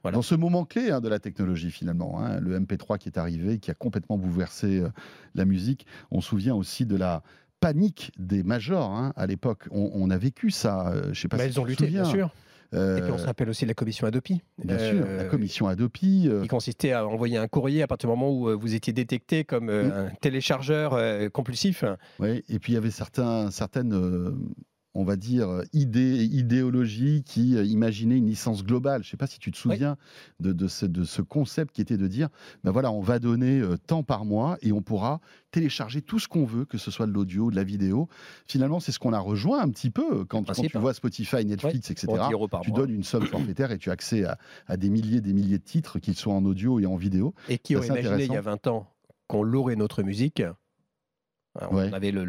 dans 0.03 0.21
ce 0.21 0.35
moment 0.35 0.65
clé 0.65 0.91
hein, 0.91 0.99
de 0.99 1.07
la 1.07 1.19
technologie 1.19 1.71
finalement, 1.71 2.19
hein, 2.19 2.39
le 2.39 2.59
MP3 2.59 2.97
qui 2.97 3.09
est 3.09 3.17
arrivé, 3.17 3.59
qui 3.59 3.71
a 3.71 3.73
complètement 3.73 4.17
bouleversé 4.17 4.79
euh, 4.79 4.89
la 5.33 5.45
musique. 5.45 5.87
On 6.11 6.21
se 6.21 6.29
souvient 6.29 6.55
aussi 6.55 6.85
de 6.85 6.97
la 6.97 7.23
panique 7.59 8.11
des 8.17 8.43
majors 8.43 8.91
hein, 8.91 9.13
à 9.15 9.27
l'époque. 9.27 9.67
On, 9.71 10.09
a 10.09 10.17
vécu 10.17 10.51
ça. 10.51 10.89
Euh, 10.89 11.13
je 11.13 11.21
sais 11.21 11.27
pas. 11.27 11.37
Bah, 11.37 11.45
ils 11.45 11.59
ont 11.59 11.65
lutté, 11.65 11.87
bien 11.87 12.05
sûr. 12.05 12.33
Et 12.71 13.01
puis 13.01 13.11
on 13.11 13.17
se 13.17 13.25
rappelle 13.25 13.49
aussi 13.49 13.65
la 13.65 13.73
commission 13.73 14.05
Adopi. 14.05 14.43
Bien 14.63 14.77
sûr, 14.77 15.03
la 15.03 15.25
commission 15.25 15.67
Adopi. 15.67 16.29
Qui 16.43 16.47
consistait 16.47 16.91
à 16.91 17.07
envoyer 17.07 17.37
un 17.37 17.47
courrier 17.47 17.81
à 17.81 17.87
partir 17.87 18.07
du 18.07 18.15
moment 18.15 18.31
où 18.31 18.59
vous 18.59 18.75
étiez 18.75 18.93
détecté 18.93 19.43
comme 19.43 19.69
un 19.69 20.11
téléchargeur 20.21 21.31
compulsif. 21.31 21.83
Oui, 22.19 22.43
et 22.47 22.59
puis 22.59 22.73
il 22.73 22.75
y 22.75 22.77
avait 22.77 22.91
certains, 22.91 23.49
certaines 23.49 24.37
on 24.95 25.03
va 25.03 25.15
dire, 25.15 25.61
idée, 25.71 26.25
idéologie 26.25 27.23
qui 27.23 27.55
euh, 27.55 27.63
imaginait 27.63 28.17
une 28.17 28.27
licence 28.27 28.63
globale. 28.63 29.03
Je 29.03 29.07
ne 29.07 29.11
sais 29.11 29.17
pas 29.17 29.27
si 29.27 29.39
tu 29.39 29.51
te 29.51 29.57
souviens 29.57 29.97
de, 30.39 30.67
ce, 30.67 31.21
concept 31.21 31.75
qui 31.75 31.81
était 31.81 31.97
de 31.97 32.07
dire, 32.07 32.29
ben 32.63 32.71
voilà, 32.71 32.91
on 32.91 33.01
va 33.01 33.19
donner 33.19 33.59
euh, 33.59 33.77
tant 33.77 34.03
par 34.03 34.25
mois 34.25 34.57
et 34.61 34.71
on 34.71 34.81
pourra 34.81 35.21
télécharger 35.51 36.01
tout 36.01 36.19
ce 36.19 36.27
qu'on 36.27 36.45
veut, 36.45 36.65
que 36.65 36.77
ce 36.77 36.91
soit 36.91 37.05
de 37.05 37.11
l'audio, 37.11 37.51
de 37.51 37.55
la 37.55 37.63
vidéo. 37.63 38.07
Finalement, 38.47 38.79
c'est 38.79 38.91
ce 38.91 38.99
qu'on 38.99 39.13
a 39.13 39.19
rejoint 39.19 39.61
un 39.61 39.69
petit 39.69 39.91
peu 39.91 40.25
quand, 40.25 40.43
tu 40.43 40.65
hein. 40.65 40.79
vois 40.79 40.93
Spotify, 40.93 41.45
Netflix, 41.45 41.91
etc. 41.91 42.07
Tu 42.63 42.71
donnes 42.71 42.91
une 42.91 43.03
somme 43.03 43.25
forfaitaire 43.25 43.71
et 43.71 43.77
tu 43.77 43.89
as 43.89 43.93
accès 43.93 44.25
à, 44.67 44.77
des 44.77 44.89
milliers 44.89 45.21
des 45.21 45.33
milliers 45.33 45.57
de 45.57 45.63
titres, 45.63 45.99
qu'ils 45.99 46.15
soient 46.15 46.33
en 46.33 46.45
audio 46.45 46.79
et 46.79 46.85
en 46.85 46.95
vidéo. 46.95 47.33
Et 47.47 47.57
qui 47.57 47.75
aurait 47.75 47.87
imaginé 47.87 48.25
il 48.25 48.33
y 48.33 48.37
a 48.37 48.41
20 48.41 48.67
ans 48.67 48.87
qu'on 49.27 49.43
louerait 49.43 49.75
notre 49.75 50.01
musique 50.01 50.41
on 51.71 51.77
avait 51.77 52.11
le, 52.11 52.27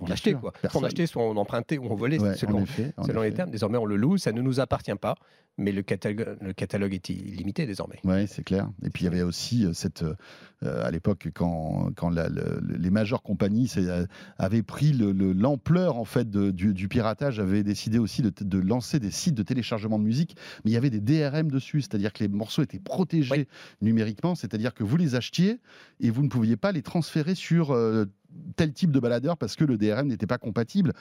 on 0.00 0.06
l'achetait 0.06 0.34
quoi. 0.34 0.52
On 0.74 0.82
achetait, 0.82 1.06
soit 1.06 1.22
on 1.22 1.36
empruntait 1.36 1.78
ou 1.78 1.86
on 1.90 1.94
volait, 1.94 2.18
selon, 2.36 2.64
selon 3.04 3.22
les 3.22 3.32
termes. 3.32 3.50
Désormais, 3.50 3.78
on 3.78 3.84
le 3.84 3.96
loue, 3.96 4.18
ça 4.18 4.32
ne 4.32 4.40
nous 4.40 4.60
appartient 4.60 4.94
pas, 4.94 5.14
mais 5.60 5.72
le 5.72 5.82
catalogue, 5.82 6.38
le 6.40 6.52
catalogue 6.52 6.94
est 6.94 7.08
illimité 7.10 7.66
désormais. 7.66 8.00
Oui, 8.04 8.26
c'est 8.26 8.42
clair. 8.42 8.70
Et 8.84 8.90
puis 8.90 9.02
il 9.02 9.04
y 9.04 9.08
avait 9.08 9.22
aussi 9.22 9.66
euh, 9.66 9.72
cette, 9.72 10.02
euh, 10.02 10.86
à 10.86 10.90
l'époque, 10.90 11.28
quand, 11.34 11.90
quand 11.94 12.10
les 12.10 12.90
majeures 12.90 13.22
compagnies 13.22 13.70
euh, 13.76 14.06
avaient 14.38 14.62
pris 14.62 14.92
l'ampleur 14.92 15.96
en 15.96 16.04
fait 16.04 16.30
du, 16.30 16.88
piratage, 16.88 17.38
avaient 17.38 17.62
décidé 17.62 17.98
aussi 17.98 18.22
de, 18.22 18.58
lancer 18.58 18.98
des 18.98 19.10
sites 19.10 19.34
de 19.34 19.42
téléchargement 19.42 19.98
de 19.98 20.04
musique, 20.04 20.36
mais 20.64 20.70
il 20.70 20.74
y 20.74 20.76
avait 20.76 20.90
des 20.90 21.00
DRM 21.00 21.50
dessus, 21.50 21.82
c'est-à-dire 21.82 22.12
que 22.12 22.24
les 22.24 22.28
morceaux 22.28 22.62
étaient 22.62 22.78
protégés 22.78 23.46
numériquement, 23.80 24.34
c'est-à-dire 24.34 24.74
que 24.74 24.84
vous 24.84 24.96
les 24.96 25.14
achetiez 25.14 25.60
et 26.00 26.10
vous 26.10 26.22
ne 26.22 26.28
pouviez 26.28 26.56
pas 26.56 26.72
les 26.72 26.82
transférer 26.82 27.34
sur 27.34 27.74
tel 28.56 28.72
type 28.72 28.90
de 28.90 29.00
baladeur 29.00 29.36
parce 29.36 29.56
que 29.56 29.64
le 29.64 29.78
DRM 29.78 30.08
n'était 30.08 30.26
pas 30.26 30.38
compatible. 30.38 30.92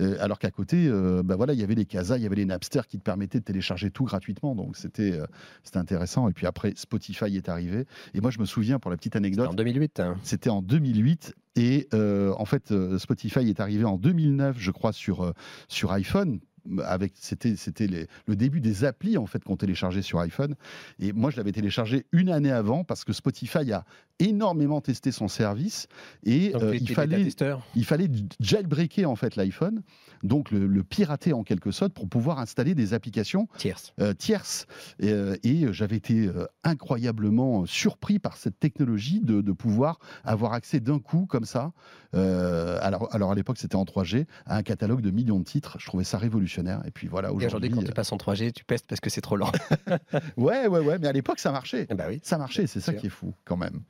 Euh, 0.00 0.16
alors 0.20 0.38
qu'à 0.38 0.50
côté, 0.50 0.86
euh, 0.88 1.22
bah 1.24 1.36
voilà, 1.36 1.52
il 1.52 1.60
y 1.60 1.62
avait 1.62 1.74
les 1.74 1.84
Casa, 1.84 2.16
il 2.16 2.22
y 2.22 2.26
avait 2.26 2.36
les 2.36 2.44
Napster 2.44 2.82
qui 2.88 2.98
te 2.98 3.02
permettaient 3.02 3.40
de 3.40 3.44
télécharger 3.44 3.90
tout 3.90 4.04
gratuitement. 4.04 4.54
Donc 4.54 4.76
c'était 4.76 5.18
euh, 5.18 5.26
c'était 5.62 5.78
intéressant. 5.78 6.28
Et 6.28 6.32
puis 6.32 6.46
après, 6.46 6.72
Spotify 6.76 7.36
est 7.36 7.48
arrivé. 7.48 7.86
Et 8.14 8.20
moi, 8.20 8.30
je 8.30 8.38
me 8.38 8.44
souviens, 8.44 8.78
pour 8.78 8.90
la 8.90 8.96
petite 8.96 9.16
anecdote. 9.16 9.48
En 9.48 9.54
2008. 9.54 10.00
Hein. 10.00 10.16
C'était 10.22 10.50
en 10.50 10.62
2008. 10.62 11.34
Et 11.56 11.88
en 11.92 12.44
fait, 12.44 12.72
Spotify 12.98 13.48
est 13.48 13.58
arrivé 13.58 13.84
en 13.84 13.96
2009, 13.96 14.56
je 14.60 14.70
crois, 14.70 14.92
sur, 14.92 15.34
sur 15.66 15.90
iPhone 15.90 16.38
avec 16.84 17.12
c'était 17.16 17.56
c'était 17.56 17.86
le 18.26 18.36
début 18.36 18.60
des 18.60 18.84
applis 18.84 19.16
en 19.16 19.26
fait 19.26 19.42
qu'on 19.44 19.56
téléchargeait 19.56 20.02
sur 20.02 20.20
iPhone. 20.20 20.54
Et 20.98 21.12
moi 21.12 21.30
je 21.30 21.36
l'avais 21.36 21.52
téléchargé 21.52 22.06
une 22.12 22.30
année 22.30 22.52
avant 22.52 22.84
parce 22.84 23.04
que 23.04 23.12
Spotify 23.12 23.72
a 23.72 23.84
énormément 24.18 24.80
testé 24.80 25.12
son 25.12 25.28
service 25.28 25.86
et 26.24 26.52
euh, 26.56 26.74
il 26.74 26.88
fallait 26.90 27.28
il 27.74 27.84
fallait 27.84 28.08
jailbreaker 28.40 29.08
en 29.08 29.16
fait 29.16 29.36
l'iPhone 29.36 29.82
donc 30.24 30.50
le, 30.50 30.82
pirater 30.82 31.32
en 31.32 31.44
quelque 31.44 31.70
sorte 31.70 31.92
pour 31.92 32.08
pouvoir 32.08 32.40
installer 32.40 32.74
des 32.74 32.94
applications 32.94 33.46
tierces. 33.58 33.92
euh, 34.00 34.14
tierces. 34.14 34.66
Euh, 35.02 35.36
et, 35.44 35.66
j'avais 35.72 35.96
été 35.96 36.30
incroyablement 36.64 37.66
surpris 37.66 38.18
par 38.18 38.36
cette 38.36 38.58
technologie 38.58 39.20
de, 39.20 39.40
de 39.40 39.52
pouvoir 39.52 39.98
avoir 40.24 40.54
accès 40.54 40.80
d'un 40.80 40.98
coup 40.98 41.26
comme 41.26 41.44
ça. 41.44 41.72
Alors 42.14 43.14
alors 43.14 43.32
à 43.32 43.34
l'époque 43.34 43.58
c'était 43.58 43.76
en 43.76 43.84
3G 43.84 44.26
à 44.46 44.56
un 44.56 44.62
catalogue 44.62 45.02
de 45.02 45.10
millions 45.10 45.38
de 45.38 45.44
titres. 45.44 45.76
Je 45.78 45.86
trouvais 45.86 46.04
ça 46.04 46.18
révolutionnaire 46.18 46.57
et 46.66 46.90
puis 46.90 47.08
voilà, 47.08 47.32
aujourd'hui. 47.32 47.70
quand 47.70 47.82
tu 47.82 47.90
euh, 47.90 47.94
passes 47.94 48.12
en 48.12 48.16
3G, 48.16 48.52
tu 48.52 48.64
pestes 48.64 48.86
parce 48.86 49.00
que 49.00 49.10
c'est 49.10 49.20
trop 49.20 49.36
lent. 49.36 49.50
ouais, 50.36 50.66
ouais, 50.66 50.80
ouais. 50.80 50.98
Mais 50.98 51.08
à 51.08 51.12
l'époque, 51.12 51.38
ça 51.38 51.52
marchait. 51.52 51.86
Ben 51.86 52.06
oui, 52.08 52.20
ça 52.22 52.38
marchait, 52.38 52.66
c'est 52.66 52.80
ça 52.80 52.92
qui 52.92 53.06
est 53.06 53.10
fou, 53.10 53.34
quand 53.44 53.56
même. 53.56 53.80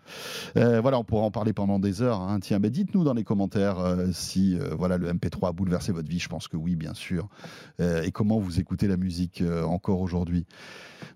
Euh, 0.56 0.80
voilà, 0.80 0.98
on 0.98 1.04
pourra 1.04 1.22
en 1.22 1.30
parler 1.30 1.52
pendant 1.52 1.78
des 1.78 2.02
heures. 2.02 2.20
Hein. 2.20 2.40
Tiens, 2.40 2.58
mais 2.58 2.70
dites-nous 2.70 3.04
dans 3.04 3.14
les 3.14 3.24
commentaires 3.24 3.78
euh, 3.78 4.06
si 4.12 4.58
voilà, 4.76 4.98
le 4.98 5.12
MP3 5.12 5.48
a 5.48 5.52
bouleversé 5.52 5.92
votre 5.92 6.08
vie. 6.08 6.18
Je 6.18 6.28
pense 6.28 6.48
que 6.48 6.56
oui, 6.56 6.76
bien 6.76 6.94
sûr. 6.94 7.28
et 7.80 8.10
comment 8.12 8.38
vous 8.38 8.60
écoutez 8.60 8.88
la 8.88 8.96
musique 8.96 9.42
encore 9.64 10.00
aujourd'hui. 10.00 10.46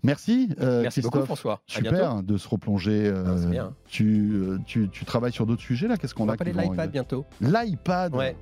Merci. 0.02 0.50
Merci 0.58 1.00
beaucoup, 1.00 1.24
François. 1.24 1.62
Super 1.66 2.22
de 2.22 2.36
se 2.36 2.48
replonger. 2.48 3.12
Tu, 3.86 4.40
tu, 4.66 4.88
tu, 4.88 5.04
travailles 5.04 5.32
sur 5.32 5.46
d'autres 5.46 5.62
sujets, 5.62 5.88
là? 5.88 5.96
Qu'est-ce 5.96 6.14
qu'on 6.14 6.24
a 6.24 6.32
On 6.32 6.32
va 6.32 6.36
parler 6.36 6.52
de 6.52 6.60
l'iPad 6.60 6.90
bientôt. 6.90 7.24
L'iPad? 7.40 8.14
Ouais. 8.14 8.36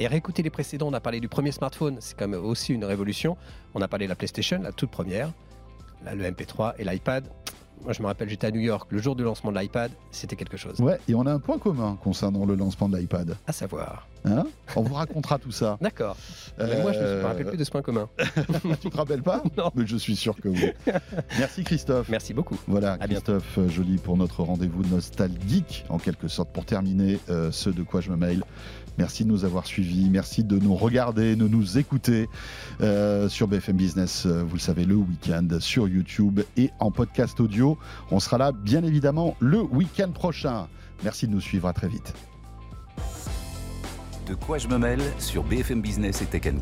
Et 0.00 0.06
réécouter 0.06 0.42
les 0.42 0.48
précédents, 0.48 0.88
on 0.88 0.94
a 0.94 1.00
parlé 1.00 1.20
du 1.20 1.28
premier 1.28 1.52
smartphone, 1.52 1.98
c'est 2.00 2.18
quand 2.18 2.26
même 2.26 2.42
aussi 2.42 2.72
une 2.72 2.86
révolution. 2.86 3.36
On 3.74 3.82
a 3.82 3.86
parlé 3.86 4.06
de 4.06 4.08
la 4.08 4.16
PlayStation, 4.16 4.58
la 4.62 4.72
toute 4.72 4.90
première, 4.90 5.30
là, 6.02 6.14
le 6.14 6.24
MP3 6.24 6.72
et 6.78 6.84
l'iPad. 6.84 7.28
Moi, 7.84 7.92
je 7.92 8.02
me 8.02 8.06
rappelle, 8.06 8.28
j'étais 8.28 8.46
à 8.46 8.50
New 8.50 8.60
York 8.60 8.88
le 8.90 8.98
jour 8.98 9.14
du 9.14 9.22
lancement 9.22 9.52
de 9.52 9.58
l'iPad, 9.58 9.90
c'était 10.10 10.36
quelque 10.36 10.56
chose. 10.56 10.80
Ouais, 10.80 10.98
et 11.08 11.14
on 11.14 11.24
a 11.26 11.32
un 11.32 11.38
point 11.38 11.58
commun 11.58 11.98
concernant 12.02 12.44
le 12.44 12.54
lancement 12.54 12.88
de 12.88 12.96
l'iPad. 12.96 13.36
À 13.46 13.52
savoir. 13.52 14.06
Hein? 14.24 14.44
On 14.76 14.82
vous 14.82 14.94
racontera 14.94 15.38
tout 15.38 15.50
ça. 15.50 15.78
D'accord. 15.82 16.16
Mais 16.58 16.82
moi, 16.82 16.92
je 16.92 16.98
ne 16.98 17.04
me 17.04 17.24
rappelle 17.24 17.46
plus 17.46 17.56
de 17.56 17.64
ce 17.64 17.70
point 17.70 17.80
commun. 17.80 18.08
tu 18.82 18.90
te 18.90 18.96
rappelles 18.96 19.22
pas? 19.22 19.42
Non. 19.56 19.70
Mais 19.74 19.86
je 19.86 19.96
suis 19.96 20.16
sûr 20.16 20.36
que 20.36 20.48
oui. 20.48 20.70
Merci 21.38 21.64
Christophe. 21.64 22.08
Merci 22.08 22.34
beaucoup. 22.34 22.56
Voilà, 22.66 22.96
Christophe 22.98 23.58
euh, 23.58 23.68
Joly 23.68 23.96
pour 23.96 24.16
notre 24.16 24.42
rendez-vous 24.42 24.84
nostalgique, 24.84 25.84
en 25.88 25.98
quelque 25.98 26.28
sorte, 26.28 26.50
pour 26.52 26.64
terminer 26.64 27.18
euh, 27.28 27.50
ce 27.50 27.68
de 27.68 27.82
quoi 27.82 28.00
je 28.00 28.10
me 28.10 28.16
mail. 28.16 28.44
Merci 29.00 29.24
de 29.24 29.30
nous 29.30 29.46
avoir 29.46 29.64
suivis, 29.64 30.10
merci 30.10 30.44
de 30.44 30.58
nous 30.58 30.74
regarder, 30.74 31.34
de 31.34 31.48
nous 31.48 31.78
écouter 31.78 32.28
euh, 32.82 33.30
sur 33.30 33.48
BFM 33.48 33.74
Business, 33.74 34.26
euh, 34.26 34.42
vous 34.42 34.56
le 34.56 34.60
savez, 34.60 34.84
le 34.84 34.94
week-end 34.94 35.48
sur 35.58 35.88
YouTube 35.88 36.40
et 36.58 36.68
en 36.80 36.90
podcast 36.90 37.40
audio. 37.40 37.78
On 38.10 38.20
sera 38.20 38.36
là, 38.36 38.52
bien 38.52 38.84
évidemment, 38.84 39.36
le 39.40 39.62
week-end 39.62 40.10
prochain. 40.10 40.68
Merci 41.02 41.26
de 41.26 41.32
nous 41.32 41.40
suivre, 41.40 41.66
à 41.66 41.72
très 41.72 41.88
vite. 41.88 42.12
De 44.26 44.34
quoi 44.34 44.58
je 44.58 44.68
me 44.68 44.76
mêle 44.76 45.00
sur 45.18 45.44
BFM 45.44 45.80
Business 45.80 46.20
et 46.20 46.26
Tech. 46.26 46.52